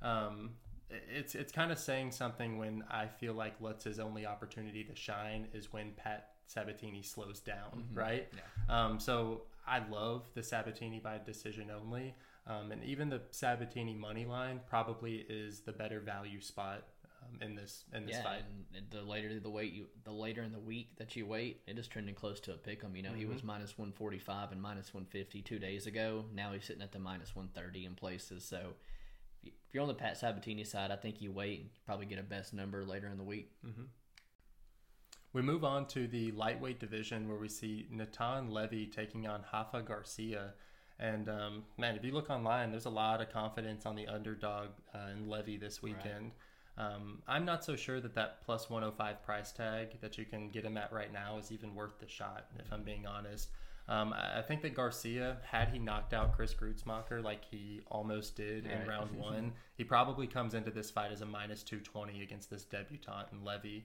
Um, 0.00 0.50
it's 0.90 1.34
it's 1.34 1.52
kind 1.52 1.72
of 1.72 1.78
saying 1.78 2.12
something 2.12 2.56
when 2.56 2.84
I 2.90 3.06
feel 3.06 3.34
like 3.34 3.60
Lutz's 3.60 3.98
only 3.98 4.24
opportunity 4.24 4.84
to 4.84 4.94
shine 4.94 5.48
is 5.52 5.72
when 5.72 5.92
Pat 5.96 6.33
Sabatini 6.46 7.02
slows 7.02 7.40
down, 7.40 7.84
mm-hmm. 7.88 7.98
right? 7.98 8.28
Yeah. 8.34 8.84
Um, 8.84 9.00
so 9.00 9.42
I 9.66 9.82
love 9.88 10.28
the 10.34 10.42
Sabatini 10.42 11.00
by 11.00 11.18
decision 11.24 11.70
only, 11.70 12.14
um, 12.46 12.72
and 12.72 12.84
even 12.84 13.08
the 13.08 13.22
Sabatini 13.30 13.94
money 13.94 14.24
line 14.24 14.60
probably 14.68 15.24
is 15.28 15.60
the 15.60 15.72
better 15.72 16.00
value 16.00 16.40
spot 16.40 16.84
um, 17.22 17.40
in 17.40 17.54
this 17.54 17.84
in 17.94 18.06
this 18.06 18.16
yeah, 18.16 18.22
fight. 18.22 18.42
And 18.74 18.84
the 18.90 19.02
later 19.02 19.40
the 19.40 19.50
wait 19.50 19.72
you 19.72 19.86
the 20.04 20.12
later 20.12 20.42
in 20.42 20.52
the 20.52 20.58
week 20.58 20.96
that 20.96 21.16
you 21.16 21.26
wait, 21.26 21.62
it 21.66 21.78
is 21.78 21.88
trending 21.88 22.14
close 22.14 22.40
to 22.40 22.52
a 22.52 22.56
pick 22.56 22.84
'em. 22.84 22.94
You 22.94 23.02
know, 23.02 23.10
mm-hmm. 23.10 23.18
he 23.18 23.26
was 23.26 23.42
minus 23.42 23.78
one 23.78 23.92
forty 23.92 24.18
five 24.18 24.52
and 24.52 24.60
minus 24.60 24.92
one 24.92 25.06
fifty 25.06 25.40
two 25.40 25.58
days 25.58 25.86
ago. 25.86 26.26
Now 26.34 26.52
he's 26.52 26.64
sitting 26.64 26.82
at 26.82 26.92
the 26.92 26.98
minus 26.98 27.34
one 27.34 27.48
thirty 27.54 27.86
in 27.86 27.94
places. 27.94 28.44
So 28.44 28.74
if 29.42 29.52
you're 29.72 29.82
on 29.82 29.88
the 29.88 29.94
Pat 29.94 30.18
Sabatini 30.18 30.64
side, 30.64 30.90
I 30.90 30.96
think 30.96 31.20
you 31.20 31.32
wait 31.32 31.60
and 31.60 31.70
probably 31.86 32.06
get 32.06 32.18
a 32.18 32.22
best 32.22 32.54
number 32.54 32.84
later 32.84 33.08
in 33.08 33.18
the 33.18 33.24
week. 33.24 33.50
Mm-hmm. 33.66 33.84
We 35.34 35.42
move 35.42 35.64
on 35.64 35.86
to 35.86 36.06
the 36.06 36.30
lightweight 36.30 36.78
division 36.78 37.28
where 37.28 37.36
we 37.36 37.48
see 37.48 37.86
Natan 37.90 38.50
Levy 38.50 38.86
taking 38.86 39.26
on 39.26 39.44
Rafa 39.52 39.82
Garcia. 39.82 40.54
And 41.00 41.28
um, 41.28 41.64
man, 41.76 41.96
if 41.96 42.04
you 42.04 42.12
look 42.12 42.30
online, 42.30 42.70
there's 42.70 42.84
a 42.84 42.90
lot 42.90 43.20
of 43.20 43.30
confidence 43.30 43.84
on 43.84 43.96
the 43.96 44.06
underdog 44.06 44.68
uh, 44.94 45.10
in 45.12 45.28
Levy 45.28 45.56
this 45.56 45.82
weekend. 45.82 46.30
Right. 46.78 46.86
Um, 46.86 47.22
I'm 47.26 47.44
not 47.44 47.64
so 47.64 47.74
sure 47.74 48.00
that 48.00 48.14
that 48.14 48.44
plus 48.44 48.70
105 48.70 49.24
price 49.24 49.50
tag 49.50 50.00
that 50.00 50.16
you 50.16 50.24
can 50.24 50.50
get 50.50 50.64
him 50.64 50.76
at 50.76 50.92
right 50.92 51.12
now 51.12 51.36
is 51.38 51.50
even 51.50 51.74
worth 51.74 51.98
the 51.98 52.08
shot, 52.08 52.46
if 52.60 52.72
I'm 52.72 52.84
being 52.84 53.04
honest. 53.04 53.48
Um, 53.88 54.14
I 54.14 54.40
think 54.40 54.62
that 54.62 54.74
Garcia, 54.74 55.38
had 55.44 55.68
he 55.68 55.78
knocked 55.78 56.14
out 56.14 56.34
Chris 56.34 56.54
Gruetzemacher 56.54 57.22
like 57.22 57.44
he 57.44 57.82
almost 57.90 58.36
did 58.36 58.66
right. 58.66 58.80
in 58.80 58.88
round 58.88 59.10
one, 59.16 59.52
he 59.76 59.82
probably 59.82 60.28
comes 60.28 60.54
into 60.54 60.70
this 60.70 60.90
fight 60.90 61.10
as 61.10 61.20
a 61.20 61.26
minus 61.26 61.64
220 61.64 62.22
against 62.22 62.50
this 62.50 62.64
debutant 62.64 63.26
in 63.32 63.44
Levy. 63.44 63.84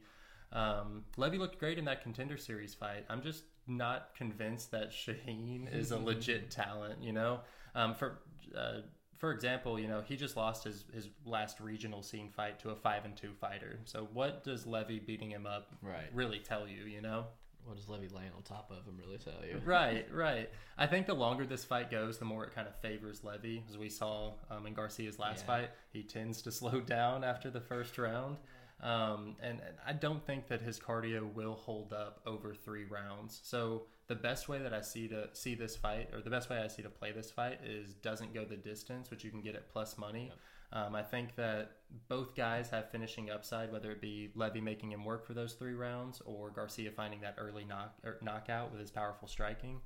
Um, 0.52 1.04
Levy 1.18 1.38
looked 1.38 1.60
great 1.60 1.78
in 1.78 1.86
that 1.86 2.02
contender 2.02 2.38
series 2.38 2.74
fight. 2.74 3.06
I'm 3.10 3.22
just 3.22 3.44
not 3.68 4.16
convinced 4.16 4.72
that 4.72 4.92
Shaheen 4.92 5.74
is 5.74 5.92
a 5.92 5.98
legit 5.98 6.50
talent. 6.50 7.02
You 7.02 7.14
know, 7.14 7.42
um, 7.76 7.94
for 7.94 8.20
uh, 8.58 8.82
for 9.18 9.32
example, 9.32 9.80
you 9.80 9.88
know 9.88 10.02
he 10.02 10.16
just 10.16 10.36
lost 10.36 10.64
his 10.64 10.86
his 10.94 11.10
last 11.26 11.60
regional 11.60 12.02
scene 12.02 12.30
fight 12.30 12.60
to 12.60 12.72
a 12.72 12.76
five 12.76 13.06
and 13.06 13.16
two 13.16 13.34
fighter. 13.40 13.80
So 13.86 14.08
what 14.14 14.44
does 14.44 14.66
Levy 14.66 15.00
beating 15.00 15.32
him 15.32 15.46
up 15.46 15.76
right. 15.82 16.08
really 16.14 16.40
tell 16.40 16.68
you? 16.68 16.86
You 16.86 17.02
know. 17.02 17.26
What 17.66 17.76
does 17.76 17.90
Levy 17.90 18.08
laying 18.08 18.32
on 18.36 18.42
top 18.42 18.72
of 18.72 18.86
him 18.86 18.98
really 18.98 19.20
tell 19.20 19.46
you? 19.46 19.62
right, 19.64 20.08
right. 20.12 20.50
I 20.78 20.88
think 20.88 21.06
the 21.06 21.14
longer 21.14 21.46
this 21.46 21.64
fight 21.64 21.92
goes, 21.92 22.18
the 22.18 22.26
more 22.26 22.44
it 22.46 22.56
kind 22.56 22.68
of 22.68 22.76
favors 22.78 23.24
Levy. 23.24 23.64
As 23.70 23.78
we 23.78 23.90
saw 23.90 24.32
um, 24.50 24.66
in 24.66 24.74
Garcia's 24.74 25.20
last 25.20 25.42
yeah. 25.42 25.46
fight, 25.46 25.70
he 25.92 26.02
tends 26.02 26.42
to 26.44 26.52
slow 26.52 26.80
down 26.80 27.24
after 27.24 27.52
the 27.52 27.60
first 27.62 28.00
round. 28.00 28.38
Um, 28.82 29.36
and, 29.42 29.60
and, 29.60 29.76
I 29.86 29.92
don't 29.92 30.26
think 30.26 30.48
that 30.48 30.62
his 30.62 30.80
cardio 30.80 31.34
will 31.34 31.56
hold 31.56 31.92
up 31.92 32.22
over 32.26 32.54
three 32.54 32.86
rounds. 32.86 33.42
So 33.44 33.84
the 34.08 34.16
best 34.16 34.48
way 34.48 34.60
that 34.60 34.74
I 34.74 34.80
see 34.80 35.10
to 35.10 35.28
see 35.34 35.54
this 35.54 35.76
fight, 35.76 36.10
or 36.14 36.22
the 36.22 36.30
best 36.30 36.50
way 36.50 36.60
I 36.60 36.68
see 36.70 36.84
to 36.84 36.90
play 36.90 37.12
this 37.12 37.30
fight, 37.30 37.60
is 37.62 37.94
doesn't 37.96 38.34
go 38.34 38.46
the 38.46 38.56
distance, 38.56 39.12
which 39.12 39.26
you 39.26 39.32
can 39.32 39.42
get 39.42 39.56
at 39.56 39.70
plus 39.70 39.98
money. 39.98 40.28
Yep. 40.28 40.38
Um, 40.72 40.96
I 40.96 41.02
think 41.02 41.36
that 41.36 41.72
both 42.08 42.36
guys 42.36 42.70
have 42.70 42.92
finishing 42.92 43.30
upside, 43.30 43.72
whether 43.72 43.92
it 43.92 44.02
be 44.02 44.30
Levy 44.36 44.62
making 44.62 44.92
him 44.92 45.04
work 45.04 45.26
for 45.26 45.34
those 45.34 45.54
three 45.54 45.74
rounds 45.74 46.22
or 46.26 46.52
Garcia 46.52 46.92
finding 46.92 47.22
that 47.22 47.36
early 47.38 47.66
knock 47.66 47.96
knockout 48.22 48.72
with 48.72 48.80
his 48.80 48.92
powerful 48.92 49.28
striking. 49.28 49.82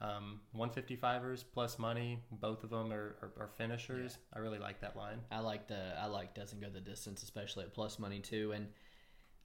Um, 0.00 0.40
155ers 0.56 1.44
plus 1.52 1.78
money, 1.78 2.20
both 2.30 2.62
of 2.62 2.70
them 2.70 2.92
are, 2.92 3.16
are, 3.20 3.32
are 3.40 3.50
finishers. 3.56 4.16
Yeah. 4.16 4.38
I 4.38 4.42
really 4.42 4.60
like 4.60 4.80
that 4.80 4.96
line. 4.96 5.18
I 5.32 5.40
like 5.40 5.66
the 5.66 5.94
I 6.00 6.06
like 6.06 6.34
doesn't 6.34 6.60
go 6.60 6.68
the 6.70 6.80
distance, 6.80 7.22
especially 7.24 7.64
at 7.64 7.74
plus 7.74 7.98
money 7.98 8.20
too. 8.20 8.52
And 8.54 8.68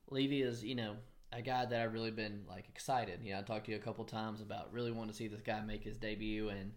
Levy 0.10 0.44
is 0.44 0.64
you 0.64 0.76
know 0.76 0.98
a 1.32 1.42
guy 1.42 1.66
that 1.66 1.82
I've 1.82 1.94
really 1.94 2.12
been 2.12 2.44
like 2.48 2.70
excited. 2.70 3.20
You 3.24 3.34
know, 3.34 3.40
I 3.40 3.42
talked 3.42 3.66
to 3.66 3.72
you 3.72 3.78
a 3.78 3.82
couple 3.82 4.06
times 4.06 4.42
about 4.42 4.72
really 4.72 4.92
wanting 4.92 5.12
to 5.12 5.18
see 5.18 5.28
this 5.28 5.42
guy 5.42 5.60
make 5.62 5.84
his 5.84 5.98
debut, 5.98 6.50
and 6.50 6.74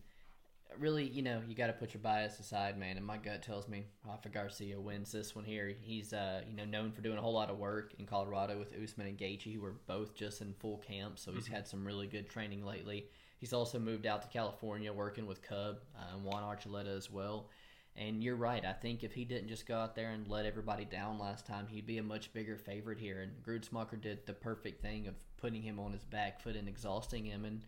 really, 0.78 1.04
you 1.04 1.22
know, 1.22 1.42
you 1.46 1.54
got 1.54 1.66
to 1.66 1.72
put 1.72 1.94
your 1.94 2.00
bias 2.00 2.38
aside, 2.40 2.78
man. 2.78 2.96
And 2.96 3.04
my 3.04 3.18
gut 3.18 3.42
tells 3.42 3.68
me 3.68 3.84
Rafa 4.06 4.28
Garcia 4.28 4.80
wins 4.80 5.12
this 5.12 5.34
one 5.34 5.44
here. 5.44 5.74
He's 5.80 6.12
uh, 6.12 6.42
you 6.48 6.56
know 6.56 6.64
known 6.64 6.92
for 6.92 7.02
doing 7.02 7.18
a 7.18 7.20
whole 7.22 7.34
lot 7.34 7.50
of 7.50 7.58
work 7.58 7.94
in 7.98 8.06
Colorado 8.06 8.58
with 8.58 8.72
Usman 8.82 9.06
and 9.06 9.18
Gaethje, 9.18 9.54
who 9.54 9.60
were 9.60 9.76
both 9.86 10.14
just 10.14 10.40
in 10.40 10.54
full 10.54 10.78
camp, 10.78 11.18
so 11.18 11.32
he's 11.32 11.44
mm-hmm. 11.44 11.54
had 11.54 11.68
some 11.68 11.86
really 11.86 12.06
good 12.06 12.28
training 12.28 12.64
lately. 12.64 13.08
He's 13.38 13.52
also 13.52 13.78
moved 13.78 14.06
out 14.06 14.22
to 14.22 14.28
California 14.28 14.92
working 14.92 15.26
with 15.26 15.42
Cub 15.42 15.78
uh, 15.96 16.14
and 16.14 16.24
Juan 16.24 16.42
Archuleta 16.42 16.96
as 16.96 17.10
well. 17.10 17.50
And 17.96 18.22
you're 18.22 18.36
right. 18.36 18.64
I 18.64 18.72
think 18.72 19.04
if 19.04 19.12
he 19.14 19.24
didn't 19.24 19.48
just 19.48 19.66
go 19.66 19.76
out 19.76 19.94
there 19.94 20.10
and 20.10 20.28
let 20.28 20.44
everybody 20.44 20.84
down 20.84 21.18
last 21.18 21.46
time, 21.46 21.66
he'd 21.66 21.86
be 21.86 21.98
a 21.98 22.02
much 22.02 22.32
bigger 22.32 22.58
favorite 22.58 22.98
here. 22.98 23.20
And 23.20 23.42
Gruetzemacher 23.42 24.00
did 24.00 24.26
the 24.26 24.34
perfect 24.34 24.82
thing 24.82 25.06
of 25.06 25.14
putting 25.38 25.62
him 25.62 25.78
on 25.78 25.92
his 25.92 26.04
back 26.04 26.40
foot 26.40 26.56
and 26.56 26.68
exhausting 26.68 27.24
him. 27.24 27.44
And 27.44 27.62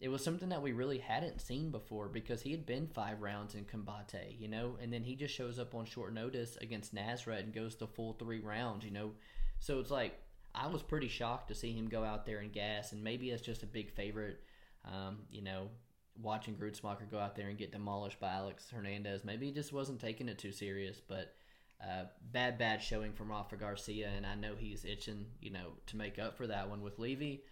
it 0.00 0.08
was 0.08 0.24
something 0.24 0.48
that 0.48 0.62
we 0.62 0.72
really 0.72 0.98
hadn't 0.98 1.40
seen 1.40 1.70
before 1.70 2.08
because 2.08 2.40
he 2.40 2.50
had 2.50 2.64
been 2.64 2.88
five 2.88 3.20
rounds 3.20 3.54
in 3.54 3.64
Combate, 3.64 4.40
you 4.40 4.48
know, 4.48 4.76
and 4.80 4.92
then 4.92 5.02
he 5.02 5.14
just 5.14 5.34
shows 5.34 5.58
up 5.58 5.74
on 5.74 5.84
short 5.84 6.14
notice 6.14 6.56
against 6.60 6.94
Nasrat 6.94 7.40
and 7.40 7.54
goes 7.54 7.76
the 7.76 7.86
full 7.86 8.14
three 8.14 8.40
rounds, 8.40 8.84
you 8.84 8.90
know. 8.90 9.12
So 9.58 9.78
it's 9.78 9.90
like 9.90 10.18
I 10.54 10.68
was 10.68 10.82
pretty 10.82 11.08
shocked 11.08 11.48
to 11.48 11.54
see 11.54 11.72
him 11.72 11.88
go 11.88 12.02
out 12.02 12.24
there 12.24 12.38
and 12.38 12.50
gas, 12.50 12.92
and 12.92 13.04
maybe 13.04 13.30
it's 13.30 13.42
just 13.42 13.62
a 13.62 13.66
big 13.66 13.90
favorite, 13.90 14.40
um, 14.84 15.20
you 15.30 15.42
know, 15.42 15.68
watching 16.20 16.54
Gruetzemacher 16.54 17.10
go 17.10 17.18
out 17.18 17.36
there 17.36 17.48
and 17.48 17.58
get 17.58 17.72
demolished 17.72 18.20
by 18.20 18.32
Alex 18.32 18.70
Hernandez. 18.70 19.24
Maybe 19.24 19.46
he 19.46 19.52
just 19.52 19.72
wasn't 19.72 20.00
taking 20.00 20.28
it 20.28 20.38
too 20.38 20.52
serious, 20.52 21.00
but 21.06 21.34
uh, 21.82 22.04
bad, 22.32 22.58
bad 22.58 22.82
showing 22.82 23.12
from 23.12 23.30
Rafa 23.30 23.56
Garcia, 23.56 24.10
and 24.14 24.26
I 24.26 24.34
know 24.34 24.54
he's 24.58 24.84
itching, 24.84 25.26
you 25.40 25.50
know, 25.50 25.72
to 25.86 25.96
make 25.96 26.18
up 26.18 26.36
for 26.36 26.46
that 26.46 26.68
one 26.68 26.82
with 26.82 26.98
Levy 26.98 27.42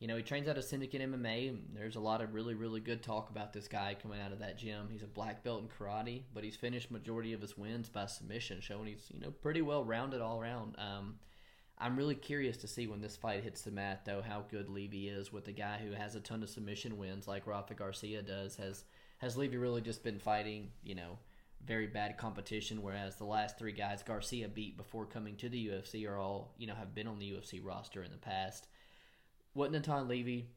you 0.00 0.08
know, 0.08 0.16
he 0.16 0.22
trains 0.22 0.48
out 0.48 0.56
of 0.56 0.64
Syndicate 0.64 1.02
MMA. 1.02 1.58
There's 1.74 1.96
a 1.96 2.00
lot 2.00 2.22
of 2.22 2.32
really, 2.32 2.54
really 2.54 2.80
good 2.80 3.02
talk 3.02 3.28
about 3.28 3.52
this 3.52 3.68
guy 3.68 3.94
coming 4.00 4.18
out 4.18 4.32
of 4.32 4.38
that 4.38 4.56
gym. 4.56 4.88
He's 4.90 5.02
a 5.02 5.06
black 5.06 5.44
belt 5.44 5.62
in 5.62 5.68
karate, 5.68 6.22
but 6.32 6.42
he's 6.42 6.56
finished 6.56 6.90
majority 6.90 7.34
of 7.34 7.42
his 7.42 7.58
wins 7.58 7.90
by 7.90 8.06
submission, 8.06 8.62
showing 8.62 8.86
he's 8.86 9.06
you 9.12 9.20
know 9.20 9.30
pretty 9.30 9.60
well 9.60 9.84
rounded 9.84 10.22
all 10.22 10.40
around. 10.40 10.74
Um, 10.78 11.16
I'm 11.80 11.96
really 11.96 12.14
curious 12.14 12.58
to 12.58 12.68
see 12.68 12.86
when 12.86 13.00
this 13.00 13.16
fight 13.16 13.42
hits 13.42 13.62
the 13.62 13.70
mat, 13.70 14.02
though, 14.04 14.20
how 14.20 14.44
good 14.50 14.68
Levy 14.68 15.08
is 15.08 15.32
with 15.32 15.48
a 15.48 15.52
guy 15.52 15.78
who 15.78 15.92
has 15.92 16.14
a 16.14 16.20
ton 16.20 16.42
of 16.42 16.50
submission 16.50 16.98
wins 16.98 17.26
like 17.26 17.46
Rafa 17.46 17.74
Garcia 17.74 18.22
does. 18.22 18.56
Has 18.56 18.84
has 19.18 19.36
Levy 19.36 19.56
really 19.56 19.80
just 19.80 20.04
been 20.04 20.18
fighting, 20.18 20.70
you 20.82 20.94
know, 20.94 21.18
very 21.64 21.86
bad 21.86 22.18
competition? 22.18 22.82
Whereas 22.82 23.16
the 23.16 23.24
last 23.24 23.58
three 23.58 23.72
guys 23.72 24.02
Garcia 24.02 24.48
beat 24.48 24.76
before 24.76 25.06
coming 25.06 25.36
to 25.36 25.48
the 25.48 25.68
UFC 25.68 26.08
are 26.08 26.18
all, 26.18 26.54
you 26.58 26.66
know, 26.66 26.74
have 26.74 26.94
been 26.94 27.06
on 27.06 27.18
the 27.18 27.32
UFC 27.32 27.64
roster 27.64 28.02
in 28.02 28.10
the 28.10 28.18
past 28.18 28.66
what 29.52 29.72
Natan 29.72 30.08
Levy 30.08 30.48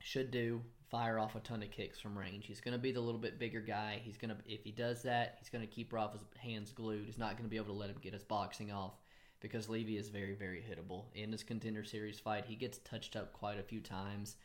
should 0.00 0.30
do 0.30 0.62
fire 0.90 1.18
off 1.18 1.34
a 1.34 1.40
ton 1.40 1.62
of 1.62 1.70
kicks 1.70 1.98
from 1.98 2.16
range. 2.16 2.46
He's 2.46 2.60
going 2.60 2.72
to 2.72 2.78
be 2.78 2.92
the 2.92 3.00
little 3.00 3.20
bit 3.20 3.38
bigger 3.38 3.60
guy. 3.60 4.00
He's 4.02 4.16
going 4.16 4.30
to 4.30 4.36
if 4.46 4.62
he 4.62 4.70
does 4.70 5.02
that, 5.02 5.36
he's 5.38 5.48
going 5.48 5.66
to 5.66 5.72
keep 5.72 5.92
Rafa's 5.92 6.24
hands 6.38 6.70
glued. 6.70 7.06
He's 7.06 7.18
not 7.18 7.32
going 7.32 7.44
to 7.44 7.50
be 7.50 7.56
able 7.56 7.66
to 7.66 7.72
let 7.72 7.90
him 7.90 7.96
get 8.00 8.12
his 8.12 8.24
boxing 8.24 8.70
off 8.70 8.94
because 9.40 9.68
Levy 9.68 9.96
is 9.96 10.08
very 10.08 10.34
very 10.34 10.62
hittable. 10.62 11.04
In 11.14 11.30
this 11.30 11.42
contender 11.42 11.84
series 11.84 12.20
fight, 12.20 12.44
he 12.46 12.56
gets 12.56 12.78
touched 12.78 13.16
up 13.16 13.32
quite 13.32 13.58
a 13.58 13.62
few 13.62 13.80
times. 13.80 14.36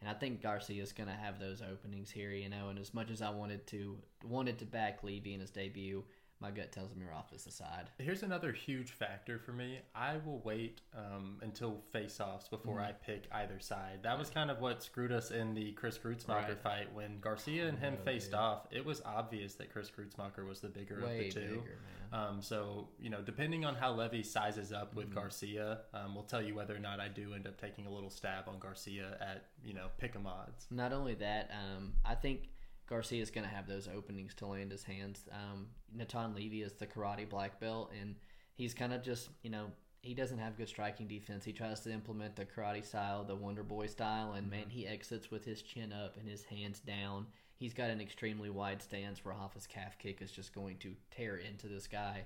And 0.00 0.08
I 0.08 0.14
think 0.14 0.40
Garcia 0.40 0.82
is 0.82 0.92
going 0.92 1.10
to 1.10 1.14
have 1.14 1.38
those 1.38 1.60
openings 1.60 2.10
here, 2.10 2.30
you 2.30 2.48
know. 2.48 2.70
And 2.70 2.78
as 2.78 2.94
much 2.94 3.10
as 3.10 3.20
I 3.20 3.28
wanted 3.28 3.66
to 3.68 3.98
wanted 4.24 4.58
to 4.60 4.64
back 4.64 5.02
Levy 5.02 5.34
in 5.34 5.40
his 5.40 5.50
debut, 5.50 6.04
my 6.40 6.50
gut 6.50 6.72
tells 6.72 6.94
me 6.94 7.04
Rothfuss 7.10 7.46
aside. 7.46 7.90
Here's 7.98 8.22
another 8.22 8.52
huge 8.52 8.92
factor 8.92 9.38
for 9.38 9.52
me. 9.52 9.80
I 9.94 10.16
will 10.24 10.40
wait 10.42 10.80
um, 10.96 11.38
until 11.42 11.82
face-offs 11.92 12.48
before 12.48 12.76
mm-hmm. 12.76 12.88
I 12.88 12.92
pick 12.92 13.24
either 13.30 13.60
side. 13.60 14.00
That 14.02 14.18
was 14.18 14.30
kind 14.30 14.50
of 14.50 14.60
what 14.60 14.82
screwed 14.82 15.12
us 15.12 15.30
in 15.30 15.54
the 15.54 15.72
Chris 15.72 15.98
Gruetzemacher 15.98 16.48
right. 16.48 16.62
fight 16.62 16.94
when 16.94 17.20
Garcia 17.20 17.68
and 17.68 17.78
him 17.78 17.96
oh, 18.00 18.04
faced 18.04 18.32
off. 18.32 18.66
It 18.70 18.84
was 18.84 19.02
obvious 19.04 19.54
that 19.54 19.70
Chris 19.70 19.90
Gruetzemacher 19.90 20.46
was 20.48 20.60
the 20.60 20.68
bigger 20.68 21.02
Way 21.04 21.28
of 21.28 21.34
the 21.34 21.40
two. 21.40 21.48
Bigger, 21.48 21.78
um, 22.12 22.40
so 22.40 22.88
you 22.98 23.10
know, 23.10 23.20
depending 23.20 23.64
on 23.64 23.74
how 23.74 23.92
Levy 23.92 24.22
sizes 24.22 24.72
up 24.72 24.94
with 24.94 25.06
mm-hmm. 25.06 25.18
Garcia, 25.18 25.80
um, 25.94 26.14
will 26.14 26.22
tell 26.22 26.42
you 26.42 26.54
whether 26.54 26.74
or 26.74 26.80
not 26.80 27.00
I 27.00 27.08
do 27.08 27.34
end 27.34 27.46
up 27.46 27.60
taking 27.60 27.86
a 27.86 27.90
little 27.90 28.10
stab 28.10 28.48
on 28.48 28.58
Garcia 28.58 29.16
at 29.20 29.44
you 29.64 29.74
know 29.74 29.88
pick 29.98 30.16
'em 30.16 30.26
odds. 30.26 30.66
Not 30.70 30.92
only 30.92 31.14
that, 31.16 31.50
um, 31.52 31.92
I 32.04 32.14
think 32.14 32.48
Garcia 32.90 33.22
is 33.22 33.30
going 33.30 33.48
to 33.48 33.54
have 33.54 33.68
those 33.68 33.88
openings 33.88 34.34
to 34.34 34.46
land 34.46 34.72
his 34.72 34.82
hands. 34.82 35.24
Um, 35.32 35.68
Natan 35.94 36.34
Levy 36.34 36.62
is 36.62 36.72
the 36.72 36.86
karate 36.86 37.28
black 37.28 37.60
belt, 37.60 37.92
and 37.98 38.16
he's 38.54 38.74
kind 38.74 38.92
of 38.92 39.02
just, 39.02 39.30
you 39.42 39.50
know, 39.50 39.66
he 40.02 40.12
doesn't 40.12 40.38
have 40.38 40.56
good 40.56 40.68
striking 40.68 41.06
defense. 41.06 41.44
He 41.44 41.52
tries 41.52 41.80
to 41.80 41.92
implement 41.92 42.34
the 42.34 42.44
karate 42.44 42.84
style, 42.84 43.22
the 43.22 43.36
Wonder 43.36 43.62
Boy 43.62 43.86
style, 43.86 44.32
and 44.32 44.50
man, 44.50 44.62
mm-hmm. 44.62 44.70
he 44.70 44.86
exits 44.88 45.30
with 45.30 45.44
his 45.44 45.62
chin 45.62 45.92
up 45.92 46.16
and 46.18 46.28
his 46.28 46.44
hands 46.44 46.80
down. 46.80 47.26
He's 47.54 47.74
got 47.74 47.90
an 47.90 48.00
extremely 48.00 48.50
wide 48.50 48.82
stance 48.82 49.24
where 49.24 49.34
Rafa's 49.34 49.66
calf 49.66 49.96
kick 49.98 50.20
is 50.20 50.32
just 50.32 50.54
going 50.54 50.78
to 50.78 50.94
tear 51.14 51.36
into 51.36 51.68
this 51.68 51.86
guy. 51.86 52.24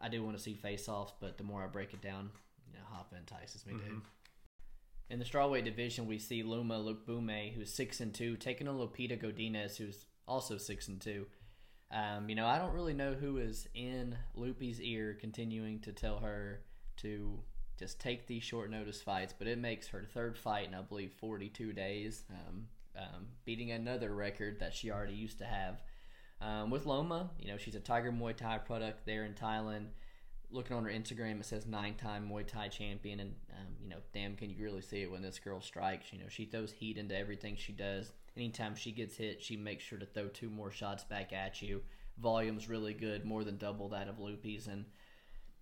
I 0.00 0.08
do 0.08 0.22
want 0.22 0.36
to 0.36 0.42
see 0.42 0.54
face 0.54 0.88
offs, 0.88 1.14
but 1.18 1.36
the 1.36 1.44
more 1.44 1.64
I 1.64 1.66
break 1.66 1.94
it 1.94 2.02
down, 2.02 2.30
you 2.66 2.74
know, 2.74 2.84
Hoffa 2.92 3.18
entices 3.18 3.66
me, 3.66 3.72
mm-hmm. 3.72 3.88
dude. 3.88 4.02
In 5.10 5.18
the 5.18 5.24
strawweight 5.24 5.64
division, 5.64 6.06
we 6.06 6.18
see 6.18 6.42
Loma 6.42 6.78
Lookboonmee, 6.78 7.54
who's 7.54 7.72
six 7.72 8.00
and 8.00 8.14
two, 8.14 8.36
taking 8.36 8.66
on 8.66 8.78
Lupita 8.78 9.20
Godinez, 9.20 9.76
who's 9.76 10.06
also 10.26 10.56
six 10.56 10.88
and 10.88 11.00
two. 11.00 11.26
Um, 11.90 12.28
you 12.28 12.34
know, 12.34 12.46
I 12.46 12.58
don't 12.58 12.72
really 12.72 12.94
know 12.94 13.12
who 13.12 13.38
is 13.38 13.68
in 13.74 14.16
Loopy's 14.34 14.80
ear, 14.80 15.16
continuing 15.20 15.80
to 15.80 15.92
tell 15.92 16.18
her 16.18 16.62
to 16.98 17.38
just 17.78 18.00
take 18.00 18.26
these 18.26 18.42
short 18.42 18.70
notice 18.70 19.02
fights, 19.02 19.34
but 19.36 19.46
it 19.46 19.58
makes 19.58 19.88
her 19.88 20.04
third 20.04 20.38
fight 20.38 20.68
in 20.68 20.74
I 20.74 20.80
believe 20.80 21.12
42 21.18 21.72
days, 21.72 22.24
um, 22.30 22.66
um, 22.96 23.26
beating 23.44 23.72
another 23.72 24.14
record 24.14 24.60
that 24.60 24.74
she 24.74 24.90
already 24.90 25.14
used 25.14 25.38
to 25.38 25.44
have. 25.44 25.82
Um, 26.40 26.70
with 26.70 26.86
Loma, 26.86 27.30
you 27.38 27.48
know, 27.48 27.58
she's 27.58 27.74
a 27.74 27.80
Tiger 27.80 28.10
Muay 28.10 28.36
Thai 28.36 28.58
product 28.58 29.06
there 29.06 29.24
in 29.24 29.34
Thailand 29.34 29.86
looking 30.50 30.76
on 30.76 30.84
her 30.84 30.90
Instagram, 30.90 31.40
it 31.40 31.46
says 31.46 31.66
nine-time 31.66 32.28
Muay 32.28 32.46
Thai 32.46 32.68
champion, 32.68 33.20
and 33.20 33.34
um, 33.52 33.66
you 33.82 33.88
know, 33.88 33.98
damn, 34.12 34.36
can 34.36 34.50
you 34.50 34.62
really 34.62 34.82
see 34.82 35.02
it 35.02 35.10
when 35.10 35.22
this 35.22 35.38
girl 35.38 35.60
strikes? 35.60 36.12
You 36.12 36.20
know, 36.20 36.28
she 36.28 36.44
throws 36.44 36.72
heat 36.72 36.98
into 36.98 37.16
everything 37.16 37.56
she 37.56 37.72
does. 37.72 38.12
Anytime 38.36 38.74
she 38.74 38.92
gets 38.92 39.16
hit, 39.16 39.42
she 39.42 39.56
makes 39.56 39.84
sure 39.84 39.98
to 39.98 40.06
throw 40.06 40.28
two 40.28 40.50
more 40.50 40.70
shots 40.70 41.04
back 41.04 41.32
at 41.32 41.62
you. 41.62 41.82
Volume's 42.18 42.68
really 42.68 42.94
good, 42.94 43.24
more 43.24 43.44
than 43.44 43.58
double 43.58 43.88
that 43.90 44.08
of 44.08 44.20
Loopy's, 44.20 44.66
and 44.66 44.84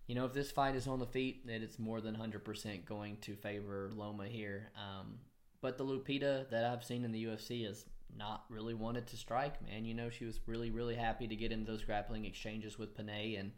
you 0.06 0.14
know, 0.14 0.24
if 0.24 0.32
this 0.32 0.50
fight 0.50 0.74
is 0.74 0.86
on 0.86 0.98
the 0.98 1.06
feet, 1.06 1.46
then 1.46 1.62
it's 1.62 1.78
more 1.78 2.00
than 2.00 2.16
100% 2.16 2.84
going 2.84 3.16
to 3.18 3.36
favor 3.36 3.90
Loma 3.94 4.26
here. 4.26 4.70
Um, 4.76 5.18
but 5.60 5.78
the 5.78 5.84
Lupita 5.84 6.50
that 6.50 6.64
I've 6.64 6.84
seen 6.84 7.04
in 7.04 7.12
the 7.12 7.24
UFC 7.24 7.64
has 7.66 7.86
not 8.16 8.44
really 8.48 8.74
wanted 8.74 9.06
to 9.06 9.16
strike, 9.16 9.62
man. 9.62 9.84
You 9.84 9.94
know, 9.94 10.10
she 10.10 10.24
was 10.24 10.40
really, 10.46 10.70
really 10.70 10.96
happy 10.96 11.26
to 11.28 11.36
get 11.36 11.52
into 11.52 11.70
those 11.70 11.84
grappling 11.84 12.24
exchanges 12.24 12.78
with 12.78 12.94
Penne 12.96 13.36
and 13.38 13.52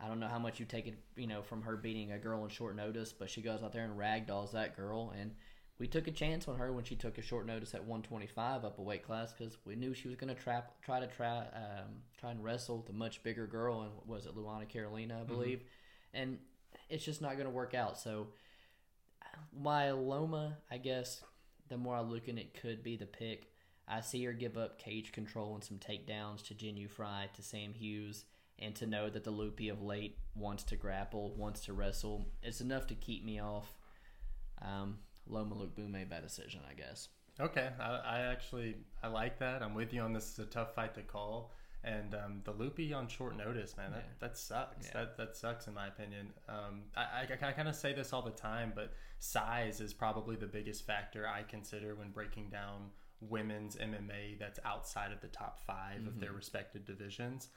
I 0.00 0.06
don't 0.06 0.20
know 0.20 0.28
how 0.28 0.38
much 0.38 0.60
you 0.60 0.66
take 0.66 0.86
it, 0.86 0.98
you 1.16 1.26
know, 1.26 1.42
from 1.42 1.62
her 1.62 1.76
beating 1.76 2.12
a 2.12 2.18
girl 2.18 2.44
in 2.44 2.50
short 2.50 2.76
notice, 2.76 3.12
but 3.12 3.28
she 3.28 3.42
goes 3.42 3.62
out 3.62 3.72
there 3.72 3.84
and 3.84 3.98
ragdolls 3.98 4.52
that 4.52 4.76
girl. 4.76 5.12
And 5.18 5.32
we 5.78 5.88
took 5.88 6.06
a 6.06 6.12
chance 6.12 6.46
on 6.46 6.56
her 6.56 6.72
when 6.72 6.84
she 6.84 6.94
took 6.94 7.18
a 7.18 7.22
short 7.22 7.46
notice 7.46 7.74
at 7.74 7.80
125 7.80 8.64
up 8.64 8.78
a 8.78 8.82
weight 8.82 9.02
class 9.02 9.32
because 9.32 9.58
we 9.64 9.74
knew 9.74 9.94
she 9.94 10.06
was 10.06 10.16
going 10.16 10.34
to 10.34 10.40
trap, 10.40 10.72
try 10.82 11.00
to 11.00 11.08
try, 11.08 11.38
um, 11.38 12.02
try 12.18 12.30
and 12.30 12.44
wrestle 12.44 12.84
the 12.86 12.92
much 12.92 13.22
bigger 13.24 13.46
girl. 13.48 13.82
And 13.82 13.90
was 14.06 14.26
it 14.26 14.36
Luana 14.36 14.68
Carolina, 14.68 15.14
I 15.14 15.18
mm-hmm. 15.18 15.34
believe? 15.34 15.58
Mm-hmm. 15.58 16.20
And 16.20 16.38
it's 16.88 17.04
just 17.04 17.20
not 17.20 17.32
going 17.32 17.46
to 17.46 17.50
work 17.50 17.74
out. 17.74 17.98
So 17.98 18.28
my 19.60 19.90
Loma, 19.90 20.58
I 20.70 20.78
guess, 20.78 21.22
the 21.68 21.76
more 21.76 21.96
I 21.96 22.02
look 22.02 22.28
in 22.28 22.38
it, 22.38 22.54
could 22.60 22.84
be 22.84 22.96
the 22.96 23.06
pick. 23.06 23.50
I 23.88 24.00
see 24.00 24.22
her 24.24 24.32
give 24.32 24.56
up 24.56 24.78
cage 24.78 25.10
control 25.10 25.54
and 25.54 25.64
some 25.64 25.78
takedowns 25.78 26.42
to 26.44 26.54
Jinh 26.54 26.78
Yu 26.78 26.88
Frey, 26.88 27.30
to 27.34 27.42
Sam 27.42 27.72
Hughes 27.72 28.26
and 28.58 28.74
to 28.76 28.86
know 28.86 29.08
that 29.08 29.24
the 29.24 29.30
loopy 29.30 29.68
of 29.68 29.82
late 29.82 30.18
wants 30.34 30.64
to 30.64 30.76
grapple, 30.76 31.34
wants 31.36 31.60
to 31.66 31.72
wrestle, 31.72 32.26
it's 32.42 32.60
enough 32.60 32.86
to 32.88 32.94
keep 32.94 33.24
me 33.24 33.40
off 33.40 33.72
um, 34.62 34.98
Loma 35.26 35.54
Lookboonmee 35.54 36.08
by 36.08 36.20
decision, 36.20 36.60
I 36.68 36.74
guess. 36.74 37.08
Okay, 37.40 37.68
I, 37.78 37.84
I, 37.84 38.20
actually 38.20 38.76
I 39.02 39.08
like 39.08 39.38
that. 39.38 39.62
I'm 39.62 39.74
with 39.74 39.92
you 39.94 40.00
on 40.00 40.12
this. 40.12 40.32
Is 40.32 40.38
a 40.40 40.46
tough 40.46 40.74
fight 40.74 40.94
to 40.96 41.02
call, 41.02 41.52
and 41.84 42.14
um, 42.14 42.40
the 42.44 42.50
loopy 42.50 42.92
on 42.92 43.06
short 43.06 43.36
notice, 43.36 43.76
man, 43.76 43.92
that, 43.92 44.04
yeah. 44.08 44.14
that 44.18 44.36
sucks. 44.36 44.86
Yeah. 44.86 44.92
That 44.94 45.16
that 45.18 45.36
sucks 45.36 45.68
in 45.68 45.74
my 45.74 45.86
opinion. 45.86 46.30
Um, 46.48 46.82
I, 46.96 47.02
I, 47.02 47.48
I 47.48 47.52
kind 47.52 47.68
of 47.68 47.76
say 47.76 47.92
this 47.92 48.12
all 48.12 48.22
the 48.22 48.32
time, 48.32 48.72
but 48.74 48.92
size 49.20 49.80
is 49.80 49.94
probably 49.94 50.34
the 50.34 50.46
biggest 50.46 50.84
factor 50.84 51.28
I 51.28 51.44
consider 51.44 51.94
when 51.94 52.10
breaking 52.10 52.50
down 52.50 52.90
women's 53.20 53.76
MMA 53.76 54.38
that's 54.38 54.60
outside 54.64 55.12
of 55.12 55.20
the 55.20 55.28
top 55.28 55.60
5 55.66 55.76
mm-hmm. 55.76 56.08
of 56.08 56.20
their 56.20 56.30
mm-hmm. 56.30 56.38
respected 56.38 56.84
divisions. 56.84 57.48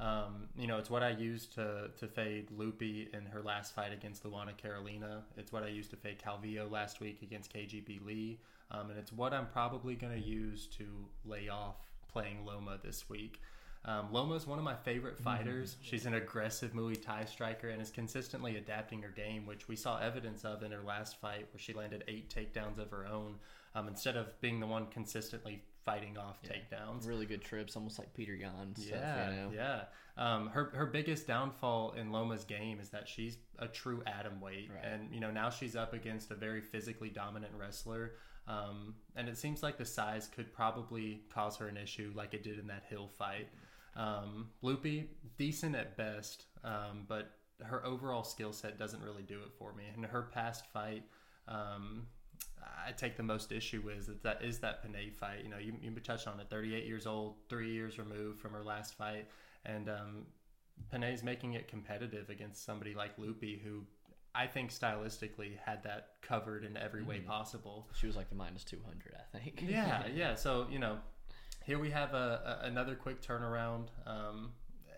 Um, 0.00 0.48
you 0.56 0.66
know, 0.66 0.78
it's 0.78 0.88
what 0.88 1.02
I 1.02 1.10
used 1.10 1.54
to 1.54 1.90
to 1.98 2.08
fade 2.08 2.50
Loopy 2.50 3.08
in 3.12 3.26
her 3.26 3.42
last 3.42 3.74
fight 3.74 3.92
against 3.92 4.24
Luana 4.24 4.56
Carolina. 4.56 5.22
It's 5.36 5.52
what 5.52 5.62
I 5.62 5.68
used 5.68 5.90
to 5.90 5.96
fade 5.96 6.18
Calvillo 6.18 6.70
last 6.70 7.00
week 7.00 7.20
against 7.22 7.52
KGB 7.52 8.04
Lee, 8.04 8.40
um, 8.70 8.88
and 8.88 8.98
it's 8.98 9.12
what 9.12 9.34
I'm 9.34 9.46
probably 9.46 9.94
going 9.94 10.14
to 10.14 10.26
use 10.26 10.66
to 10.78 10.84
lay 11.26 11.50
off 11.50 11.76
playing 12.10 12.46
Loma 12.46 12.78
this 12.82 13.10
week. 13.10 13.40
Um, 13.84 14.12
Loma 14.12 14.34
is 14.34 14.46
one 14.46 14.58
of 14.58 14.64
my 14.64 14.74
favorite 14.74 15.16
mm-hmm. 15.16 15.24
fighters. 15.24 15.74
Mm-hmm. 15.74 15.84
She's 15.84 16.06
an 16.06 16.14
aggressive 16.14 16.72
Muay 16.72 17.02
Thai 17.02 17.24
striker 17.26 17.68
and 17.68 17.80
is 17.80 17.90
consistently 17.90 18.56
adapting 18.56 19.02
her 19.02 19.08
game, 19.08 19.46
which 19.46 19.68
we 19.68 19.76
saw 19.76 19.98
evidence 19.98 20.44
of 20.44 20.62
in 20.62 20.72
her 20.72 20.82
last 20.82 21.20
fight, 21.20 21.46
where 21.52 21.60
she 21.60 21.72
landed 21.72 22.04
eight 22.08 22.34
takedowns 22.34 22.78
of 22.78 22.90
her 22.90 23.06
own. 23.06 23.36
Um, 23.74 23.86
instead 23.86 24.16
of 24.16 24.38
being 24.40 24.60
the 24.60 24.66
one 24.66 24.86
consistently 24.86 25.62
fighting 25.84 26.16
off 26.18 26.38
yeah. 26.42 26.50
takedowns. 26.50 27.06
Really 27.06 27.26
good 27.26 27.42
trips, 27.42 27.76
almost 27.76 27.98
like 27.98 28.12
Petr 28.14 28.38
Yan. 28.38 28.74
Stuff, 28.76 28.88
yeah, 28.90 29.30
you 29.30 29.36
know? 29.36 29.50
yeah. 29.54 29.82
Um, 30.16 30.48
her 30.48 30.70
her 30.74 30.86
biggest 30.86 31.26
downfall 31.26 31.92
in 31.92 32.12
Loma's 32.12 32.44
game 32.44 32.80
is 32.80 32.90
that 32.90 33.08
she's 33.08 33.38
a 33.58 33.66
true 33.66 34.02
atom 34.06 34.40
weight, 34.40 34.70
right. 34.74 34.84
and 34.84 35.12
you 35.12 35.20
know 35.20 35.30
now 35.30 35.50
she's 35.50 35.76
up 35.76 35.92
against 35.92 36.30
a 36.30 36.34
very 36.34 36.60
physically 36.60 37.08
dominant 37.08 37.52
wrestler. 37.58 38.12
Um, 38.46 38.94
and 39.14 39.28
it 39.28 39.38
seems 39.38 39.62
like 39.62 39.78
the 39.78 39.84
size 39.84 40.26
could 40.26 40.52
probably 40.52 41.22
cause 41.32 41.56
her 41.58 41.68
an 41.68 41.76
issue, 41.76 42.12
like 42.16 42.34
it 42.34 42.42
did 42.42 42.58
in 42.58 42.66
that 42.66 42.84
Hill 42.88 43.08
fight. 43.08 43.48
Um, 43.96 44.48
Loopy, 44.62 45.10
decent 45.38 45.76
at 45.76 45.96
best, 45.96 46.46
um, 46.64 47.04
but 47.06 47.30
her 47.62 47.84
overall 47.84 48.24
skill 48.24 48.52
set 48.52 48.78
doesn't 48.78 49.02
really 49.02 49.22
do 49.22 49.38
it 49.40 49.52
for 49.58 49.72
me. 49.74 49.84
In 49.96 50.02
her 50.02 50.22
past 50.22 50.66
fight, 50.72 51.04
um, 51.46 52.06
I 52.62 52.92
take 52.92 53.16
the 53.16 53.22
most 53.22 53.52
issue 53.52 53.82
with 53.84 54.08
is 54.08 54.10
that 54.22 54.42
is 54.42 54.58
that 54.60 54.82
Penne 54.82 55.10
fight. 55.12 55.42
You 55.44 55.50
know, 55.50 55.58
you, 55.58 55.74
you 55.80 55.90
touched 56.00 56.26
on 56.26 56.40
it. 56.40 56.48
38 56.50 56.86
years 56.86 57.06
old, 57.06 57.36
three 57.48 57.72
years 57.72 57.98
removed 57.98 58.40
from 58.40 58.52
her 58.52 58.64
last 58.64 58.94
fight, 58.94 59.28
and 59.64 59.88
um, 59.88 60.26
Penne's 60.92 61.22
making 61.22 61.54
it 61.54 61.68
competitive 61.68 62.30
against 62.30 62.64
somebody 62.64 62.94
like 62.94 63.18
Loopy, 63.18 63.60
who 63.62 63.82
I 64.34 64.46
think 64.46 64.70
stylistically 64.70 65.58
had 65.64 65.82
that 65.84 66.12
covered 66.22 66.64
in 66.64 66.76
every 66.76 67.02
way 67.02 67.20
possible. 67.20 67.88
She 67.98 68.06
was 68.06 68.16
like 68.16 68.28
the 68.28 68.36
minus 68.36 68.64
200, 68.64 69.14
I 69.14 69.38
think. 69.38 69.64
Yeah, 69.66 70.06
yeah. 70.14 70.34
So 70.34 70.66
you 70.70 70.78
know, 70.78 70.98
here 71.64 71.78
we 71.78 71.90
have 71.90 72.14
a, 72.14 72.60
a 72.62 72.66
another 72.66 72.94
quick 72.94 73.22
turnaround, 73.22 73.88
um, 74.06 74.52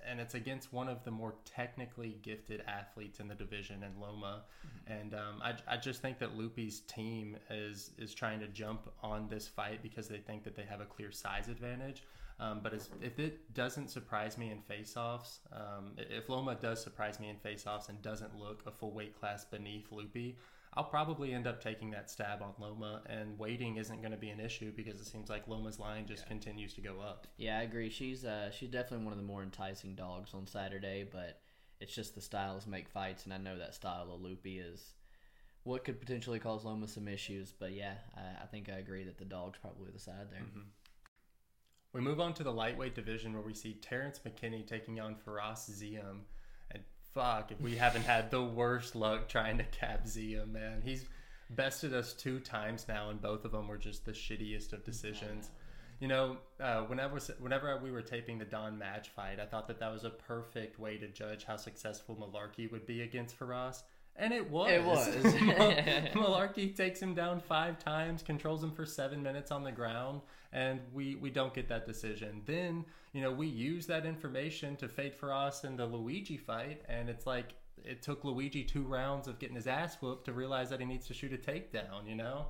and 0.08 0.20
it's 0.20 0.34
against 0.34 0.72
one 0.72 0.88
of 0.88 1.04
the 1.04 1.10
more 1.10 1.34
technically 1.44 2.18
gifted 2.22 2.62
athletes 2.66 3.20
in 3.20 3.28
the 3.28 3.34
division, 3.34 3.82
in 3.82 4.00
Loma. 4.00 4.42
And 4.86 5.14
um, 5.14 5.42
I, 5.42 5.54
I 5.68 5.76
just 5.76 6.02
think 6.02 6.18
that 6.18 6.36
Loopy's 6.36 6.80
team 6.80 7.36
is 7.50 7.92
is 7.98 8.14
trying 8.14 8.40
to 8.40 8.48
jump 8.48 8.90
on 9.02 9.28
this 9.28 9.46
fight 9.48 9.82
because 9.82 10.08
they 10.08 10.18
think 10.18 10.44
that 10.44 10.56
they 10.56 10.64
have 10.64 10.80
a 10.80 10.86
clear 10.86 11.10
size 11.12 11.48
advantage. 11.48 12.02
Um, 12.40 12.60
but 12.62 12.74
as, 12.74 12.90
if 13.00 13.18
it 13.18 13.54
doesn't 13.54 13.88
surprise 13.88 14.36
me 14.36 14.50
in 14.50 14.60
face-offs, 14.62 15.40
um, 15.52 15.92
if 15.96 16.28
Loma 16.28 16.56
does 16.56 16.82
surprise 16.82 17.20
me 17.20 17.28
in 17.28 17.36
face-offs 17.36 17.88
and 17.88 18.02
doesn't 18.02 18.36
look 18.36 18.62
a 18.66 18.72
full 18.72 18.90
weight 18.90 19.18
class 19.18 19.44
beneath 19.44 19.92
Loopy, 19.92 20.36
I'll 20.74 20.84
probably 20.84 21.34
end 21.34 21.46
up 21.46 21.62
taking 21.62 21.90
that 21.90 22.10
stab 22.10 22.40
on 22.40 22.54
Loma, 22.58 23.02
and 23.06 23.38
waiting 23.38 23.76
isn't 23.76 24.00
going 24.00 24.12
to 24.12 24.18
be 24.18 24.30
an 24.30 24.40
issue 24.40 24.72
because 24.74 25.00
it 25.00 25.06
seems 25.06 25.28
like 25.28 25.46
Loma's 25.46 25.78
line 25.78 26.06
just 26.06 26.26
continues 26.26 26.72
to 26.74 26.80
go 26.80 26.98
up. 27.00 27.26
Yeah, 27.36 27.58
I 27.58 27.62
agree. 27.62 27.90
She's 27.90 28.24
uh, 28.24 28.50
she's 28.50 28.70
definitely 28.70 29.04
one 29.04 29.12
of 29.12 29.18
the 29.18 29.24
more 29.24 29.42
enticing 29.42 29.94
dogs 29.94 30.32
on 30.32 30.46
Saturday, 30.46 31.06
but 31.10 31.40
it's 31.80 31.94
just 31.94 32.14
the 32.14 32.22
styles 32.22 32.66
make 32.66 32.88
fights, 32.88 33.24
and 33.24 33.34
I 33.34 33.38
know 33.38 33.58
that 33.58 33.74
style 33.74 34.10
of 34.14 34.22
Loopy 34.22 34.60
is 34.60 34.94
what 35.64 35.84
could 35.84 36.00
potentially 36.00 36.38
cause 36.38 36.64
Loma 36.64 36.88
some 36.88 37.06
issues. 37.06 37.52
But 37.52 37.72
yeah, 37.72 37.94
I, 38.16 38.44
I 38.44 38.46
think 38.46 38.70
I 38.70 38.78
agree 38.78 39.04
that 39.04 39.18
the 39.18 39.24
dog's 39.26 39.58
probably 39.58 39.90
the 39.92 39.98
side 39.98 40.28
there. 40.30 40.40
We 41.92 42.00
move 42.00 42.20
on 42.20 42.32
to 42.34 42.42
the 42.42 42.52
lightweight 42.52 42.94
division 42.94 43.34
where 43.34 43.42
we 43.42 43.52
see 43.52 43.74
Terrance 43.74 44.18
McKinney 44.26 44.66
taking 44.66 44.98
on 45.00 45.16
Farès 45.26 45.70
Ziam. 45.70 46.20
Fuck, 47.14 47.52
if 47.52 47.60
we 47.60 47.76
haven't 47.76 48.04
had 48.04 48.30
the 48.30 48.42
worst 48.42 48.96
luck 48.96 49.28
trying 49.28 49.58
to 49.58 49.64
cap 49.64 50.06
Ziam, 50.06 50.52
man. 50.52 50.80
He's 50.82 51.04
bested 51.50 51.92
us 51.92 52.14
two 52.14 52.40
times 52.40 52.86
now, 52.88 53.10
and 53.10 53.20
both 53.20 53.44
of 53.44 53.52
them 53.52 53.68
were 53.68 53.76
just 53.76 54.04
the 54.04 54.12
shittiest 54.12 54.72
of 54.72 54.84
decisions. 54.84 55.50
You 56.00 56.08
know, 56.08 56.38
uh, 56.58 56.80
whenever 56.82 57.18
whenever 57.38 57.78
we 57.82 57.90
were 57.90 58.02
taping 58.02 58.38
the 58.38 58.44
Don 58.44 58.78
Madge 58.78 59.10
fight, 59.10 59.38
I 59.40 59.44
thought 59.44 59.68
that 59.68 59.78
that 59.80 59.92
was 59.92 60.04
a 60.04 60.10
perfect 60.10 60.78
way 60.78 60.96
to 60.96 61.06
judge 61.06 61.44
how 61.44 61.56
successful 61.56 62.16
Mullarkey 62.16 62.70
would 62.72 62.86
be 62.86 63.02
against 63.02 63.38
Farès. 63.38 63.82
And 64.16 64.32
it 64.32 64.50
was. 64.50 64.70
It 64.70 64.84
was. 64.84 65.06
Mullarkey 66.14 66.74
takes 66.74 67.00
him 67.00 67.14
down 67.14 67.40
five 67.40 67.78
times, 67.78 68.22
controls 68.22 68.62
him 68.62 68.72
for 68.72 68.84
seven 68.84 69.22
minutes 69.22 69.50
on 69.50 69.64
the 69.64 69.72
ground, 69.72 70.20
and 70.52 70.80
we, 70.92 71.14
we 71.14 71.30
don't 71.30 71.54
get 71.54 71.68
that 71.68 71.86
decision. 71.86 72.42
Then, 72.44 72.84
you 73.12 73.20
know, 73.20 73.30
we 73.30 73.46
use 73.46 73.86
that 73.86 74.06
information 74.06 74.76
to 74.76 74.88
fade 74.88 75.14
for 75.14 75.32
us 75.32 75.64
in 75.64 75.76
the 75.76 75.86
Luigi 75.86 76.36
fight, 76.36 76.82
and 76.88 77.08
it's 77.08 77.26
like 77.26 77.54
it 77.84 78.02
took 78.02 78.24
Luigi 78.24 78.64
two 78.64 78.82
rounds 78.82 79.28
of 79.28 79.38
getting 79.38 79.56
his 79.56 79.66
ass 79.66 79.96
whooped 80.00 80.24
to 80.26 80.32
realize 80.32 80.70
that 80.70 80.80
he 80.80 80.86
needs 80.86 81.06
to 81.08 81.14
shoot 81.14 81.32
a 81.32 81.36
takedown, 81.36 82.08
you 82.08 82.14
know? 82.14 82.46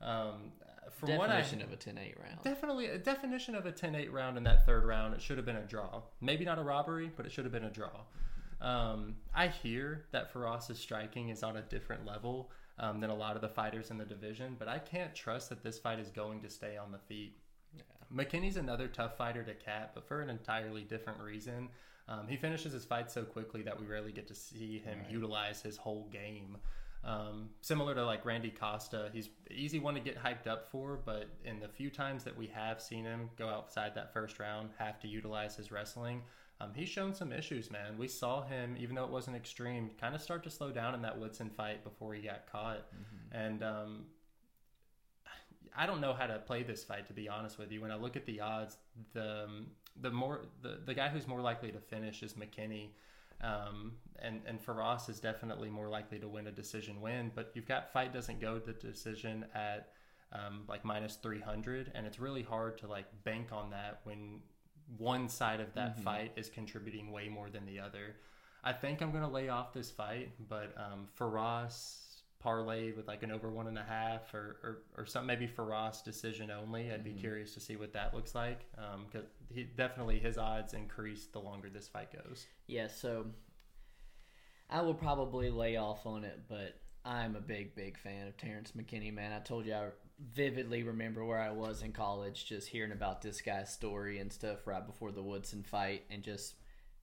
Um, 0.00 0.52
from 0.92 1.16
what 1.16 1.30
I 1.30 1.40
Definition 1.40 1.62
of 1.62 1.72
a 1.72 1.76
10-8 1.76 2.22
round. 2.22 2.42
Definitely 2.42 2.86
a 2.86 2.98
definition 2.98 3.54
of 3.54 3.66
a 3.66 3.72
10-8 3.72 4.12
round 4.12 4.36
in 4.36 4.44
that 4.44 4.64
third 4.64 4.84
round. 4.84 5.14
It 5.14 5.20
should 5.20 5.36
have 5.36 5.46
been 5.46 5.56
a 5.56 5.66
draw. 5.66 6.02
Maybe 6.20 6.44
not 6.44 6.58
a 6.58 6.62
robbery, 6.62 7.10
but 7.14 7.26
it 7.26 7.32
should 7.32 7.44
have 7.44 7.52
been 7.52 7.64
a 7.64 7.70
draw. 7.70 8.00
Um, 8.60 9.16
I 9.34 9.48
hear 9.48 10.06
that 10.12 10.32
Farès's 10.32 10.78
striking 10.78 11.28
is 11.28 11.42
on 11.42 11.56
a 11.56 11.62
different 11.62 12.04
level 12.04 12.50
um, 12.78 13.00
than 13.00 13.10
a 13.10 13.14
lot 13.14 13.36
of 13.36 13.42
the 13.42 13.48
fighters 13.48 13.90
in 13.90 13.98
the 13.98 14.04
division, 14.04 14.56
but 14.58 14.68
I 14.68 14.78
can't 14.78 15.14
trust 15.14 15.48
that 15.50 15.62
this 15.62 15.78
fight 15.78 16.00
is 16.00 16.10
going 16.10 16.40
to 16.40 16.50
stay 16.50 16.76
on 16.76 16.90
the 16.90 16.98
feet. 16.98 17.36
McKinney's 18.14 18.56
another 18.56 18.88
tough 18.88 19.16
fighter 19.16 19.42
to 19.42 19.54
cap, 19.54 19.92
but 19.94 20.06
for 20.06 20.20
an 20.20 20.30
entirely 20.30 20.82
different 20.82 21.20
reason. 21.20 21.68
Um, 22.08 22.26
he 22.26 22.36
finishes 22.36 22.72
his 22.72 22.84
fight 22.84 23.10
so 23.10 23.22
quickly 23.22 23.62
that 23.62 23.78
we 23.78 23.86
rarely 23.86 24.12
get 24.12 24.26
to 24.28 24.34
see 24.34 24.78
him 24.78 25.00
utilize 25.10 25.60
his 25.60 25.76
whole 25.76 26.08
game. 26.10 26.56
Um, 27.04 27.50
similar 27.60 27.94
to 27.94 28.04
like 28.04 28.24
Randy 28.24 28.50
Costa, 28.50 29.10
he's 29.12 29.28
easy 29.50 29.78
one 29.78 29.94
to 29.94 30.00
get 30.00 30.22
hyped 30.22 30.46
up 30.46 30.70
for, 30.70 30.98
but 31.04 31.28
in 31.44 31.60
the 31.60 31.68
few 31.68 31.90
times 31.90 32.24
that 32.24 32.36
we 32.36 32.46
have 32.48 32.80
seen 32.80 33.04
him 33.04 33.30
go 33.36 33.48
outside 33.48 33.94
that 33.94 34.12
first 34.12 34.38
round, 34.38 34.70
have 34.78 34.98
to 35.00 35.08
utilize 35.08 35.54
his 35.54 35.70
wrestling, 35.70 36.22
um, 36.60 36.72
he's 36.74 36.88
shown 36.88 37.14
some 37.14 37.32
issues, 37.32 37.70
man. 37.70 37.96
We 37.96 38.08
saw 38.08 38.42
him, 38.42 38.76
even 38.80 38.96
though 38.96 39.04
it 39.04 39.10
wasn't 39.10 39.36
extreme, 39.36 39.90
kind 40.00 40.14
of 40.14 40.20
start 40.20 40.42
to 40.44 40.50
slow 40.50 40.72
down 40.72 40.94
in 40.94 41.02
that 41.02 41.16
Woodson 41.16 41.50
fight 41.50 41.84
before 41.84 42.14
he 42.14 42.22
got 42.22 42.50
caught. 42.50 42.86
And 43.30 43.62
um, 43.62 44.06
I 45.76 45.86
don't 45.86 46.00
know 46.00 46.12
how 46.12 46.26
to 46.26 46.38
play 46.38 46.62
this 46.62 46.84
fight, 46.84 47.06
to 47.06 47.12
be 47.12 47.28
honest 47.28 47.58
with 47.58 47.70
you. 47.72 47.80
When 47.80 47.90
I 47.90 47.96
look 47.96 48.16
at 48.16 48.26
the 48.26 48.40
odds, 48.40 48.76
the 49.12 49.44
um, 49.44 49.66
the 50.00 50.10
more 50.10 50.42
the, 50.62 50.80
the 50.84 50.94
guy 50.94 51.08
who's 51.08 51.26
more 51.26 51.40
likely 51.40 51.72
to 51.72 51.80
finish 51.80 52.22
is 52.22 52.34
McKinney. 52.34 52.90
Um, 53.40 53.92
and 54.20 54.40
and 54.46 54.64
Farès 54.64 55.08
is 55.08 55.20
definitely 55.20 55.70
more 55.70 55.88
likely 55.88 56.18
to 56.18 56.28
win 56.28 56.48
a 56.48 56.52
decision 56.52 57.00
win, 57.00 57.30
but 57.34 57.52
you've 57.54 57.68
got 57.68 57.92
fight 57.92 58.12
doesn't 58.12 58.40
go 58.40 58.58
to 58.58 58.72
decision 58.72 59.44
at 59.54 59.92
um, 60.32 60.64
like 60.68 60.84
minus 60.84 61.16
300 61.16 61.92
and 61.94 62.06
it's 62.06 62.18
really 62.18 62.42
hard 62.42 62.78
to 62.78 62.86
like 62.86 63.06
bank 63.24 63.48
on 63.52 63.70
that 63.70 64.00
when 64.04 64.40
one 64.96 65.28
side 65.28 65.60
of 65.60 65.72
that 65.74 65.98
fight 66.02 66.32
is 66.36 66.48
contributing 66.48 67.10
way 67.10 67.28
more 67.28 67.48
than 67.50 67.64
the 67.66 67.78
other 67.80 68.16
i 68.64 68.72
think 68.72 69.00
i'm 69.00 69.10
going 69.10 69.22
to 69.22 69.28
lay 69.28 69.48
off 69.48 69.72
this 69.72 69.90
fight 69.90 70.30
but 70.48 70.74
um, 70.76 71.08
Farès 71.18 72.07
parlayed 72.44 72.96
with 72.96 73.08
like 73.08 73.22
an 73.22 73.32
over 73.32 73.50
one 73.50 73.66
and 73.66 73.78
a 73.78 73.82
half 73.82 74.32
or, 74.32 74.56
or, 74.62 74.78
or 74.96 75.06
some 75.06 75.26
maybe 75.26 75.48
Farès 75.48 76.02
decision 76.04 76.50
only. 76.50 76.90
I'd 76.90 77.02
be 77.02 77.10
mm-hmm. 77.10 77.20
curious 77.20 77.54
to 77.54 77.60
see 77.60 77.76
what 77.76 77.92
that 77.94 78.14
looks 78.14 78.34
like 78.34 78.60
um, 78.76 79.06
because 79.10 79.26
he 79.52 79.64
definitely 79.64 80.18
his 80.18 80.38
odds 80.38 80.74
increase 80.74 81.26
the 81.26 81.40
longer 81.40 81.68
this 81.68 81.88
fight 81.88 82.12
goes. 82.12 82.46
Yeah, 82.66 82.88
so 82.88 83.26
I 84.70 84.82
will 84.82 84.94
probably 84.94 85.50
lay 85.50 85.76
off 85.76 86.06
on 86.06 86.24
it, 86.24 86.40
but 86.48 86.76
I'm 87.04 87.36
a 87.36 87.40
big, 87.40 87.74
big 87.74 87.98
fan 87.98 88.28
of 88.28 88.36
Terrance 88.36 88.72
McKinney, 88.76 89.12
man. 89.12 89.32
I 89.32 89.40
told 89.40 89.66
you 89.66 89.74
I 89.74 89.88
vividly 90.34 90.82
remember 90.82 91.24
where 91.24 91.40
I 91.40 91.50
was 91.50 91.82
in 91.82 91.92
college, 91.92 92.44
just 92.46 92.68
hearing 92.68 92.92
about 92.92 93.22
this 93.22 93.40
guy's 93.40 93.72
story 93.72 94.18
and 94.18 94.32
stuff 94.32 94.66
right 94.66 94.84
before 94.84 95.10
the 95.12 95.22
Woodson 95.22 95.62
fight, 95.62 96.04
and 96.10 96.22
just 96.22 96.54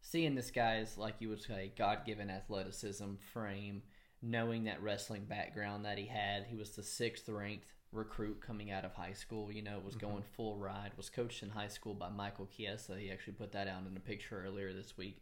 seeing 0.01 0.35
this 0.35 0.51
guy's, 0.51 0.97
like 0.97 1.15
you 1.19 1.29
would 1.29 1.41
say, 1.41 1.71
God 1.77 2.05
given 2.05 2.29
athleticism, 2.29 3.15
frame, 3.33 3.81
knowing 4.21 4.63
that 4.63 4.81
wrestling 4.81 5.25
background 5.25 5.85
that 5.85 5.97
he 5.97 6.05
had. 6.05 6.45
He 6.49 6.55
was 6.55 6.71
the 6.71 6.83
sixth 6.83 7.29
ranked 7.29 7.71
recruit 7.91 8.41
coming 8.41 8.71
out 8.71 8.85
of 8.85 8.93
high 8.93 9.13
school, 9.13 9.51
you 9.51 9.61
know, 9.61 9.79
was 9.83 9.95
going 9.95 10.23
full 10.35 10.57
ride, 10.57 10.91
was 10.97 11.09
coached 11.09 11.43
in 11.43 11.49
high 11.49 11.67
school 11.67 11.93
by 11.93 12.09
Michael 12.09 12.47
Chiesa. 12.47 12.97
He 12.97 13.11
actually 13.11 13.33
put 13.33 13.51
that 13.53 13.67
out 13.67 13.83
in 13.89 13.95
a 13.95 14.01
picture 14.01 14.43
earlier 14.45 14.73
this 14.73 14.97
week. 14.97 15.21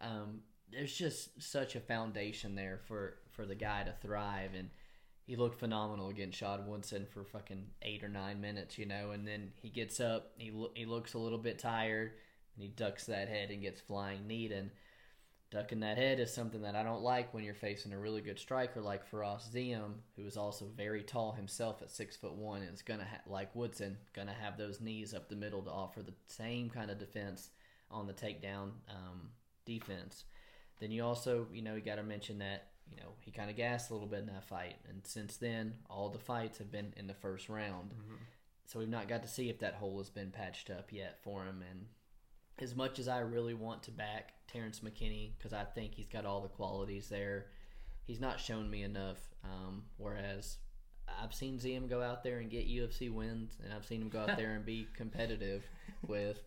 Um, 0.00 0.40
there's 0.70 0.94
just 0.94 1.42
such 1.42 1.76
a 1.76 1.80
foundation 1.80 2.54
there 2.54 2.80
for, 2.86 3.18
for 3.30 3.46
the 3.46 3.54
guy 3.54 3.84
to 3.84 3.94
thrive. 4.02 4.50
And 4.56 4.70
he 5.26 5.36
looked 5.36 5.58
phenomenal 5.58 6.08
against 6.08 6.38
Shad 6.38 6.66
Woodson 6.66 7.06
for 7.12 7.24
fucking 7.24 7.66
eight 7.82 8.04
or 8.04 8.08
nine 8.08 8.40
minutes, 8.40 8.78
you 8.78 8.86
know, 8.86 9.12
and 9.12 9.26
then 9.26 9.52
he 9.62 9.68
gets 9.68 10.00
up, 10.00 10.32
he, 10.36 10.50
lo- 10.50 10.72
he 10.74 10.84
looks 10.84 11.14
a 11.14 11.18
little 11.18 11.38
bit 11.38 11.58
tired, 11.58 12.12
and 12.54 12.62
he 12.62 12.68
ducks 12.68 13.06
that 13.06 13.28
head 13.28 13.50
and 13.50 13.62
gets 13.62 13.80
flying 13.80 14.26
kneed. 14.26 14.52
And 14.52 14.70
ducking 15.50 15.80
that 15.80 15.98
head 15.98 16.20
is 16.20 16.32
something 16.32 16.62
that 16.62 16.76
I 16.76 16.82
don't 16.82 17.02
like 17.02 17.34
when 17.34 17.42
you're 17.42 17.54
facing 17.54 17.92
a 17.92 17.98
really 17.98 18.20
good 18.20 18.38
striker 18.38 18.80
like 18.80 19.10
Farès 19.10 19.50
Ziam, 19.50 19.94
who 20.16 20.24
is 20.24 20.36
also 20.36 20.66
very 20.76 21.02
tall 21.02 21.32
himself 21.32 21.82
at 21.82 21.90
six 21.90 22.16
foot 22.16 22.34
one, 22.34 22.62
and 22.62 22.72
is 22.72 22.82
gonna 22.82 23.04
ha- 23.04 23.22
like 23.26 23.54
Woodson, 23.54 23.96
gonna 24.12 24.32
have 24.32 24.56
those 24.56 24.80
knees 24.80 25.12
up 25.12 25.28
the 25.28 25.36
middle 25.36 25.62
to 25.62 25.70
offer 25.70 26.02
the 26.02 26.14
same 26.26 26.70
kind 26.70 26.90
of 26.90 26.98
defense 26.98 27.50
on 27.90 28.06
the 28.06 28.12
takedown 28.12 28.70
um, 28.88 29.30
defense. 29.66 30.24
Then 30.78 30.90
you 30.90 31.04
also, 31.04 31.46
you 31.52 31.62
know, 31.62 31.74
you 31.74 31.80
got 31.82 31.96
to 31.96 32.02
mention 32.02 32.38
that 32.38 32.68
you 32.88 32.96
know 32.96 33.10
he 33.20 33.30
kind 33.30 33.50
of 33.50 33.56
gassed 33.56 33.90
a 33.90 33.92
little 33.92 34.08
bit 34.08 34.20
in 34.20 34.26
that 34.26 34.44
fight, 34.44 34.76
and 34.88 35.00
since 35.04 35.36
then 35.36 35.74
all 35.88 36.08
the 36.08 36.18
fights 36.18 36.58
have 36.58 36.70
been 36.70 36.94
in 36.96 37.06
the 37.06 37.14
first 37.14 37.48
round. 37.48 37.90
So 38.66 38.78
we've 38.78 38.88
not 38.88 39.08
got 39.08 39.22
to 39.22 39.28
see 39.28 39.48
if 39.50 39.58
that 39.58 39.74
hole 39.74 39.98
has 39.98 40.10
been 40.10 40.30
patched 40.30 40.70
up 40.70 40.92
yet 40.92 41.18
for 41.24 41.44
him, 41.44 41.62
and 41.68 41.86
as 42.62 42.74
much 42.74 42.98
as 42.98 43.08
I 43.08 43.20
really 43.20 43.54
want 43.54 43.82
to 43.84 43.90
back 43.90 44.32
Terrance 44.52 44.80
McKinney 44.80 45.32
because 45.38 45.52
I 45.52 45.64
think 45.64 45.94
he's 45.94 46.08
got 46.08 46.24
all 46.26 46.40
the 46.40 46.48
qualities 46.48 47.08
there, 47.08 47.46
he's 48.04 48.20
not 48.20 48.40
shown 48.40 48.70
me 48.70 48.82
enough. 48.82 49.18
Um, 49.44 49.84
whereas 49.96 50.58
I've 51.22 51.34
seen 51.34 51.58
Ziam 51.58 51.88
go 51.88 52.02
out 52.02 52.22
there 52.22 52.38
and 52.38 52.50
get 52.50 52.68
UFC 52.68 53.12
wins, 53.12 53.56
and 53.64 53.72
I've 53.72 53.86
seen 53.86 54.02
him 54.02 54.08
go 54.08 54.20
out 54.20 54.36
there 54.36 54.52
and 54.52 54.64
be 54.64 54.86
competitive 54.96 55.64
with, 56.06 56.40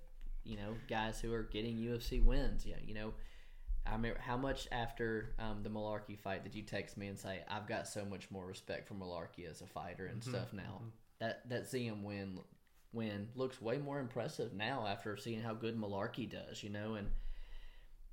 you 0.43 0.57
know, 0.57 0.76
guys 0.88 1.20
who 1.20 1.34
are 1.34 1.43
getting 1.43 1.78
UFC 1.78 2.24
wins. 2.24 2.66
Yeah, 2.66 2.76
you 2.86 2.93
know, 2.93 3.14
I 3.86 3.93
remember 3.93 4.20
how 4.20 4.38
much 4.38 4.68
after 4.72 5.36
um, 5.39 5.64
the 5.64 5.70
Mullarkey 5.70 6.18
fight 6.18 6.43
did 6.43 6.55
you 6.55 6.64
text 6.64 6.97
me 6.97 7.07
and 7.07 7.18
say 7.18 7.41
I've 7.49 7.68
got 7.68 7.88
so 7.88 8.05
much 8.05 8.32
more 8.32 8.45
respect 8.45 8.88
for 8.88 8.93
Mullarkey 8.93 9.49
as 9.49 9.61
a 9.61 9.68
fighter 9.68 10.05
and 10.05 10.24
stuff 10.24 10.53
now. 10.53 10.82
That 11.20 11.47
that 11.49 11.64
Ziam 11.64 12.03
win 12.03 12.39
win 12.94 13.28
looks 13.36 13.62
way 13.62 13.78
more 13.78 14.00
impressive 14.00 14.54
now 14.54 14.86
after 14.88 15.18
seeing 15.18 15.41
how 15.41 15.54
good 15.54 15.80
Mullarkey 15.80 16.30
does, 16.30 16.64
you 16.64 16.70
know. 16.70 16.96
And 16.96 17.08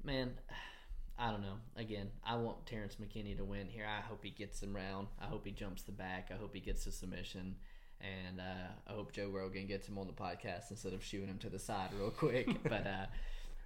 man, 0.03 0.33
I 1.18 1.31
don't 1.31 1.43
know. 1.43 1.59
Again, 1.76 2.09
I 2.24 2.37
want 2.37 2.66
Terrance 2.66 2.97
McKinney 2.97 3.37
to 3.37 3.45
win 3.45 3.66
here. 3.68 3.87
I 3.87 4.01
hope 4.01 4.24
he 4.24 4.31
gets 4.31 4.62
him 4.62 4.74
round. 4.74 5.09
I 5.20 5.26
hope 5.26 5.45
he 5.45 5.53
jumps 5.53 5.83
the 5.83 5.93
back. 5.93 6.31
I 6.33 6.39
hope 6.39 6.55
he 6.55 6.61
gets 6.61 6.85
the 6.85 6.93
submission. 6.93 7.57
And 8.01 8.41
uh, 8.41 8.72
I 8.89 8.93
hope 8.93 9.12
Joe 9.12 9.28
Rogan 9.28 9.66
gets 9.66 9.87
him 9.87 9.99
on 9.99 10.07
the 10.07 10.14
podcast 10.14 10.70
instead 10.70 10.95
of 10.95 11.05
shooing 11.05 11.26
him 11.26 11.37
to 11.39 11.51
the 11.51 11.59
side 11.59 11.91
real 11.99 12.11
quick. 12.11 12.49
but 12.62 12.87
uh, 12.87 13.07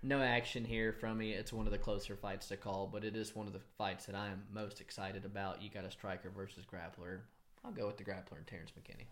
no 0.03 0.21
action 0.21 0.65
here 0.65 0.93
from 0.93 1.19
me. 1.19 1.33
It's 1.33 1.53
one 1.53 1.67
of 1.67 1.73
the 1.73 1.79
closer 1.79 2.17
fights 2.17 2.49
to 2.49 2.57
call, 2.57 2.89
but 2.93 3.05
it 3.05 3.15
is 3.15 3.37
one 3.37 3.47
of 3.47 3.53
the 3.53 3.63
fights 3.79 4.07
that 4.07 4.17
I 4.17 4.27
am 4.27 4.43
most 4.53 4.81
excited 4.81 5.25
about. 5.25 5.63
You 5.63 5.71
got 5.71 5.85
a 5.85 5.91
striker 5.91 6.31
versus 6.31 6.65
grappler. 6.65 7.21
I'll 7.65 7.71
go 7.71 7.87
with 7.87 7.97
the 7.97 8.05
grappler 8.05 8.37
and 8.37 8.47
Terrance 8.47 8.73
McKinney. 8.73 9.07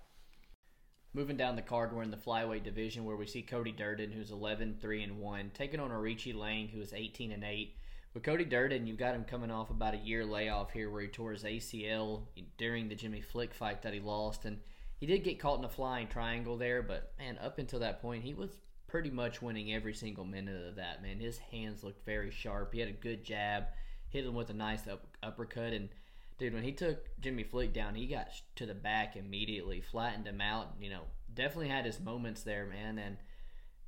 Moving 1.14 1.36
down 1.36 1.56
the 1.56 1.62
card, 1.62 1.92
we're 1.92 2.02
in 2.02 2.10
the 2.10 2.16
flyweight 2.16 2.64
division 2.64 3.04
where 3.04 3.16
we 3.16 3.26
see 3.26 3.42
Cody 3.42 3.70
Durden, 3.70 4.10
who's 4.10 4.30
11 4.30 4.78
3 4.80 5.02
and 5.02 5.18
1, 5.18 5.50
taking 5.52 5.78
on 5.78 5.90
Aoriqi 5.90 6.34
Lang, 6.34 6.68
who 6.68 6.80
is 6.80 6.94
18 6.94 7.32
and 7.32 7.44
8. 7.44 7.76
With 8.14 8.22
Cody 8.22 8.46
Durden, 8.46 8.86
you've 8.86 8.96
got 8.96 9.14
him 9.14 9.24
coming 9.24 9.50
off 9.50 9.68
about 9.68 9.92
a 9.92 9.98
year 9.98 10.24
layoff 10.24 10.70
here 10.72 10.88
where 10.88 11.02
he 11.02 11.08
tore 11.08 11.32
his 11.32 11.44
ACL 11.44 12.22
during 12.56 12.88
the 12.88 12.94
Jimmy 12.94 13.20
Flick 13.20 13.52
fight 13.52 13.82
that 13.82 13.92
he 13.92 14.00
lost. 14.00 14.46
And 14.46 14.60
he 15.00 15.06
did 15.06 15.22
get 15.22 15.38
caught 15.38 15.58
in 15.58 15.66
a 15.66 15.68
flying 15.68 16.08
triangle 16.08 16.56
there, 16.56 16.82
but 16.82 17.12
man, 17.18 17.36
up 17.42 17.58
until 17.58 17.80
that 17.80 18.00
point, 18.00 18.24
he 18.24 18.32
was 18.32 18.56
pretty 18.86 19.10
much 19.10 19.42
winning 19.42 19.74
every 19.74 19.94
single 19.94 20.24
minute 20.24 20.66
of 20.66 20.76
that, 20.76 21.02
man. 21.02 21.20
His 21.20 21.36
hands 21.36 21.84
looked 21.84 22.06
very 22.06 22.30
sharp. 22.30 22.72
He 22.72 22.80
had 22.80 22.88
a 22.88 22.92
good 22.92 23.22
jab, 23.22 23.64
hit 24.08 24.24
him 24.24 24.34
with 24.34 24.48
a 24.48 24.54
nice 24.54 24.86
up, 24.88 25.06
uppercut. 25.22 25.74
And 25.74 25.90
dude, 26.38 26.54
when 26.54 26.64
he 26.64 26.72
took 26.72 27.08
Jimmy 27.20 27.44
Flick 27.44 27.72
down, 27.72 27.94
he 27.94 28.06
got 28.06 28.28
to 28.56 28.66
the 28.66 28.74
back 28.74 29.16
immediately, 29.16 29.80
flattened 29.80 30.26
him 30.26 30.40
out. 30.40 30.74
You 30.80 30.90
know, 30.90 31.02
definitely 31.32 31.68
had 31.68 31.84
his 31.84 32.00
moments 32.00 32.42
there, 32.42 32.66
man. 32.66 32.98
And 32.98 33.16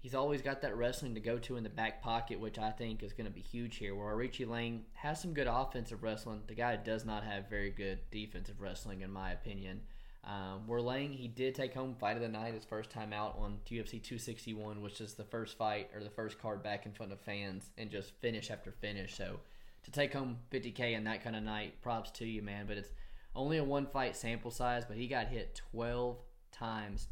he's 0.00 0.14
always 0.14 0.42
got 0.42 0.62
that 0.62 0.76
wrestling 0.76 1.14
to 1.14 1.20
go 1.20 1.38
to 1.38 1.56
in 1.56 1.64
the 1.64 1.70
back 1.70 2.02
pocket, 2.02 2.40
which 2.40 2.58
I 2.58 2.70
think 2.70 3.02
is 3.02 3.12
going 3.12 3.26
to 3.26 3.32
be 3.32 3.40
huge 3.40 3.76
here. 3.76 3.94
Where 3.94 4.14
Aoriqi 4.14 4.48
Lang 4.48 4.84
has 4.94 5.20
some 5.20 5.34
good 5.34 5.48
offensive 5.48 6.02
wrestling, 6.02 6.42
the 6.46 6.54
guy 6.54 6.76
does 6.76 7.04
not 7.04 7.24
have 7.24 7.48
very 7.48 7.70
good 7.70 7.98
defensive 8.10 8.60
wrestling, 8.60 9.00
in 9.00 9.10
my 9.10 9.32
opinion. 9.32 9.80
Um, 10.26 10.66
where 10.66 10.80
Lang, 10.80 11.12
he 11.12 11.28
did 11.28 11.54
take 11.54 11.74
home 11.74 11.94
fight 11.98 12.16
of 12.16 12.22
the 12.22 12.28
night 12.28 12.54
his 12.54 12.64
first 12.64 12.90
time 12.90 13.12
out 13.12 13.36
on 13.38 13.58
UFC 13.70 14.02
261, 14.02 14.80
which 14.80 15.00
is 15.00 15.14
the 15.14 15.24
first 15.24 15.58
fight 15.58 15.90
or 15.94 16.02
the 16.02 16.10
first 16.10 16.40
card 16.40 16.62
back 16.62 16.86
in 16.86 16.92
front 16.92 17.12
of 17.12 17.20
fans, 17.20 17.70
and 17.76 17.90
just 17.90 18.12
finish 18.20 18.50
after 18.50 18.72
finish. 18.72 19.16
So 19.16 19.40
to 19.84 19.90
take 19.90 20.12
home 20.12 20.38
50k 20.50 20.96
in 20.96 21.04
that 21.04 21.22
kind 21.22 21.36
of 21.36 21.42
night, 21.42 21.80
props 21.82 22.10
to 22.12 22.26
you, 22.26 22.42
man. 22.42 22.66
But 22.66 22.78
it's 22.78 22.90
only 23.34 23.58
a 23.58 23.64
one 23.64 23.86
fight 23.86 24.16
sample 24.16 24.50
size, 24.50 24.84
but 24.86 24.96
he 24.96 25.06
got 25.06 25.28
hit 25.28 25.60
12 25.72 26.18
times 26.52 27.08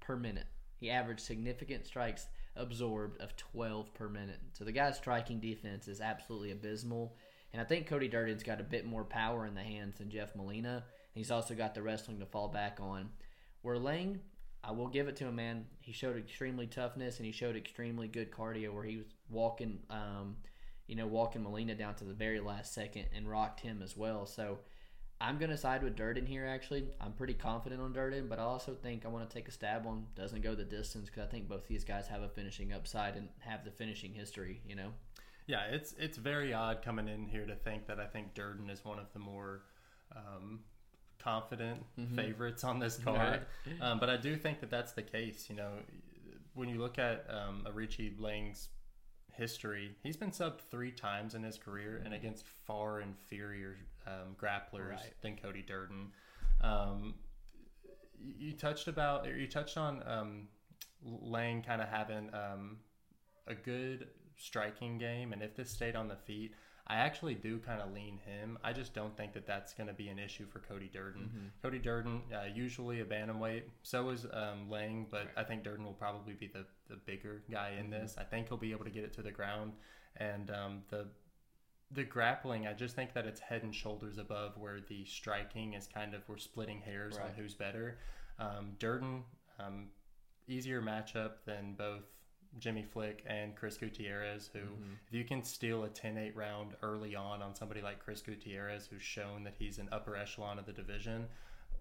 per 0.00 0.16
minute. 0.16 0.46
He 0.76 0.90
averaged 0.90 1.20
significant 1.20 1.86
strikes 1.86 2.26
absorbed 2.56 3.20
of 3.20 3.36
12 3.36 3.94
per 3.94 4.08
minute. 4.08 4.40
So 4.52 4.64
the 4.64 4.72
guy's 4.72 4.96
striking 4.96 5.40
defense 5.40 5.88
is 5.88 6.00
absolutely 6.00 6.50
abysmal. 6.50 7.16
And 7.52 7.60
I 7.60 7.64
think 7.64 7.86
Cody 7.86 8.08
Durden's 8.08 8.42
got 8.42 8.60
a 8.60 8.64
bit 8.64 8.86
more 8.86 9.04
power 9.04 9.46
in 9.46 9.54
the 9.54 9.62
hands 9.62 9.98
than 9.98 10.10
Jeff 10.10 10.34
Molina. 10.34 10.84
He's 11.14 11.30
also 11.30 11.54
got 11.54 11.74
the 11.74 11.82
wrestling 11.82 12.18
to 12.20 12.26
fall 12.26 12.48
back 12.48 12.78
on. 12.80 13.10
Where 13.60 13.78
Lang, 13.78 14.20
I 14.64 14.72
will 14.72 14.88
give 14.88 15.08
it 15.08 15.16
to 15.16 15.26
him, 15.26 15.36
man. 15.36 15.66
He 15.80 15.92
showed 15.92 16.16
extremely 16.16 16.66
toughness 16.66 17.18
and 17.18 17.26
he 17.26 17.32
showed 17.32 17.56
extremely 17.56 18.08
good 18.08 18.30
cardio 18.30 18.72
where 18.72 18.84
he 18.84 18.96
was 18.96 19.06
walking, 19.28 19.80
um, 19.90 20.36
you 20.86 20.96
know, 20.96 21.06
walking 21.06 21.42
Molina 21.42 21.74
down 21.74 21.94
to 21.96 22.04
the 22.04 22.14
very 22.14 22.40
last 22.40 22.74
second 22.74 23.06
and 23.14 23.28
rocked 23.28 23.60
him 23.60 23.82
as 23.82 23.96
well. 23.96 24.26
So 24.26 24.58
I'm 25.20 25.38
going 25.38 25.50
to 25.50 25.56
side 25.56 25.82
with 25.82 25.94
Durden 25.94 26.26
here, 26.26 26.46
actually. 26.46 26.84
I'm 27.00 27.12
pretty 27.12 27.34
confident 27.34 27.80
on 27.80 27.92
Durden, 27.92 28.26
but 28.28 28.38
I 28.38 28.42
also 28.42 28.74
think 28.74 29.06
I 29.06 29.08
want 29.08 29.28
to 29.28 29.32
take 29.32 29.48
a 29.48 29.52
stab 29.52 29.86
on 29.86 30.06
doesn't 30.16 30.42
go 30.42 30.54
the 30.54 30.64
distance 30.64 31.08
because 31.08 31.22
I 31.22 31.30
think 31.30 31.48
both 31.48 31.68
these 31.68 31.84
guys 31.84 32.08
have 32.08 32.22
a 32.22 32.28
finishing 32.28 32.72
upside 32.72 33.16
and 33.16 33.28
have 33.38 33.64
the 33.64 33.70
finishing 33.70 34.12
history, 34.12 34.60
you 34.66 34.74
know? 34.74 34.90
Yeah, 35.46 35.64
it's 35.70 35.94
it's 35.98 36.18
very 36.18 36.52
odd 36.52 36.82
coming 36.82 37.08
in 37.08 37.26
here 37.26 37.46
to 37.46 37.54
think 37.54 37.86
that 37.86 37.98
I 37.98 38.06
think 38.06 38.34
Durden 38.34 38.70
is 38.70 38.84
one 38.84 38.98
of 38.98 39.12
the 39.12 39.18
more 39.18 39.62
um, 40.14 40.60
confident 41.18 41.84
mm-hmm. 41.98 42.16
favorites 42.16 42.64
on 42.64 42.78
this 42.78 42.96
card. 43.04 43.42
Right. 43.66 43.80
Um, 43.80 43.98
but 43.98 44.08
I 44.08 44.16
do 44.16 44.36
think 44.36 44.60
that 44.60 44.70
that's 44.70 44.92
the 44.92 45.02
case. 45.02 45.46
You 45.48 45.56
know, 45.56 45.70
when 46.54 46.68
you 46.68 46.78
look 46.78 46.98
at 46.98 47.26
um, 47.28 47.66
Aoriqi 47.66 48.20
Lang's 48.20 48.68
history, 49.32 49.96
he's 50.02 50.16
been 50.16 50.30
subbed 50.30 50.60
three 50.70 50.92
times 50.92 51.34
in 51.34 51.42
his 51.42 51.58
career 51.58 52.02
and 52.04 52.14
against 52.14 52.46
far 52.46 53.00
inferior 53.00 53.76
um, 54.06 54.36
grapplers 54.40 54.90
right. 54.90 55.14
than 55.20 55.36
Cody 55.36 55.62
Durden. 55.62 56.12
Um, 56.60 57.14
you 58.38 58.52
touched 58.52 58.88
about, 58.88 59.26
you 59.26 59.46
touched 59.46 59.76
on 59.76 60.02
um, 60.06 60.48
Lang 61.04 61.62
kind 61.62 61.82
of 61.82 61.88
having 61.88 62.30
um, 62.32 62.78
a 63.46 63.54
good 63.54 64.08
striking 64.36 64.98
game, 64.98 65.32
and 65.32 65.42
if 65.42 65.56
this 65.56 65.70
stayed 65.70 65.96
on 65.96 66.08
the 66.08 66.16
feet, 66.16 66.54
I 66.92 66.96
actually 66.96 67.34
do 67.34 67.58
kind 67.58 67.80
of 67.80 67.94
lean 67.94 68.18
him. 68.18 68.58
I 68.62 68.74
just 68.74 68.92
don't 68.92 69.16
think 69.16 69.32
that 69.32 69.46
that's 69.46 69.72
going 69.72 69.86
to 69.86 69.94
be 69.94 70.08
an 70.08 70.18
issue 70.18 70.44
for 70.46 70.58
Cody 70.58 70.90
Durden. 70.92 71.22
Mm-hmm. 71.22 71.46
Cody 71.62 71.78
Durden, 71.78 72.20
uh, 72.30 72.48
usually 72.54 73.00
a 73.00 73.04
bantamweight. 73.06 73.62
So 73.82 74.10
is 74.10 74.26
um, 74.30 74.68
Lang, 74.68 75.06
but 75.10 75.28
I 75.34 75.42
think 75.42 75.62
Durden 75.62 75.86
will 75.86 75.94
probably 75.94 76.34
be 76.34 76.48
the, 76.48 76.66
the 76.90 76.96
bigger 77.06 77.44
guy 77.50 77.76
in 77.78 77.84
mm-hmm. 77.84 78.02
this. 78.02 78.16
I 78.18 78.24
think 78.24 78.48
he'll 78.48 78.58
be 78.58 78.72
able 78.72 78.84
to 78.84 78.90
get 78.90 79.04
it 79.04 79.14
to 79.14 79.22
the 79.22 79.30
ground. 79.30 79.72
And 80.18 80.50
um, 80.50 80.82
the 80.90 81.06
the 81.92 82.04
grappling, 82.04 82.66
I 82.66 82.74
just 82.74 82.94
think 82.94 83.14
that 83.14 83.26
it's 83.26 83.40
head 83.40 83.62
and 83.62 83.74
shoulders 83.74 84.18
above 84.18 84.58
where 84.58 84.80
the 84.86 85.04
striking 85.06 85.72
is 85.72 85.86
kind 85.86 86.14
of 86.14 86.22
we're 86.28 86.36
splitting 86.36 86.80
hairs 86.80 87.16
right. 87.16 87.26
on 87.26 87.34
who's 87.34 87.54
better. 87.54 87.98
Um, 88.38 88.72
Durden, 88.78 89.24
um, 89.58 89.88
easier 90.46 90.82
matchup 90.82 91.32
than 91.46 91.74
both 91.74 92.04
Jimmy 92.58 92.82
Flick 92.82 93.24
and 93.26 93.56
Chris 93.56 93.76
Gutierrez, 93.76 94.50
who, 94.52 94.60
mm-hmm. 94.60 94.92
if 95.08 95.14
you 95.14 95.24
can 95.24 95.42
steal 95.42 95.84
a 95.84 95.88
10 95.88 96.18
8 96.18 96.36
round 96.36 96.72
early 96.82 97.14
on 97.14 97.42
on 97.42 97.54
somebody 97.54 97.80
like 97.80 97.98
Chris 97.98 98.20
Gutierrez, 98.20 98.86
who's 98.86 99.02
shown 99.02 99.44
that 99.44 99.54
he's 99.58 99.78
an 99.78 99.88
upper 99.92 100.16
echelon 100.16 100.58
of 100.58 100.66
the 100.66 100.72
division, 100.72 101.26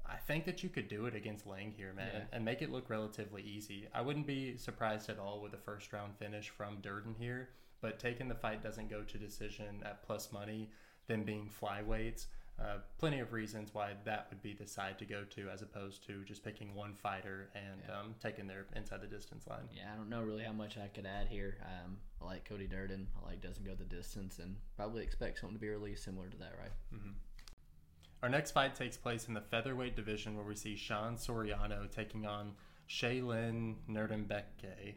I 0.06 0.18
think 0.18 0.46
that 0.46 0.64
you 0.64 0.70
could 0.70 0.88
do 0.88 1.06
it 1.06 1.16
against 1.16 1.48
Lang 1.48 1.72
here, 1.72 1.94
man, 1.94 2.10
yeah. 2.14 2.22
and 2.34 2.44
make 2.44 2.62
it 2.62 2.72
look 2.72 2.90
relatively 2.90 3.44
easy. 3.44 3.88
I 3.94 4.02
wouldn't 4.02 4.28
be 4.28 4.58
surprised 4.58 5.10
at 5.10 5.20
all 5.20 5.42
with 5.42 5.54
a 5.54 5.58
first 5.58 5.94
round 5.94 6.16
finish 6.18 6.50
from 6.50 6.78
Durden 6.82 7.16
here, 7.18 7.50
but 7.82 8.00
taking 8.00 8.28
the 8.28 8.36
fight 8.36 8.64
doesn't 8.64 8.90
go 8.90 9.04
to 9.04 9.18
decision 9.18 9.82
at 9.86 10.04
plus 10.04 10.32
money, 10.32 10.70
them 11.08 11.24
being 11.24 11.50
flyweights 11.50 12.28
uh, 12.62 12.78
plenty 13.00 13.20
of 13.20 13.34
reasons 13.34 13.74
why 13.74 13.94
that 14.06 14.28
would 14.30 14.42
be 14.42 14.54
the 14.54 14.68
side 14.68 15.00
to 15.00 15.06
go 15.06 15.24
to 15.24 15.50
as 15.50 15.62
opposed 15.62 16.06
to 16.06 16.24
just 16.26 16.44
picking 16.44 16.76
one 16.76 16.94
fighter 16.94 17.50
and 17.56 17.82
yeah. 17.88 18.00
um, 18.00 18.16
taking 18.22 18.46
their 18.46 18.68
inside 18.76 19.02
the 19.02 19.08
distance 19.08 19.48
line. 19.48 19.68
Yeah, 19.76 19.92
I 19.92 19.96
don't 19.96 20.10
know 20.10 20.22
really 20.22 20.44
how 20.44 20.52
much 20.52 20.78
I 20.78 20.88
could 20.88 21.06
add 21.06 21.28
here. 21.28 21.58
Um, 21.64 21.98
I 22.22 22.26
like 22.26 22.48
Cody 22.48 22.68
Durden. 22.68 23.08
I 23.18 23.30
like 23.30 23.42
doesn't 23.42 23.66
go 23.66 23.74
the 23.74 23.86
distance 23.86 24.40
and 24.40 24.56
probably 24.76 25.02
expect 25.02 25.40
something 25.40 25.58
to 25.58 25.62
be 25.62 25.70
released 25.70 26.04
similar 26.04 26.28
to 26.28 26.38
that, 26.38 26.54
right? 26.60 26.72
Mm-hmm. 26.94 27.12
Our 28.22 28.30
next 28.30 28.52
fight 28.52 28.76
takes 28.76 28.98
place 28.98 29.28
in 29.28 29.34
the 29.34 29.42
featherweight 29.42 29.96
division 29.96 30.36
where 30.36 30.46
we 30.46 30.56
see 30.56 30.76
Sean 30.76 31.16
Soriano 31.16 31.90
taking 31.90 32.28
on 32.28 32.52
Shayilan 32.88 33.76
Nuerdanbieke. 33.90 34.96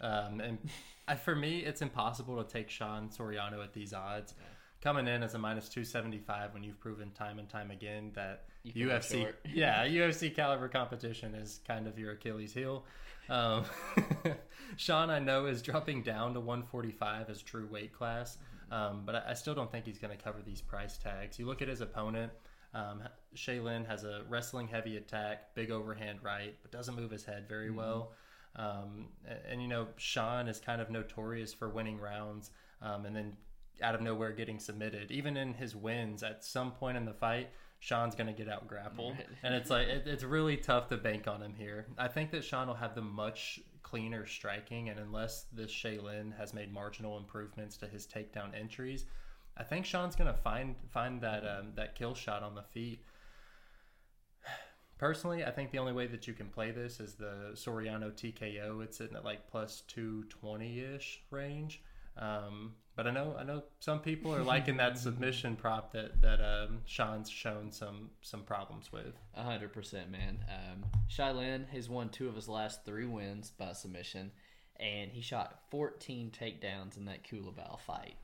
Um, 0.00 0.40
and 0.40 0.58
for 1.20 1.36
me, 1.36 1.60
it's 1.60 1.82
impossible 1.82 2.42
to 2.42 2.52
take 2.52 2.68
Sean 2.68 3.10
Soriano 3.10 3.62
at 3.62 3.72
these 3.72 3.92
odds. 3.92 4.34
Yeah 4.36 4.53
coming 4.84 5.08
in 5.08 5.22
as 5.22 5.34
a 5.34 5.38
minus 5.38 5.70
275 5.70 6.52
when 6.52 6.62
you've 6.62 6.78
proven 6.78 7.10
time 7.12 7.38
and 7.38 7.48
time 7.48 7.70
again 7.70 8.12
that 8.14 8.44
UFC, 8.66 9.32
yeah, 9.54 9.86
UFC 9.86 10.32
caliber 10.32 10.68
competition 10.68 11.34
is 11.34 11.60
kind 11.66 11.86
of 11.86 11.98
your 11.98 12.12
Achilles 12.12 12.52
heel. 12.52 12.84
Um, 13.30 13.64
Sean, 14.76 15.08
I 15.08 15.18
know, 15.18 15.46
is 15.46 15.62
dropping 15.62 16.02
down 16.02 16.34
to 16.34 16.40
145 16.40 17.30
as 17.30 17.40
true 17.40 17.66
weight 17.66 17.94
class, 17.94 18.36
um, 18.70 19.04
but 19.06 19.14
I, 19.14 19.30
I, 19.30 19.34
still 19.34 19.54
don't 19.54 19.72
think 19.72 19.86
he's 19.86 19.98
going 19.98 20.14
to 20.14 20.22
cover 20.22 20.42
these 20.44 20.60
price 20.60 20.98
tags. 20.98 21.38
You 21.38 21.46
look 21.46 21.62
at 21.62 21.68
his 21.68 21.80
opponent. 21.80 22.30
Um, 22.74 23.02
Shayilan 23.34 23.86
has 23.86 24.04
a 24.04 24.22
wrestling 24.28 24.68
heavy 24.68 24.98
attack, 24.98 25.54
big 25.54 25.70
overhand 25.70 26.18
right, 26.22 26.54
but 26.60 26.70
doesn't 26.70 26.94
move 26.94 27.10
his 27.10 27.24
head 27.24 27.46
very 27.48 27.68
mm-hmm. 27.68 27.78
well. 27.78 28.12
Um, 28.56 29.06
and, 29.26 29.38
and, 29.48 29.62
you 29.62 29.68
know, 29.68 29.86
Sean 29.96 30.46
is 30.46 30.60
kind 30.60 30.80
of 30.82 30.90
notorious 30.90 31.54
for 31.54 31.68
winning 31.68 31.98
rounds 31.98 32.50
um, 32.82 33.06
and 33.06 33.16
then 33.16 33.36
out 33.82 33.94
of 33.94 34.00
nowhere 34.00 34.32
getting 34.32 34.58
submitted. 34.58 35.10
Even 35.10 35.36
in 35.36 35.54
his 35.54 35.74
wins, 35.74 36.22
at 36.22 36.44
some 36.44 36.72
point 36.72 36.96
in 36.96 37.04
the 37.04 37.12
fight, 37.12 37.50
Sean's 37.80 38.14
going 38.14 38.28
to 38.28 38.32
get 38.32 38.48
out 38.48 38.66
grappled. 38.66 39.12
Right. 39.12 39.26
and 39.42 39.54
it's 39.54 39.70
like, 39.70 39.88
it, 39.88 40.06
it's 40.06 40.24
really 40.24 40.56
tough 40.56 40.88
to 40.88 40.96
bank 40.96 41.28
on 41.28 41.42
him 41.42 41.54
here. 41.56 41.86
I 41.98 42.08
think 42.08 42.30
that 42.30 42.44
Sean 42.44 42.68
will 42.68 42.74
have 42.74 42.94
the 42.94 43.02
much 43.02 43.60
cleaner 43.82 44.26
striking, 44.26 44.88
and 44.88 44.98
unless 44.98 45.46
this 45.52 45.70
Shayilan 45.70 46.36
has 46.36 46.54
made 46.54 46.72
marginal 46.72 47.18
improvements 47.18 47.76
to 47.78 47.86
his 47.86 48.06
takedown 48.06 48.58
entries, 48.58 49.04
I 49.56 49.62
think 49.62 49.86
Sean's 49.86 50.16
going 50.16 50.32
to 50.32 50.38
find 50.38 50.74
find 50.90 51.20
that 51.20 51.44
um, 51.46 51.72
that 51.76 51.94
kill 51.94 52.14
shot 52.14 52.42
on 52.42 52.54
the 52.54 52.62
feet. 52.62 53.04
Personally, 54.98 55.44
I 55.44 55.50
think 55.50 55.70
the 55.70 55.78
only 55.78 55.92
way 55.92 56.06
that 56.06 56.26
you 56.26 56.32
can 56.32 56.48
play 56.48 56.70
this 56.70 56.98
is 56.98 57.14
the 57.14 57.52
Soriano 57.54 58.10
TKO. 58.10 58.82
It's 58.82 59.00
in 59.00 59.14
at 59.14 59.24
like 59.24 59.46
plus 59.48 59.82
220 59.88 60.80
ish 60.80 61.22
range. 61.30 61.82
Um, 62.16 62.72
But 62.96 63.06
I 63.06 63.10
know 63.10 63.34
I 63.38 63.42
know 63.42 63.62
some 63.80 64.00
people 64.00 64.34
are 64.34 64.42
liking 64.54 64.76
that 64.76 64.98
submission 64.98 65.56
prop 65.56 65.92
that 65.92 66.20
that 66.22 66.40
um, 66.40 66.80
Sean's 66.84 67.30
shown 67.30 67.72
some 67.72 68.10
some 68.22 68.42
problems 68.42 68.92
with. 68.92 69.14
A 69.34 69.42
hundred 69.42 69.72
percent, 69.72 70.10
man. 70.10 70.38
Um, 70.48 70.84
Shayilan 71.10 71.68
has 71.70 71.88
won 71.88 72.08
two 72.08 72.28
of 72.28 72.34
his 72.34 72.48
last 72.48 72.84
three 72.84 73.06
wins 73.06 73.50
by 73.50 73.72
submission, 73.72 74.30
and 74.78 75.10
he 75.10 75.20
shot 75.20 75.60
14 75.70 76.30
takedowns 76.30 76.96
in 76.96 77.04
that 77.06 77.24
Culibao 77.24 77.78
fight. 77.80 78.16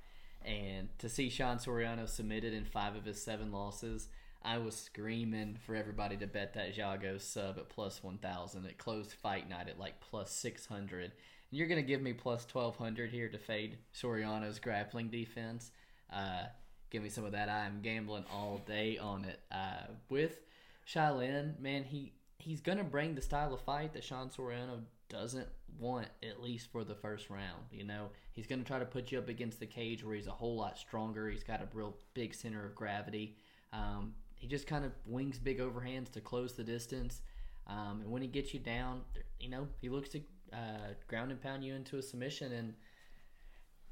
And 0.45 0.89
to 0.99 1.09
see 1.09 1.29
Sean 1.29 1.59
Soriano 1.59 2.09
submitted 2.09 2.55
in 2.55 2.65
five 2.65 2.97
of 2.97 3.05
his 3.05 3.23
seven 3.23 3.53
losses, 3.53 4.09
I 4.43 4.59
was 4.59 4.75
screaming 4.75 5.59
for 5.67 5.75
everybody 5.75 6.17
to 6.17 6.27
bet 6.27 6.55
that 6.55 6.77
Jago 6.77 7.19
sub 7.19 7.59
at 7.59 7.69
plus 7.69 8.03
1,000. 8.03 8.65
It 8.65 8.79
closed 8.79 9.13
fight 9.13 9.49
night 9.51 9.69
at 9.69 9.79
like 9.79 10.01
plus 10.01 10.33
600. 10.33 11.13
You're 11.51 11.67
going 11.67 11.81
to 11.81 11.87
give 11.87 12.01
me 12.01 12.13
plus 12.13 12.47
1,200 12.51 13.11
here 13.11 13.29
to 13.29 13.39
fade 13.39 13.79
Soriano's 13.95 14.59
grappling 14.59 15.09
defense. 15.09 15.73
Uh, 16.13 16.45
give 16.91 17.03
me 17.03 17.09
some 17.09 17.25
of 17.25 17.33
that. 17.33 17.49
I'm 17.49 17.81
gambling 17.83 18.25
all 18.33 18.61
day 18.67 18.99
on 18.99 19.25
it. 19.25 19.41
Uh, 19.51 19.93
with 20.09 20.41
Shayilan, 20.87 21.59
man, 21.59 21.83
he, 21.83 22.13
he's 22.39 22.61
going 22.61 22.79
to 22.79 22.85
bring 22.85 23.15
the 23.15 23.23
style 23.23 23.53
of 23.53 23.61
fight 23.61 23.93
that 23.95 24.05
Sean 24.05 24.29
Soriano 24.29 24.81
doesn't 25.09 25.49
want 25.79 26.07
at 26.23 26.43
least 26.43 26.71
for 26.71 26.85
the 26.85 26.95
first 26.95 27.31
round. 27.31 27.65
You 27.73 27.85
know, 27.85 28.11
he's 28.33 28.47
going 28.47 28.61
to 28.61 28.67
try 28.67 28.79
to 28.79 28.85
put 28.85 29.11
you 29.11 29.19
up 29.19 29.29
against 29.29 29.59
the 29.59 29.67
cage 29.67 30.05
where 30.05 30.15
he's 30.15 30.29
a 30.29 30.33
whole 30.33 30.57
lot 30.57 30.79
stronger. 30.79 31.29
He's 31.29 31.43
got 31.43 31.61
a 31.61 31.69
real 31.75 31.97
big 32.15 32.35
center 32.35 32.65
of 32.65 32.75
gravity. 32.75 33.37
Um, 33.73 34.15
he 34.35 34.47
just 34.47 34.67
kind 34.67 34.85
of 34.85 34.93
wings 35.05 35.39
big 35.39 35.59
overhands 35.59 36.11
to 36.13 36.21
close 36.21 36.55
the 36.55 36.65
distance. 36.65 37.23
Um, 37.67 38.01
and 38.03 38.11
when 38.11 38.23
he 38.23 38.29
gets 38.29 38.55
you 38.55 38.61
down, 38.61 39.03
you 39.39 39.49
know, 39.49 39.69
he 39.81 39.89
looks 39.89 40.09
to 40.11 40.21
uh, 40.53 40.95
ground 41.09 41.31
and 41.31 41.41
pound 41.41 41.65
you 41.65 41.75
into 41.75 41.99
a 41.99 42.03
submission. 42.03 42.53
And 42.53 42.75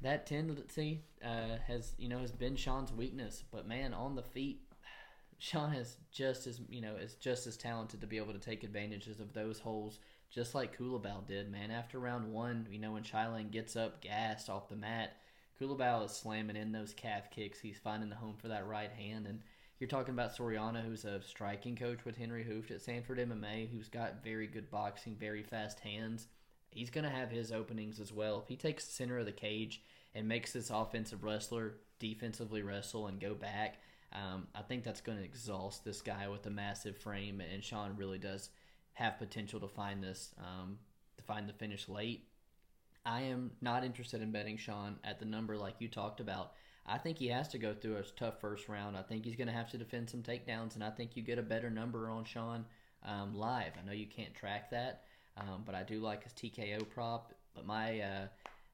that 0.01 0.25
tendency 0.25 1.01
uh, 1.23 1.57
has, 1.67 1.93
you 1.97 2.09
know, 2.09 2.19
has 2.19 2.31
been 2.31 2.55
Sean's 2.55 2.91
weakness. 2.91 3.43
But 3.51 3.67
man, 3.67 3.93
on 3.93 4.15
the 4.15 4.23
feet, 4.23 4.61
Sean 5.39 5.73
is 5.73 5.97
just 6.11 6.47
as, 6.47 6.59
you 6.69 6.81
know, 6.81 6.95
is 6.95 7.15
just 7.15 7.47
as 7.47 7.57
talented 7.57 8.01
to 8.01 8.07
be 8.07 8.17
able 8.17 8.33
to 8.33 8.39
take 8.39 8.63
advantages 8.63 9.19
of 9.19 9.33
those 9.33 9.59
holes 9.59 9.99
just 10.29 10.53
like 10.53 10.77
Culibao 10.77 11.25
did, 11.25 11.51
man. 11.51 11.71
After 11.71 11.99
round 11.99 12.31
one, 12.31 12.67
you 12.71 12.79
know, 12.79 12.91
when 12.91 13.03
Shayilan 13.03 13.51
gets 13.51 13.75
up 13.75 14.01
gassed 14.01 14.49
off 14.49 14.69
the 14.69 14.75
mat, 14.75 15.17
Culibao 15.59 16.05
is 16.05 16.11
slamming 16.11 16.55
in 16.55 16.71
those 16.71 16.93
calf 16.93 17.31
kicks. 17.31 17.59
He's 17.59 17.79
finding 17.79 18.09
the 18.09 18.15
home 18.15 18.35
for 18.37 18.47
that 18.47 18.67
right 18.67 18.91
hand. 18.91 19.25
And 19.25 19.41
you're 19.79 19.89
talking 19.89 20.13
about 20.13 20.35
Soriano, 20.35 20.85
who's 20.85 21.05
a 21.05 21.21
striking 21.21 21.75
coach 21.75 22.05
with 22.05 22.17
Henri 22.17 22.43
Hooft 22.43 22.71
at 22.71 22.81
Sanford 22.81 23.17
MMA, 23.17 23.69
who's 23.69 23.89
got 23.89 24.23
very 24.23 24.47
good 24.47 24.69
boxing, 24.69 25.15
very 25.15 25.41
fast 25.41 25.79
hands. 25.79 26.27
He's 26.71 26.89
going 26.89 27.03
to 27.03 27.09
have 27.09 27.31
his 27.31 27.51
openings 27.51 27.99
as 27.99 28.13
well. 28.13 28.39
If 28.39 28.47
he 28.47 28.55
takes 28.55 28.85
center 28.85 29.19
of 29.19 29.25
the 29.25 29.31
cage 29.31 29.81
and 30.13 30.27
makes 30.27 30.53
this 30.53 30.69
offensive 30.69 31.23
wrestler 31.23 31.75
defensively 31.99 32.61
wrestle 32.61 33.07
and 33.07 33.19
go 33.19 33.33
back, 33.33 33.79
um, 34.13 34.47
I 34.55 34.61
think 34.61 34.83
that's 34.83 35.01
going 35.01 35.17
to 35.17 35.23
exhaust 35.23 35.83
this 35.83 36.01
guy 36.01 36.27
with 36.27 36.45
a 36.45 36.51
massive 36.51 36.97
frame. 36.97 37.41
And 37.41 37.63
Sean 37.63 37.95
really 37.95 38.17
does 38.17 38.49
have 38.93 39.19
potential 39.19 39.59
to 39.59 39.67
find 39.67 40.03
this 40.03 40.33
um, 40.39 40.77
to 41.17 41.23
find 41.23 41.47
the 41.47 41.53
finish 41.53 41.87
late. 41.87 42.25
I 43.05 43.21
am 43.21 43.51
not 43.61 43.83
interested 43.83 44.21
in 44.21 44.31
betting 44.31 44.57
Sean 44.57 44.97
at 45.03 45.19
the 45.19 45.25
number 45.25 45.57
like 45.57 45.75
you 45.79 45.87
talked 45.87 46.19
about. 46.19 46.53
I 46.85 46.97
think 46.97 47.17
he 47.17 47.27
has 47.27 47.47
to 47.49 47.57
go 47.57 47.73
through 47.73 47.97
a 47.97 48.03
tough 48.17 48.41
first 48.41 48.67
round. 48.67 48.97
I 48.97 49.03
think 49.03 49.23
he's 49.23 49.35
going 49.35 49.47
to 49.47 49.53
have 49.53 49.69
to 49.71 49.77
defend 49.77 50.09
some 50.09 50.23
takedowns, 50.23 50.75
and 50.75 50.83
I 50.83 50.89
think 50.89 51.15
you 51.15 51.23
get 51.23 51.39
a 51.39 51.43
better 51.43 51.69
number 51.69 52.09
on 52.09 52.25
Sean 52.25 52.65
um, 53.05 53.35
live. 53.35 53.73
I 53.79 53.85
know 53.85 53.93
you 53.93 54.07
can't 54.07 54.33
track 54.33 54.71
that, 54.71 55.03
um, 55.39 55.63
but 55.65 55.75
I 55.75 55.83
do 55.83 55.99
like 55.99 56.23
his 56.23 56.33
TKO 56.33 56.87
prop. 56.89 57.33
But 57.55 57.65
my, 57.65 57.99
uh, 57.99 58.27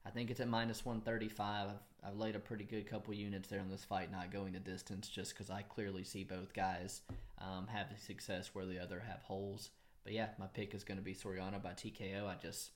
I 0.04 0.10
think 0.10 0.30
it's 0.30 0.40
at 0.40 0.48
minus 0.48 0.84
135. 0.84 1.68
I've, 1.68 1.74
I've 2.08 2.16
laid 2.18 2.36
a 2.36 2.40
pretty 2.40 2.64
good 2.64 2.88
couple 2.88 3.14
units 3.14 3.48
there 3.48 3.60
on 3.60 3.70
this 3.70 3.84
fight, 3.84 4.10
not 4.10 4.32
going 4.32 4.52
the 4.52 4.60
distance, 4.60 5.08
just 5.08 5.32
because 5.32 5.50
I 5.50 5.62
clearly 5.62 6.04
see 6.04 6.24
both 6.24 6.52
guys 6.52 7.02
um, 7.38 7.66
having 7.68 7.96
success 7.96 8.50
where 8.52 8.66
the 8.66 8.78
other 8.78 9.00
have 9.00 9.22
holes. 9.22 9.70
But 10.04 10.12
yeah, 10.12 10.28
my 10.38 10.46
pick 10.46 10.74
is 10.74 10.84
going 10.84 10.98
to 10.98 11.04
be 11.04 11.14
Soriano 11.14 11.62
by 11.62 11.70
TKO. 11.70 12.26
I 12.26 12.36
just 12.40 12.70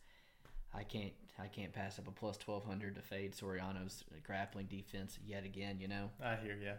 I 0.74 0.82
can't 0.82 1.12
I 1.38 1.46
can't 1.46 1.72
pass 1.72 1.98
up 1.98 2.08
a 2.08 2.10
plus 2.10 2.36
twelve 2.36 2.64
hundred 2.64 2.96
to 2.96 3.02
fade 3.02 3.34
Soriano's 3.34 4.02
grappling 4.24 4.66
defense 4.66 5.16
yet 5.24 5.44
again. 5.44 5.78
You 5.78 5.88
know. 5.88 6.10
I 6.20 6.36
hear 6.36 6.56
you. 6.56 6.72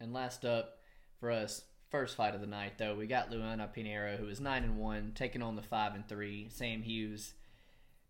And 0.00 0.12
last 0.12 0.44
up 0.44 0.80
for 1.20 1.30
us, 1.30 1.62
first 1.90 2.16
fight 2.16 2.34
of 2.34 2.40
the 2.40 2.46
night 2.46 2.78
though, 2.78 2.94
we 2.94 3.06
got 3.06 3.30
Luana 3.30 3.68
Pinheiro, 3.74 4.18
who 4.18 4.28
is 4.28 4.40
nine 4.40 4.64
and 4.64 4.78
one, 4.78 5.12
taking 5.14 5.42
on 5.42 5.56
the 5.56 5.62
five 5.62 5.94
and 5.94 6.08
three 6.08 6.48
Sam 6.50 6.82
Hughes 6.82 7.34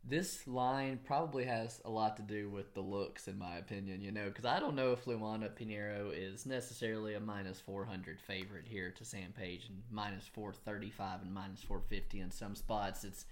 this 0.09 0.47
line 0.47 1.01
probably 1.05 1.45
has 1.45 1.81
a 1.85 1.91
lot 1.91 2.16
to 2.16 2.22
do 2.22 2.49
with 2.49 2.74
the 2.74 2.81
looks, 2.81 3.27
in 3.27 3.39
my 3.39 3.57
opinion, 3.57 4.01
you 4.01 4.12
know, 4.12 4.27
because 4.27 4.45
I 4.45 4.61
don't 4.61 4.77
know 4.77 4.93
if 4.93 5.05
Luana 5.05 5.51
Pinheiro 5.51 6.12
is 6.14 6.47
necessarily 6.47 7.14
a 7.14 7.20
minus 7.20 7.59
400 7.61 8.20
favorite 8.20 8.66
here 8.68 8.93
to 8.93 9.05
Sam 9.05 9.33
Page 9.37 9.66
and 9.68 9.83
minus 9.91 10.27
435 10.29 11.22
and 11.22 11.35
minus 11.35 11.62
450 11.62 12.20
in 12.20 12.31
some 12.31 12.55
spots. 12.55 13.05
It's 13.05 13.27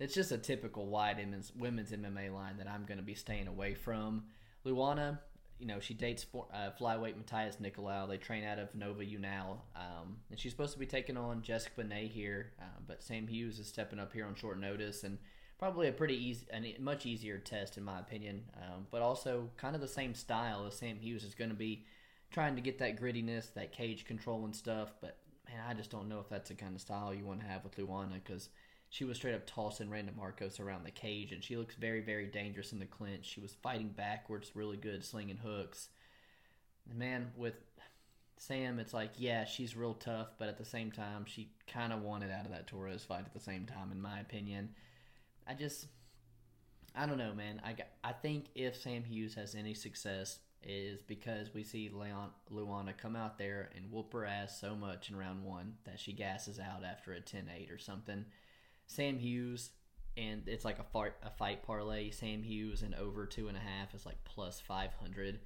it's 0.00 0.14
just 0.14 0.30
a 0.30 0.38
typical 0.38 0.86
wide 0.86 1.18
women's 1.58 1.90
MMA 1.90 2.32
line 2.32 2.56
that 2.58 2.68
I'm 2.68 2.84
going 2.84 2.98
to 2.98 3.04
be 3.04 3.16
staying 3.16 3.48
away 3.48 3.74
from. 3.74 4.24
Luana, 4.64 5.18
you 5.58 5.66
know, 5.66 5.80
she 5.80 5.94
dates 5.94 6.24
uh, 6.34 6.70
flyweight 6.80 7.14
Matheus 7.14 7.56
Nicolau. 7.60 8.08
They 8.08 8.16
train 8.16 8.44
out 8.44 8.58
of 8.58 8.74
Nova 8.74 9.04
União. 9.04 9.58
Um, 9.74 10.18
and 10.30 10.38
she's 10.38 10.52
supposed 10.52 10.72
to 10.72 10.78
be 10.78 10.86
taking 10.86 11.16
on 11.16 11.42
Jessica 11.42 11.82
Benet 11.82 12.08
here, 12.08 12.52
uh, 12.60 12.80
but 12.86 13.02
Sam 13.02 13.26
Hughes 13.26 13.58
is 13.58 13.66
stepping 13.66 13.98
up 13.98 14.12
here 14.12 14.26
on 14.26 14.34
short 14.34 14.60
notice. 14.60 15.04
And 15.04 15.18
probably 15.58 15.88
a 15.88 15.92
pretty 15.92 16.14
easy, 16.14 16.46
a 16.52 16.76
much 16.80 17.06
easier 17.06 17.38
test 17.38 17.76
in 17.76 17.84
my 17.84 17.98
opinion. 17.98 18.44
Um, 18.56 18.86
but 18.90 19.02
also 19.02 19.50
kind 19.56 19.74
of 19.74 19.80
the 19.80 19.88
same 19.88 20.14
style 20.14 20.66
as 20.66 20.76
Sam 20.76 20.98
Hughes 21.00 21.24
is 21.24 21.34
going 21.34 21.50
to 21.50 21.56
be 21.56 21.84
trying 22.30 22.54
to 22.54 22.62
get 22.62 22.78
that 22.78 23.00
grittiness, 23.00 23.52
that 23.54 23.72
cage 23.72 24.04
control 24.04 24.44
and 24.44 24.54
stuff. 24.54 24.92
But 25.00 25.16
man, 25.48 25.62
I 25.68 25.74
just 25.74 25.90
don't 25.90 26.08
know 26.08 26.20
if 26.20 26.28
that's 26.28 26.50
the 26.50 26.54
kind 26.54 26.74
of 26.74 26.80
style 26.80 27.12
you 27.12 27.24
want 27.24 27.40
to 27.40 27.46
have 27.46 27.64
with 27.64 27.76
Luana 27.76 28.22
because 28.24 28.48
she 28.90 29.04
was 29.04 29.16
straight 29.16 29.34
up 29.34 29.46
tossing 29.46 29.90
Randa 29.90 30.12
Marcos 30.16 30.60
around 30.60 30.84
the 30.84 30.90
cage, 30.90 31.32
and 31.32 31.44
she 31.44 31.56
looks 31.56 31.74
very, 31.74 32.00
very 32.00 32.26
dangerous 32.26 32.72
in 32.72 32.78
the 32.78 32.86
clinch. 32.86 33.26
She 33.26 33.40
was 33.40 33.54
fighting 33.62 33.88
backwards, 33.88 34.52
really 34.54 34.76
good, 34.76 35.04
slinging 35.04 35.38
hooks. 35.38 35.88
And 36.88 36.98
man, 36.98 37.32
with 37.36 37.54
Sam, 38.38 38.78
it's 38.78 38.94
like, 38.94 39.10
yeah, 39.18 39.44
she's 39.44 39.76
real 39.76 39.94
tough, 39.94 40.28
but 40.38 40.48
at 40.48 40.58
the 40.58 40.64
same 40.64 40.90
time, 40.90 41.24
she 41.26 41.50
kind 41.66 41.92
of 41.92 42.02
wanted 42.02 42.30
out 42.30 42.46
of 42.46 42.52
that 42.52 42.66
Torres 42.66 43.04
fight 43.04 43.26
at 43.26 43.34
the 43.34 43.40
same 43.40 43.66
time, 43.66 43.92
in 43.92 44.00
my 44.00 44.20
opinion. 44.20 44.70
I 45.46 45.54
just, 45.54 45.86
I 46.94 47.06
don't 47.06 47.18
know, 47.18 47.34
man. 47.34 47.60
I, 47.64 47.76
I 48.02 48.12
think 48.12 48.46
if 48.54 48.76
Sam 48.76 49.04
Hughes 49.04 49.34
has 49.34 49.54
any 49.54 49.74
success, 49.74 50.38
is 50.62 51.02
because 51.02 51.54
we 51.54 51.62
see 51.62 51.88
Leon 51.88 52.30
Luana 52.52 52.96
come 52.96 53.14
out 53.14 53.38
there 53.38 53.70
and 53.76 53.90
whoop 53.92 54.12
her 54.12 54.26
ass 54.26 54.60
so 54.60 54.74
much 54.74 55.08
in 55.08 55.16
round 55.16 55.44
one 55.44 55.74
that 55.84 56.00
she 56.00 56.12
gasses 56.12 56.58
out 56.58 56.84
after 56.84 57.12
a 57.12 57.20
10-8 57.20 57.72
or 57.72 57.78
something. 57.78 58.24
Sam 58.88 59.18
Hughes 59.18 59.70
and 60.16 60.42
it's 60.46 60.64
like 60.64 60.80
a 60.80 60.84
fight 60.84 61.12
a 61.22 61.30
fight 61.30 61.62
parlay. 61.62 62.10
Sam 62.10 62.42
Hughes 62.42 62.82
and 62.82 62.94
over 62.94 63.24
two 63.24 63.46
and 63.46 63.56
a 63.56 63.60
half 63.60 63.94
is 63.94 64.04
like 64.04 64.22
plus 64.24 64.60
500. 64.60 65.38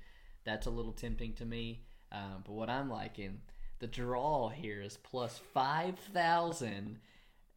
That's 0.44 0.66
a 0.66 0.70
little 0.70 0.92
tempting 0.92 1.34
to 1.34 1.44
me. 1.44 1.84
Um, 2.10 2.42
but 2.44 2.52
what 2.52 2.70
I'm 2.70 2.88
liking, 2.88 3.40
the 3.78 3.86
draw 3.86 4.48
here 4.48 4.80
is 4.80 4.96
plus 4.96 5.40
5,000 5.52 6.98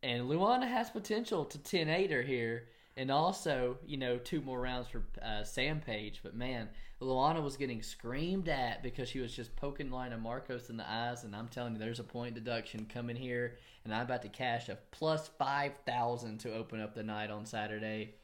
and 0.03 0.29
Luana 0.29 0.67
has 0.67 0.89
potential 0.89 1.45
to 1.45 1.57
10 1.57 1.89
8 1.89 2.25
here. 2.25 2.67
And 2.97 3.11
also, 3.11 3.77
you 3.85 3.97
know, 3.97 4.17
two 4.17 4.39
more 4.39 4.61
rounds 4.61 4.87
for 4.87 5.03
uh, 5.21 5.43
Sam 5.43 5.81
Page. 5.81 6.21
But 6.23 6.35
man, 6.35 6.69
Luana 7.01 7.43
was 7.43 7.57
getting 7.57 7.81
screamed 7.81 8.47
at 8.47 8.83
because 8.83 9.09
she 9.09 9.19
was 9.19 9.35
just 9.35 9.53
poking 9.57 9.91
Lina 9.91 10.17
Marcos 10.17 10.69
in 10.69 10.77
the 10.77 10.89
eyes. 10.89 11.25
And 11.25 11.35
I'm 11.35 11.49
telling 11.49 11.73
you, 11.73 11.79
there's 11.79 11.99
a 11.99 12.05
point 12.05 12.35
deduction 12.35 12.85
coming 12.85 13.17
here. 13.17 13.57
And 13.85 13.93
I'm 13.93 14.01
about 14.01 14.23
to 14.23 14.29
cash 14.29 14.67
a 14.67 14.77
plus 14.91 15.29
5,000 15.37 16.39
to 16.39 16.53
open 16.53 16.81
up 16.81 16.95
the 16.95 17.03
night 17.03 17.29
on 17.29 17.45
Saturday. 17.45 18.15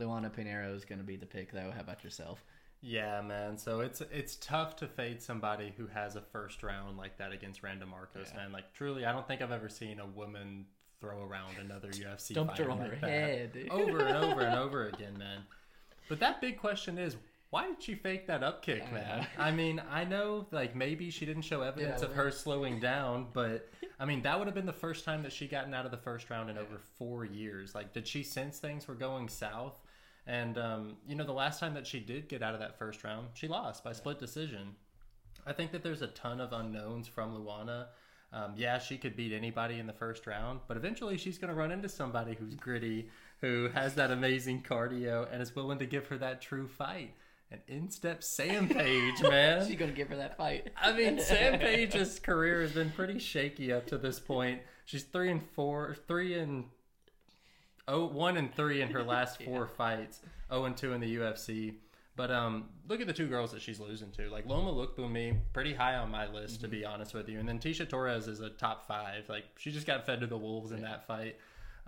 Luana 0.00 0.30
Pinheiro 0.30 0.74
is 0.74 0.84
going 0.84 1.00
to 1.00 1.04
be 1.04 1.16
the 1.16 1.26
pick, 1.26 1.52
though. 1.52 1.72
How 1.74 1.80
about 1.80 2.04
yourself? 2.04 2.42
Yeah, 2.80 3.20
man. 3.22 3.58
So 3.58 3.80
it's 3.80 4.00
it's 4.12 4.36
tough 4.36 4.76
to 4.76 4.86
fade 4.86 5.20
somebody 5.20 5.74
who 5.76 5.88
has 5.88 6.14
a 6.14 6.20
first 6.20 6.62
round 6.62 6.96
like 6.96 7.18
that 7.18 7.32
against 7.32 7.64
Randa 7.64 7.86
Marcos, 7.86 8.28
yeah. 8.30 8.42
man. 8.42 8.52
Like 8.52 8.72
truly, 8.72 9.04
I 9.04 9.10
don't 9.10 9.26
think 9.26 9.42
I've 9.42 9.50
ever 9.50 9.68
seen 9.68 9.98
a 9.98 10.06
woman 10.06 10.66
throw 11.00 11.24
around 11.24 11.56
another 11.58 11.88
UFC 11.92 12.34
Dumped 12.34 12.52
fighter 12.52 12.64
her 12.66 12.70
on 12.70 12.78
like 12.78 12.90
her 12.90 13.00
that 13.00 13.10
head. 13.10 13.68
over 13.70 13.98
and 13.98 14.16
over 14.16 14.40
and 14.42 14.58
over 14.60 14.86
again, 14.86 15.18
man. 15.18 15.40
But 16.08 16.20
that 16.20 16.40
big 16.40 16.58
question 16.58 16.98
is, 16.98 17.16
why 17.50 17.66
did 17.68 17.82
she 17.82 17.94
fake 17.94 18.26
that 18.26 18.42
up 18.42 18.62
kick, 18.62 18.84
I 18.90 18.92
man? 18.92 19.18
know. 19.20 19.26
I 19.38 19.50
mean, 19.50 19.82
I 19.90 20.04
know 20.04 20.46
like 20.50 20.74
maybe 20.76 21.10
she 21.10 21.24
didn't 21.26 21.42
show 21.42 21.62
evidence 21.62 22.00
Yeah, 22.02 22.08
of 22.08 22.16
right. 22.16 22.24
her 22.24 22.30
slowing 22.30 22.78
down, 22.92 23.28
but 23.32 23.68
I 23.98 24.04
mean 24.04 24.22
that 24.22 24.38
would 24.38 24.46
have 24.48 24.54
been 24.54 24.66
the 24.66 24.72
first 24.72 25.04
time 25.04 25.22
that 25.22 25.32
she 25.32 25.46
gotten 25.48 25.72
out 25.74 25.84
of 25.84 25.90
the 25.90 25.96
first 25.96 26.28
round 26.30 26.50
in 26.50 26.58
over 26.58 26.78
four 26.98 27.24
years. 27.24 27.74
Like, 27.74 27.92
did 27.92 28.06
she 28.06 28.22
sense 28.22 28.58
things 28.58 28.86
were 28.86 28.94
going 28.94 29.28
south? 29.28 29.74
And 30.26 30.58
um, 30.58 30.96
you 31.06 31.14
know, 31.14 31.24
the 31.24 31.32
last 31.32 31.58
time 31.58 31.72
that 31.74 31.86
she 31.86 32.00
did 32.00 32.28
get 32.28 32.42
out 32.42 32.52
of 32.54 32.60
that 32.60 32.78
first 32.78 33.02
round, 33.02 33.28
she 33.34 33.48
lost 33.48 33.82
by 33.82 33.92
split 33.92 34.18
decision. 34.18 34.74
I 35.46 35.52
think 35.54 35.72
that 35.72 35.82
there's 35.82 36.02
a 36.02 36.08
ton 36.08 36.40
of 36.40 36.52
unknowns 36.52 37.08
from 37.08 37.34
Luana. 37.34 37.86
Um, 38.30 38.52
yeah, 38.58 38.78
she 38.78 38.98
could 38.98 39.16
beat 39.16 39.32
anybody 39.32 39.78
in 39.78 39.86
the 39.86 39.92
first 39.94 40.26
round, 40.26 40.60
but 40.68 40.76
eventually 40.76 41.16
she's 41.16 41.38
going 41.38 41.48
to 41.48 41.54
run 41.58 41.72
into 41.72 41.88
somebody 41.88 42.34
who's 42.34 42.54
gritty, 42.54 43.08
who 43.40 43.70
has 43.72 43.94
that 43.94 44.10
amazing 44.10 44.62
cardio 44.68 45.26
and 45.32 45.40
is 45.40 45.56
willing 45.56 45.78
to 45.78 45.86
give 45.86 46.08
her 46.08 46.18
that 46.18 46.42
true 46.42 46.68
fight. 46.68 47.14
And 47.50 47.60
in 47.66 47.90
steps 47.90 48.28
Sam 48.28 48.68
Page, 48.68 49.22
man. 49.22 49.66
She's 49.66 49.76
gonna 49.76 49.92
give 49.92 50.08
her 50.08 50.16
that 50.16 50.36
fight. 50.36 50.70
I 50.76 50.92
mean, 50.92 51.18
Sam 51.18 51.58
Page's 51.58 52.18
career 52.22 52.60
has 52.60 52.72
been 52.72 52.90
pretty 52.90 53.18
shaky 53.18 53.72
up 53.72 53.86
to 53.86 53.98
this 53.98 54.20
point. 54.20 54.60
She's 54.84 55.04
three 55.04 55.30
and 55.30 55.42
four, 55.54 55.96
three 56.06 56.38
and 56.38 56.64
oh, 57.86 58.06
one 58.06 58.36
and 58.36 58.54
three 58.54 58.82
in 58.82 58.90
her 58.90 59.02
last 59.02 59.42
four 59.42 59.66
fights. 59.66 60.20
Oh 60.50 60.64
and 60.64 60.76
two 60.76 60.92
in 60.92 61.00
the 61.00 61.16
UFC. 61.16 61.74
But 62.16 62.30
um, 62.32 62.64
look 62.88 63.00
at 63.00 63.06
the 63.06 63.12
two 63.12 63.28
girls 63.28 63.52
that 63.52 63.62
she's 63.62 63.78
losing 63.78 64.10
to. 64.12 64.28
Like 64.28 64.44
Loma 64.44 64.72
Lookboonmee, 64.72 65.38
pretty 65.52 65.72
high 65.72 65.94
on 65.94 66.10
my 66.10 66.26
list 66.26 66.60
to 66.62 66.68
be 66.68 66.84
honest 66.84 67.14
with 67.14 67.28
you. 67.28 67.38
And 67.38 67.48
then 67.48 67.60
Tecia 67.60 67.88
Torres 67.88 68.26
is 68.26 68.40
a 68.40 68.50
top 68.50 68.86
five. 68.86 69.28
Like 69.28 69.44
she 69.56 69.70
just 69.70 69.86
got 69.86 70.04
fed 70.04 70.20
to 70.20 70.26
the 70.26 70.36
wolves 70.36 70.72
in 70.72 70.82
that 70.82 71.06
fight. 71.06 71.36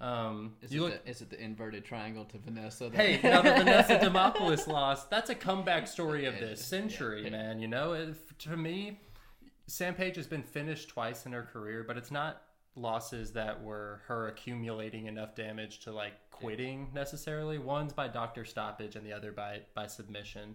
Um, 0.01 0.55
Is, 0.63 0.73
it 0.73 0.81
look. 0.81 1.05
the, 1.05 1.11
is 1.11 1.21
it 1.21 1.29
the 1.31 1.39
inverted 1.43 1.85
triangle 1.85 2.25
to 2.27 2.39
Vanessa? 2.39 2.85
that- 2.89 2.95
Hey, 2.95 3.21
now 3.23 3.43
the 3.43 3.51
Vanessa 3.59 3.99
Demopoulos 3.99 4.67
loss, 4.67 5.05
that's 5.07 5.29
a 5.31 5.35
comeback 5.35 5.87
story 5.87 6.25
of 6.25 6.35
this 6.41 6.59
Yeah. 6.61 6.65
century, 6.65 7.29
man. 7.31 7.61
You 7.61 7.69
know, 7.69 7.93
If- 7.93 8.37
to 8.39 8.57
me, 8.57 8.99
Sam 9.67 9.95
Page 9.95 10.17
has 10.17 10.27
been 10.27 10.43
finished 10.43 10.89
twice 10.89 11.27
in 11.27 11.33
her 11.33 11.43
career, 11.43 11.85
but 11.87 11.97
it's 11.99 12.11
not 12.11 12.43
losses 12.77 13.33
that 13.33 13.63
were 13.63 14.01
her 14.07 14.29
accumulating 14.29 15.07
enough 15.07 15.35
damage 15.35 15.81
to 15.81 15.93
like 15.93 16.15
quitting 16.31 16.89
necessarily. 16.95 17.59
One's 17.59 17.93
by 17.93 18.09
doctor 18.09 18.45
stoppage, 18.45 18.97
and 18.97 19.05
the 19.07 19.13
other 19.13 19.33
by 19.33 19.61
by 19.75 19.87
submission. 19.87 20.55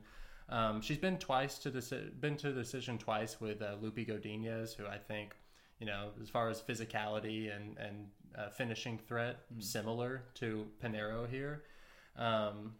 Um, 0.49 0.81
she's 0.81 0.97
been 0.97 1.17
twice 1.17 1.57
to 1.59 1.71
deci- 1.71 2.19
been 2.19 2.35
to 2.37 2.51
decision 2.53 2.97
twice 2.97 3.39
with 3.39 3.61
uh, 3.61 3.75
Lupi 3.81 4.07
Godinez, 4.07 4.75
who 4.75 4.85
I 4.87 4.97
think, 4.97 5.35
you 5.79 5.85
know, 5.85 6.09
as 6.21 6.29
far 6.29 6.49
as 6.49 6.61
physicality 6.61 7.55
and 7.55 7.77
and 7.77 8.07
uh, 8.37 8.49
finishing 8.49 8.97
threat, 8.97 9.39
similar 9.59 10.23
to 10.35 10.67
Pinheiro 10.83 11.29
here. 11.29 11.63
Um, 12.17 12.73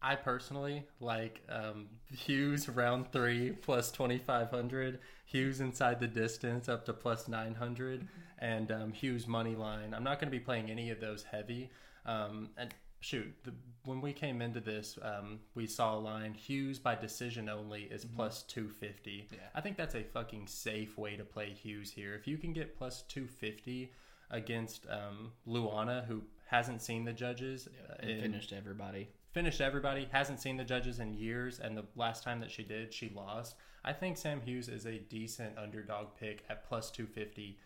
I 0.00 0.14
personally 0.14 0.84
like 1.00 1.40
um, 1.48 1.88
Hughes 2.10 2.68
round 2.68 3.10
three 3.12 3.50
plus 3.62 3.90
2500, 3.90 5.00
Hughes 5.24 5.60
inside 5.60 6.00
the 6.00 6.06
distance 6.06 6.68
up 6.68 6.84
to 6.86 6.92
plus 6.92 7.28
900, 7.28 8.06
and 8.38 8.70
um, 8.70 8.92
Hughes 8.92 9.26
money 9.26 9.56
line. 9.56 9.94
I'm 9.94 10.04
not 10.04 10.20
going 10.20 10.30
to 10.30 10.38
be 10.38 10.42
playing 10.42 10.70
any 10.70 10.90
of 10.90 11.00
those 11.00 11.24
heavy. 11.24 11.70
Um, 12.06 12.50
and 12.56 12.72
shoot, 13.00 13.32
the, 13.44 13.52
when 13.84 14.00
we 14.00 14.12
came 14.12 14.42
into 14.42 14.60
this, 14.60 14.98
um, 15.02 15.40
we 15.54 15.66
saw 15.66 15.96
a 15.96 16.00
line 16.00 16.34
Hughes 16.34 16.78
by 16.78 16.94
decision 16.94 17.48
only 17.48 17.82
is 17.84 18.04
plus 18.04 18.42
250. 18.44 19.28
Yeah. 19.30 19.38
I 19.54 19.60
think 19.60 19.76
that's 19.76 19.94
a 19.94 20.02
fucking 20.02 20.46
safe 20.46 20.98
way 20.98 21.16
to 21.16 21.24
play 21.24 21.50
Hughes 21.50 21.90
here. 21.90 22.14
If 22.14 22.26
you 22.26 22.38
can 22.38 22.52
get 22.52 22.76
plus 22.76 23.02
250 23.02 23.92
against 24.30 24.86
um, 24.90 25.32
Luana, 25.46 26.06
who 26.06 26.22
hasn't 26.46 26.82
seen 26.82 27.04
the 27.04 27.12
judges, 27.12 27.68
uh, 27.88 27.94
and 28.00 28.10
in- 28.10 28.20
finished 28.20 28.52
everybody. 28.52 29.08
finished 29.32 29.60
everybody, 29.60 30.08
hasn't 30.10 30.40
seen 30.40 30.56
the 30.56 30.64
judges 30.64 30.98
in 30.98 31.14
years, 31.14 31.60
and 31.60 31.76
the 31.76 31.84
last 31.96 32.24
time 32.24 32.40
that 32.40 32.50
she 32.50 32.62
did, 32.62 32.92
she 32.92 33.10
lost. 33.14 33.54
I 33.84 33.92
think 33.92 34.16
Sam 34.16 34.40
Hughes 34.40 34.68
is 34.68 34.86
a 34.86 34.98
decent 34.98 35.56
underdog 35.56 36.08
pick 36.18 36.44
at 36.50 36.68
plus 36.68 36.90
250 36.90 37.58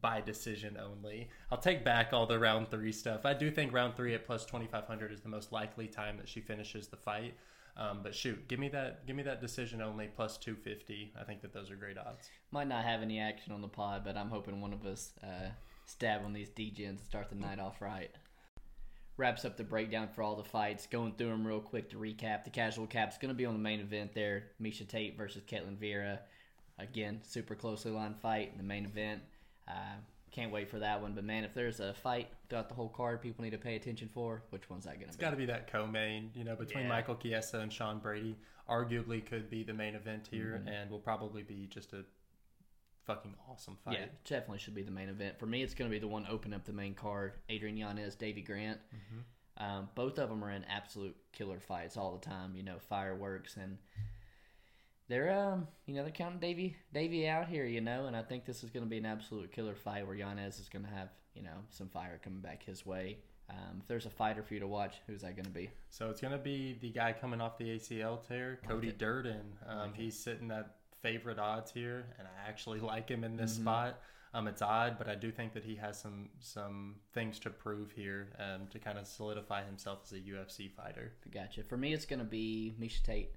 by 0.00 0.20
decision 0.20 0.78
only. 0.80 1.28
I'll 1.50 1.58
take 1.58 1.84
back 1.84 2.12
all 2.12 2.26
the 2.26 2.38
round 2.38 2.70
three 2.70 2.92
stuff. 2.92 3.24
I 3.24 3.34
do 3.34 3.50
think 3.50 3.72
round 3.72 3.96
three 3.96 4.14
at 4.14 4.24
plus 4.24 4.44
2500 4.44 5.12
is 5.12 5.20
the 5.20 5.28
most 5.28 5.52
likely 5.52 5.86
time 5.86 6.16
that 6.18 6.28
she 6.28 6.40
finishes 6.40 6.88
the 6.88 6.96
fight. 6.96 7.34
Um, 7.76 8.00
but 8.02 8.14
shoot, 8.14 8.46
give 8.48 8.58
me 8.58 8.68
that, 8.68 9.06
give 9.06 9.16
me 9.16 9.22
that 9.22 9.40
decision 9.40 9.80
only 9.80 10.08
plus 10.14 10.36
250. 10.36 11.12
I 11.18 11.24
think 11.24 11.40
that 11.42 11.52
those 11.52 11.70
are 11.70 11.76
great 11.76 11.98
odds. 11.98 12.28
Might 12.50 12.68
not 12.68 12.84
have 12.84 13.02
any 13.02 13.18
action 13.18 13.52
on 13.52 13.62
the 13.62 13.68
pod, 13.68 14.02
but 14.04 14.16
I'm 14.16 14.28
hoping 14.28 14.60
one 14.60 14.72
of 14.72 14.84
us 14.84 15.12
uh, 15.22 15.48
stab 15.86 16.24
on 16.24 16.32
these 16.32 16.50
DGens 16.50 16.88
and 16.88 17.00
start 17.00 17.30
the 17.30 17.36
night 17.36 17.58
off 17.58 17.80
right. 17.80 18.10
Wraps 19.16 19.44
up 19.44 19.56
the 19.56 19.64
breakdown 19.64 20.08
for 20.14 20.22
all 20.22 20.36
the 20.36 20.44
fights. 20.44 20.86
Going 20.86 21.12
through 21.12 21.28
them 21.28 21.46
real 21.46 21.60
quick 21.60 21.90
to 21.90 21.96
recap. 21.96 22.44
The 22.44 22.50
casual 22.50 22.86
cap's 22.86 23.18
going 23.18 23.28
to 23.28 23.34
be 23.34 23.44
on 23.44 23.54
the 23.54 23.60
main 23.60 23.80
event 23.80 24.14
there. 24.14 24.44
Miesha 24.62 24.88
Tate 24.88 25.16
versus 25.16 25.42
Ketlen 25.42 25.76
Vieira. 25.76 26.20
Again, 26.78 27.20
super 27.22 27.54
closely 27.54 27.90
lined 27.90 28.16
fight 28.16 28.50
in 28.52 28.56
the 28.56 28.64
main 28.64 28.86
event. 28.86 29.20
Can't 30.30 30.52
wait 30.52 30.70
for 30.70 30.78
that 30.78 31.02
one. 31.02 31.14
But 31.14 31.24
man, 31.24 31.42
if 31.42 31.54
there's 31.54 31.80
a 31.80 31.92
fight 31.92 32.28
throughout 32.48 32.68
the 32.68 32.74
whole 32.76 32.88
card 32.88 33.20
people 33.20 33.42
need 33.42 33.50
to 33.50 33.58
pay 33.58 33.74
attention 33.74 34.08
for, 34.14 34.42
which 34.50 34.70
one's 34.70 34.84
that 34.84 34.90
going 34.90 35.00
to 35.00 35.06
be? 35.06 35.08
It's 35.08 35.16
got 35.16 35.30
to 35.30 35.36
be 35.36 35.46
that 35.46 35.70
co-main, 35.72 36.30
you 36.34 36.44
know, 36.44 36.54
between 36.54 36.84
Yeah. 36.84 36.90
Michael 36.90 37.16
Chiesa 37.16 37.58
and 37.58 37.72
Sean 37.72 37.98
Brady. 37.98 38.36
Arguably 38.68 39.26
could 39.26 39.50
be 39.50 39.64
the 39.64 39.74
main 39.74 39.96
event 39.96 40.28
here, 40.30 40.62
and 40.66 40.88
will 40.88 41.00
probably 41.00 41.42
be 41.42 41.66
just 41.68 41.92
a 41.92 42.04
fucking 43.04 43.34
awesome 43.50 43.76
fight. 43.84 43.98
Yeah, 43.98 44.06
definitely 44.24 44.58
should 44.58 44.76
be 44.76 44.82
the 44.84 44.92
main 44.92 45.08
event. 45.08 45.40
For 45.40 45.46
me, 45.46 45.64
it's 45.64 45.74
going 45.74 45.90
to 45.90 45.92
be 45.92 45.98
the 45.98 46.06
one 46.06 46.24
opening 46.30 46.54
up 46.54 46.64
the 46.64 46.72
main 46.72 46.94
card. 46.94 47.32
Adrian 47.48 47.76
Yanez, 47.76 48.14
Davey 48.14 48.42
Grant. 48.42 48.78
Um, 49.56 49.88
both 49.96 50.20
of 50.20 50.28
them 50.28 50.44
are 50.44 50.52
in 50.52 50.62
absolute 50.64 51.16
killer 51.32 51.58
fights 51.58 51.96
all 51.96 52.12
the 52.12 52.24
time. 52.24 52.54
You 52.54 52.62
know, 52.62 52.76
fireworks 52.78 53.56
and 53.56 53.78
they're 55.10 55.30
um, 55.38 55.68
you 55.86 55.94
know, 55.94 56.02
they're 56.02 56.10
counting 56.12 56.40
Davey 56.40 56.76
Davey 56.94 57.28
out 57.28 57.48
here. 57.48 57.66
You 57.66 57.82
know, 57.82 58.06
and 58.06 58.16
I 58.16 58.22
think 58.22 58.46
this 58.46 58.64
is 58.64 58.70
going 58.70 58.84
to 58.84 58.88
be 58.90 58.96
an 58.98 59.06
absolute 59.06 59.52
killer 59.52 59.74
fight 59.74 60.06
where 60.06 60.16
Yanez 60.16 60.58
is 60.58 60.68
going 60.70 60.84
to 60.86 60.90
have 60.90 61.10
you 61.34 61.42
know 61.42 61.58
some 61.68 61.88
fire 61.88 62.18
coming 62.24 62.40
back 62.40 62.62
his 62.64 62.86
way. 62.86 63.18
Um, 63.50 63.78
if 63.80 63.88
there's 63.88 64.06
a 64.06 64.10
fighter 64.10 64.42
for 64.44 64.54
you 64.54 64.60
to 64.60 64.68
watch, 64.68 64.96
who's 65.06 65.22
that 65.22 65.34
going 65.34 65.44
to 65.44 65.50
be? 65.50 65.70
So 65.90 66.08
it's 66.08 66.20
gonna 66.20 66.38
be 66.38 66.78
the 66.80 66.90
guy 66.90 67.12
coming 67.12 67.40
off 67.40 67.58
the 67.58 67.64
ACL 67.76 68.24
tear, 68.26 68.60
Cody 68.66 68.88
it. 68.90 68.98
Durden. 68.98 69.42
Um, 69.68 69.92
he's 69.92 70.16
sitting 70.16 70.52
at 70.52 70.76
favorite 71.02 71.40
odds 71.40 71.72
here, 71.72 72.06
and 72.18 72.28
I 72.28 72.48
actually 72.48 72.78
like 72.92 73.08
him 73.08 73.24
in 73.24 73.32
Mm-hmm. 73.32 73.40
this 73.42 73.54
spot. 73.56 73.98
Um, 74.32 74.46
it's 74.46 74.62
odd, 74.62 74.96
but 74.98 75.08
I 75.08 75.16
do 75.16 75.32
think 75.32 75.54
that 75.54 75.64
he 75.64 75.74
has 75.74 75.98
some 76.00 76.28
some 76.38 76.94
things 77.12 77.40
to 77.40 77.50
prove 77.50 77.90
here 77.90 78.28
um, 78.38 78.68
to 78.70 78.78
kind 78.78 78.96
of 78.96 79.08
solidify 79.08 79.64
himself 79.64 79.98
as 80.04 80.12
a 80.12 80.20
UFC 80.20 80.70
fighter. 80.70 81.14
Gotcha. 81.34 81.64
For 81.64 81.76
me, 81.76 81.92
it's 81.92 82.06
going 82.06 82.20
to 82.20 82.24
be 82.24 82.72
Miesha 82.80 83.02
Tate. 83.02 83.34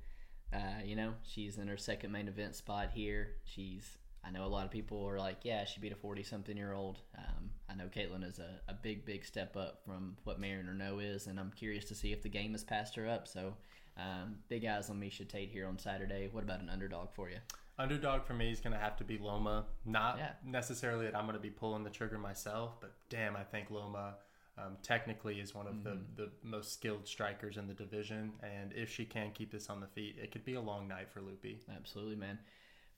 Uh, 0.54 0.84
you 0.86 0.95
know, 0.95 1.14
she's 1.24 1.58
in 1.58 1.68
her 1.68 1.78
second 1.78 2.12
main 2.12 2.28
event 2.28 2.56
spot 2.56 2.89
here. 2.93 3.30
She's, 3.43 3.97
I 4.24 4.30
know 4.32 4.45
a 4.45 4.47
lot 4.47 4.66
of 4.66 4.72
people 4.72 5.04
are 5.08 5.18
like, 5.20 5.38
yeah, 5.43 5.66
she 5.66 5.80
beat 5.80 5.91
a 5.91 5.95
40 5.95 6.24
something 6.24 6.56
year 6.56 6.74
old. 6.74 6.99
Um, 7.18 7.49
I 7.70 7.76
know 7.76 7.86
Ketlen 7.86 8.24
is 8.28 8.39
a, 8.39 8.60
a 8.68 8.74
big, 8.74 9.06
big 9.06 9.26
step 9.26 9.56
up 9.58 9.82
from 9.86 10.16
what 10.26 10.39
Marion 10.39 10.68
Reneau 10.68 10.99
is, 11.04 11.28
and 11.28 11.39
I'm 11.39 11.51
curious 11.56 11.86
to 11.86 11.95
see 11.95 12.12
if 12.14 12.22
the 12.22 12.30
game 12.30 12.51
has 12.51 12.64
passed 12.64 12.95
her 12.95 13.08
up. 13.08 13.28
So, 13.28 13.56
um, 13.97 14.36
big 14.49 14.66
eyes 14.66 14.89
on 14.89 14.99
Miesha 14.99 15.28
Tate 15.28 15.49
here 15.49 15.68
on 15.68 15.78
Saturday. 15.80 16.28
What 16.32 16.43
about 16.43 16.60
an 16.62 16.70
underdog 16.70 17.12
for 17.14 17.30
you? 17.30 17.38
Underdog 17.80 18.24
for 18.26 18.34
me 18.36 18.51
is 18.51 18.60
going 18.60 18.74
to 18.74 18.80
have 18.80 18.95
to 18.97 19.04
be 19.04 19.18
Loma. 19.18 19.66
Not 19.86 20.18
Yeah. 20.20 20.34
necessarily 20.45 21.06
that 21.06 21.16
I'm 21.16 21.26
going 21.26 21.36
to 21.36 21.41
be 21.41 21.49
pulling 21.49 21.84
the 21.84 21.89
trigger 21.89 22.20
myself, 22.20 22.80
but 22.80 22.93
damn, 23.10 23.36
I 23.36 23.43
think 23.43 23.72
Loma 23.72 24.16
um, 24.58 24.78
technically 24.84 25.39
is 25.39 25.54
one 25.56 25.68
of 25.68 25.74
Mm-hmm. 25.76 25.84
the, 25.84 26.24
the 26.24 26.32
most 26.43 26.74
skilled 26.74 27.08
strikers 27.08 27.58
in 27.58 27.68
the 27.68 27.74
division. 27.74 28.34
And 28.41 28.72
if 28.74 28.89
she 28.91 29.06
can 29.06 29.32
keep 29.32 29.51
this 29.51 29.70
on 29.70 29.80
the 29.80 29.88
feet, 29.88 30.18
it 30.22 30.32
could 30.32 30.45
be 30.45 30.54
a 30.56 30.62
long 30.62 30.88
night 30.88 31.10
for 31.12 31.22
Loopy. 31.22 31.60
Absolutely, 31.76 32.16
man. 32.16 32.39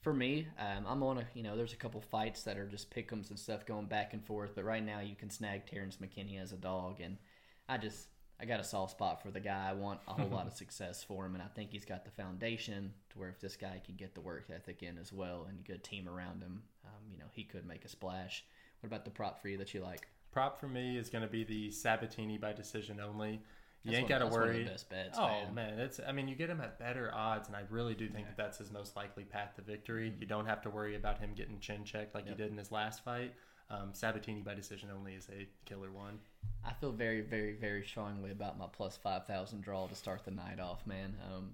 For 0.00 0.12
me, 0.14 0.46
um, 0.58 0.86
I'm 0.86 1.02
on 1.02 1.18
a 1.18 1.26
you 1.34 1.42
know 1.42 1.56
there's 1.56 1.72
a 1.72 1.76
couple 1.76 2.00
fights 2.00 2.42
that 2.44 2.56
are 2.56 2.66
just 2.66 2.90
pickums 2.94 3.30
and 3.30 3.38
stuff 3.38 3.66
going 3.66 3.86
back 3.86 4.12
and 4.12 4.24
forth, 4.24 4.52
but 4.54 4.64
right 4.64 4.84
now 4.84 5.00
you 5.00 5.16
can 5.16 5.30
snag 5.30 5.66
Terrance 5.66 5.96
McKinney 5.96 6.40
as 6.40 6.52
a 6.52 6.56
dog, 6.56 7.00
and 7.00 7.16
I 7.68 7.78
just 7.78 8.06
I 8.38 8.44
got 8.44 8.60
a 8.60 8.64
soft 8.64 8.92
spot 8.92 9.22
for 9.22 9.30
the 9.30 9.40
guy. 9.40 9.68
I 9.68 9.72
want 9.72 10.00
a 10.06 10.12
whole 10.12 10.28
lot 10.28 10.46
of 10.46 10.52
success 10.62 11.02
for 11.02 11.26
him, 11.26 11.34
and 11.34 11.42
I 11.42 11.48
think 11.48 11.70
he's 11.72 11.84
got 11.84 12.04
the 12.04 12.10
foundation 12.12 12.92
to 13.10 13.18
where 13.18 13.30
if 13.30 13.40
this 13.40 13.56
guy 13.56 13.80
can 13.84 13.96
get 13.96 14.14
the 14.14 14.20
work 14.20 14.48
ethic 14.54 14.82
in 14.82 14.98
as 14.98 15.12
well 15.12 15.46
and 15.48 15.58
a 15.58 15.62
good 15.62 15.82
team 15.82 16.08
around 16.08 16.42
him, 16.42 16.62
um, 16.84 17.10
you 17.10 17.18
know 17.18 17.26
he 17.32 17.42
could 17.44 17.66
make 17.66 17.84
a 17.84 17.88
splash. 17.88 18.44
What 18.80 18.88
about 18.88 19.04
the 19.04 19.10
prop 19.10 19.40
for 19.42 19.48
you 19.48 19.58
that 19.58 19.74
you 19.74 19.80
like? 19.82 20.06
Prop 20.36 20.60
for 20.60 20.68
me 20.68 20.98
is 20.98 21.08
going 21.08 21.22
to 21.22 21.28
be 21.30 21.44
the 21.44 21.70
Sabatini 21.70 22.36
by 22.36 22.52
decision 22.52 23.00
only. 23.00 23.40
You 23.84 23.92
That's 23.92 23.96
ain't 24.00 24.08
got 24.10 24.18
to 24.18 24.24
that's 24.24 24.34
one 24.36 24.42
of 24.42 24.48
the 24.48 24.54
worry. 24.60 24.64
best 24.68 24.90
bets, 24.90 25.16
oh 25.18 25.28
man. 25.28 25.54
man, 25.54 25.78
it's. 25.78 25.98
I 26.06 26.12
mean, 26.12 26.28
you 26.28 26.34
get 26.34 26.50
him 26.50 26.60
at 26.60 26.78
better 26.78 27.10
odds, 27.14 27.48
and 27.48 27.56
I 27.56 27.62
really 27.70 27.94
do 27.94 28.06
think 28.08 28.26
that 28.26 28.36
that's 28.36 28.58
his 28.58 28.70
most 28.70 28.96
likely 28.96 29.24
path 29.24 29.54
to 29.56 29.62
victory. 29.62 30.12
You 30.20 30.26
don't 30.26 30.44
have 30.44 30.60
to 30.62 30.68
worry 30.70 30.94
about 30.94 31.18
him 31.20 31.30
getting 31.34 31.58
chin 31.60 31.84
checked 31.84 32.14
like 32.14 32.24
Mm-hmm. 32.24 32.32
Yep. 32.32 32.36
he 32.38 32.42
did 32.44 32.52
in 32.52 32.58
his 32.58 32.70
last 32.70 33.02
fight. 33.02 33.32
Um, 33.70 33.90
Sabatini 33.94 34.42
by 34.42 34.52
decision 34.54 34.90
only 34.94 35.14
is 35.14 35.26
a 35.30 35.48
killer 35.64 35.90
one. 35.90 36.18
I 36.66 36.74
feel 36.74 36.92
very, 36.92 37.22
very, 37.22 37.54
very 37.54 37.82
strongly 37.84 38.30
about 38.30 38.58
my 38.58 38.66
plus 38.70 38.98
five 38.98 39.26
thousand 39.26 39.62
draw 39.62 39.86
to 39.86 39.94
start 39.94 40.24
the 40.26 40.32
night 40.32 40.60
off, 40.60 40.86
man. 40.86 41.16
Um, 41.32 41.52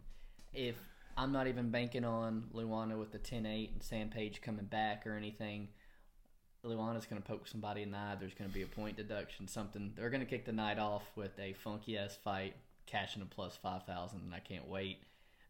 if 0.52 0.74
I'm 1.16 1.30
not 1.30 1.46
even 1.46 1.70
banking 1.70 2.04
on 2.04 2.44
Luana 2.52 2.98
with 2.98 3.12
the 3.12 3.18
10-8 3.18 3.72
and 3.74 3.82
Sam 3.82 4.08
Page 4.08 4.40
coming 4.40 4.64
back 4.64 5.06
or 5.06 5.14
anything, 5.14 5.68
Luana's 6.64 7.06
going 7.06 7.20
to 7.20 7.26
poke 7.26 7.46
somebody 7.48 7.82
in 7.82 7.90
the 7.90 7.98
eye. 7.98 8.16
There's 8.18 8.34
going 8.34 8.48
to 8.48 8.54
be 8.54 8.62
a 8.62 8.66
point 8.66 8.96
deduction, 8.96 9.48
something. 9.48 9.92
They're 9.96 10.10
going 10.10 10.20
to 10.20 10.26
kick 10.26 10.44
the 10.44 10.52
night 10.52 10.78
off 10.78 11.02
with 11.16 11.36
a 11.38 11.54
funky 11.54 11.98
ass 11.98 12.16
fight, 12.22 12.54
cashing 12.86 13.22
a 13.22 13.26
plus 13.26 13.56
five 13.60 13.84
thousand, 13.84 14.20
and 14.20 14.34
I 14.34 14.38
can't 14.38 14.68
wait. 14.68 14.98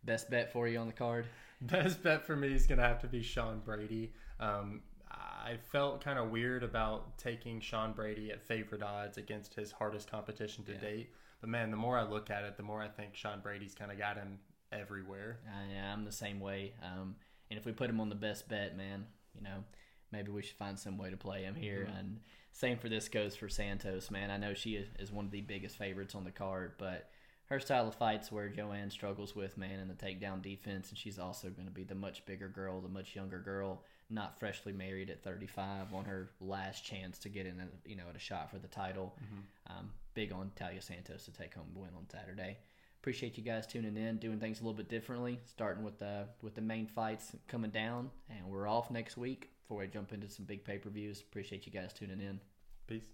Best 0.05 0.31
bet 0.31 0.53
for 0.53 0.67
you 0.67 0.79
on 0.79 0.87
the 0.87 0.93
card? 0.93 1.27
Best 1.61 2.03
bet 2.03 2.27
for 2.27 2.35
me 2.35 2.53
is 2.53 2.67
going 2.67 2.79
to 2.79 2.85
have 2.85 3.01
to 3.03 3.07
be 3.07 3.23
Sean 3.23 3.61
Brady. 3.61 4.13
Um, 4.41 4.81
I 5.11 5.59
felt 5.71 6.03
kind 6.03 6.19
of 6.19 6.31
weird 6.31 6.65
about 6.65 7.19
taking 7.19 7.61
Sean 7.61 7.93
Brady 7.93 8.31
at 8.33 8.43
favorite 8.43 8.83
odds 8.83 9.19
against 9.19 9.55
his 9.55 9.71
hardest 9.71 10.11
competition 10.11 10.65
to 10.65 10.73
Yeah. 10.73 10.79
date. 10.81 11.11
But 11.41 11.51
man, 11.51 11.71
the 11.71 11.77
more 11.77 11.99
I 11.99 12.03
look 12.05 12.31
at 12.31 12.45
it, 12.45 12.57
the 12.57 12.63
more 12.63 12.81
I 12.83 12.89
think 12.89 13.15
Sean 13.15 13.41
Brady's 13.41 13.75
kind 13.75 13.93
of 13.93 13.99
got 13.99 14.17
him 14.17 14.39
everywhere. 14.73 15.39
I, 15.49 15.77
I'm 15.93 16.05
the 16.05 16.13
same 16.13 16.41
way. 16.41 16.73
Um, 16.83 17.17
and 17.51 17.59
if 17.59 17.67
we 17.67 17.73
put 17.73 17.91
him 17.91 18.01
on 18.01 18.09
the 18.09 18.15
best 18.15 18.49
bet, 18.49 18.77
man, 18.77 19.07
you 19.35 19.43
know, 19.43 19.63
maybe 20.13 20.31
we 20.31 20.43
should 20.43 20.57
find 20.57 20.79
some 20.79 20.99
way 20.99 21.11
to 21.11 21.17
play 21.17 21.43
him 21.43 21.55
here. 21.55 21.87
Mm-hmm. 21.89 21.99
And 21.99 22.21
same 22.53 22.79
for 22.79 22.89
this 22.89 23.09
goes 23.09 23.35
for 23.35 23.49
Santos, 23.49 24.11
man. 24.11 24.31
I 24.31 24.37
know 24.37 24.55
she 24.55 24.75
is, 24.75 25.11
one 25.11 25.25
of 25.25 25.31
the 25.31 25.41
biggest 25.41 25.77
favorites 25.77 26.15
on 26.15 26.25
the 26.25 26.31
card, 26.31 26.73
but 26.79 27.09
her 27.47 27.59
style 27.59 27.89
of 27.89 27.95
fights 27.95 28.31
where 28.31 28.49
Joanne 28.49 28.91
struggles 28.91 29.35
with, 29.35 29.59
man, 29.59 29.81
in 29.81 29.89
the 29.89 29.95
takedown 29.95 30.43
defense, 30.43 30.91
and 30.91 30.99
she's 30.99 31.19
also 31.19 31.49
going 31.49 31.67
to 31.67 31.75
be 31.75 31.85
the 31.85 31.95
much 31.95 32.25
bigger 32.27 32.49
girl, 32.49 32.81
the 32.81 32.89
much 32.89 33.17
younger 33.17 33.39
girl, 33.39 33.83
not 34.11 34.39
freshly 34.39 34.73
married 34.73 35.11
at 35.11 35.23
35 35.23 35.93
on 35.95 36.05
her 36.05 36.31
last 36.41 36.85
chance 36.85 37.19
to 37.19 37.29
get 37.29 37.47
in, 37.47 37.61
a, 37.61 37.89
you 37.89 37.97
know, 37.97 38.05
at 38.09 38.17
a 38.17 38.21
shot 38.21 38.51
for 38.51 38.59
the 38.59 38.69
title. 38.69 39.15
Mm-hmm. 39.23 39.79
Um, 39.79 39.91
big 40.15 40.33
on 40.33 40.51
Taila 40.57 40.83
Santos 40.83 41.25
to 41.25 41.33
take 41.33 41.55
home 41.55 41.67
the 41.73 41.81
win 41.81 41.91
on 41.97 42.07
Saturday. 42.11 42.59
Appreciate 43.01 43.37
you 43.37 43.43
guys 43.43 43.67
tuning 43.67 43.97
in, 43.97 44.19
doing 44.19 44.39
things 44.39 44.61
a 44.61 44.63
little 44.63 44.77
bit 44.77 44.89
differently, 44.89 45.41
starting 45.45 45.83
with 45.83 45.99
the 45.99 46.29
with 46.41 46.55
the 46.55 46.61
main 46.61 46.87
fights 46.87 47.35
coming 47.49 47.71
down, 47.71 48.11
and 48.31 48.47
we're 48.47 48.69
off 48.69 48.91
next 48.93 49.17
week 49.17 49.52
before 49.63 49.83
I 49.83 49.87
jump 49.87 50.13
into 50.13 50.29
some 50.29 50.45
big 50.45 50.65
pay 50.65 50.79
per 50.79 50.91
views. 50.91 51.21
Appreciate 51.21 51.67
you 51.67 51.73
guys 51.73 51.93
tuning 51.93 52.21
in. 52.21 52.41
Peace. 52.87 53.07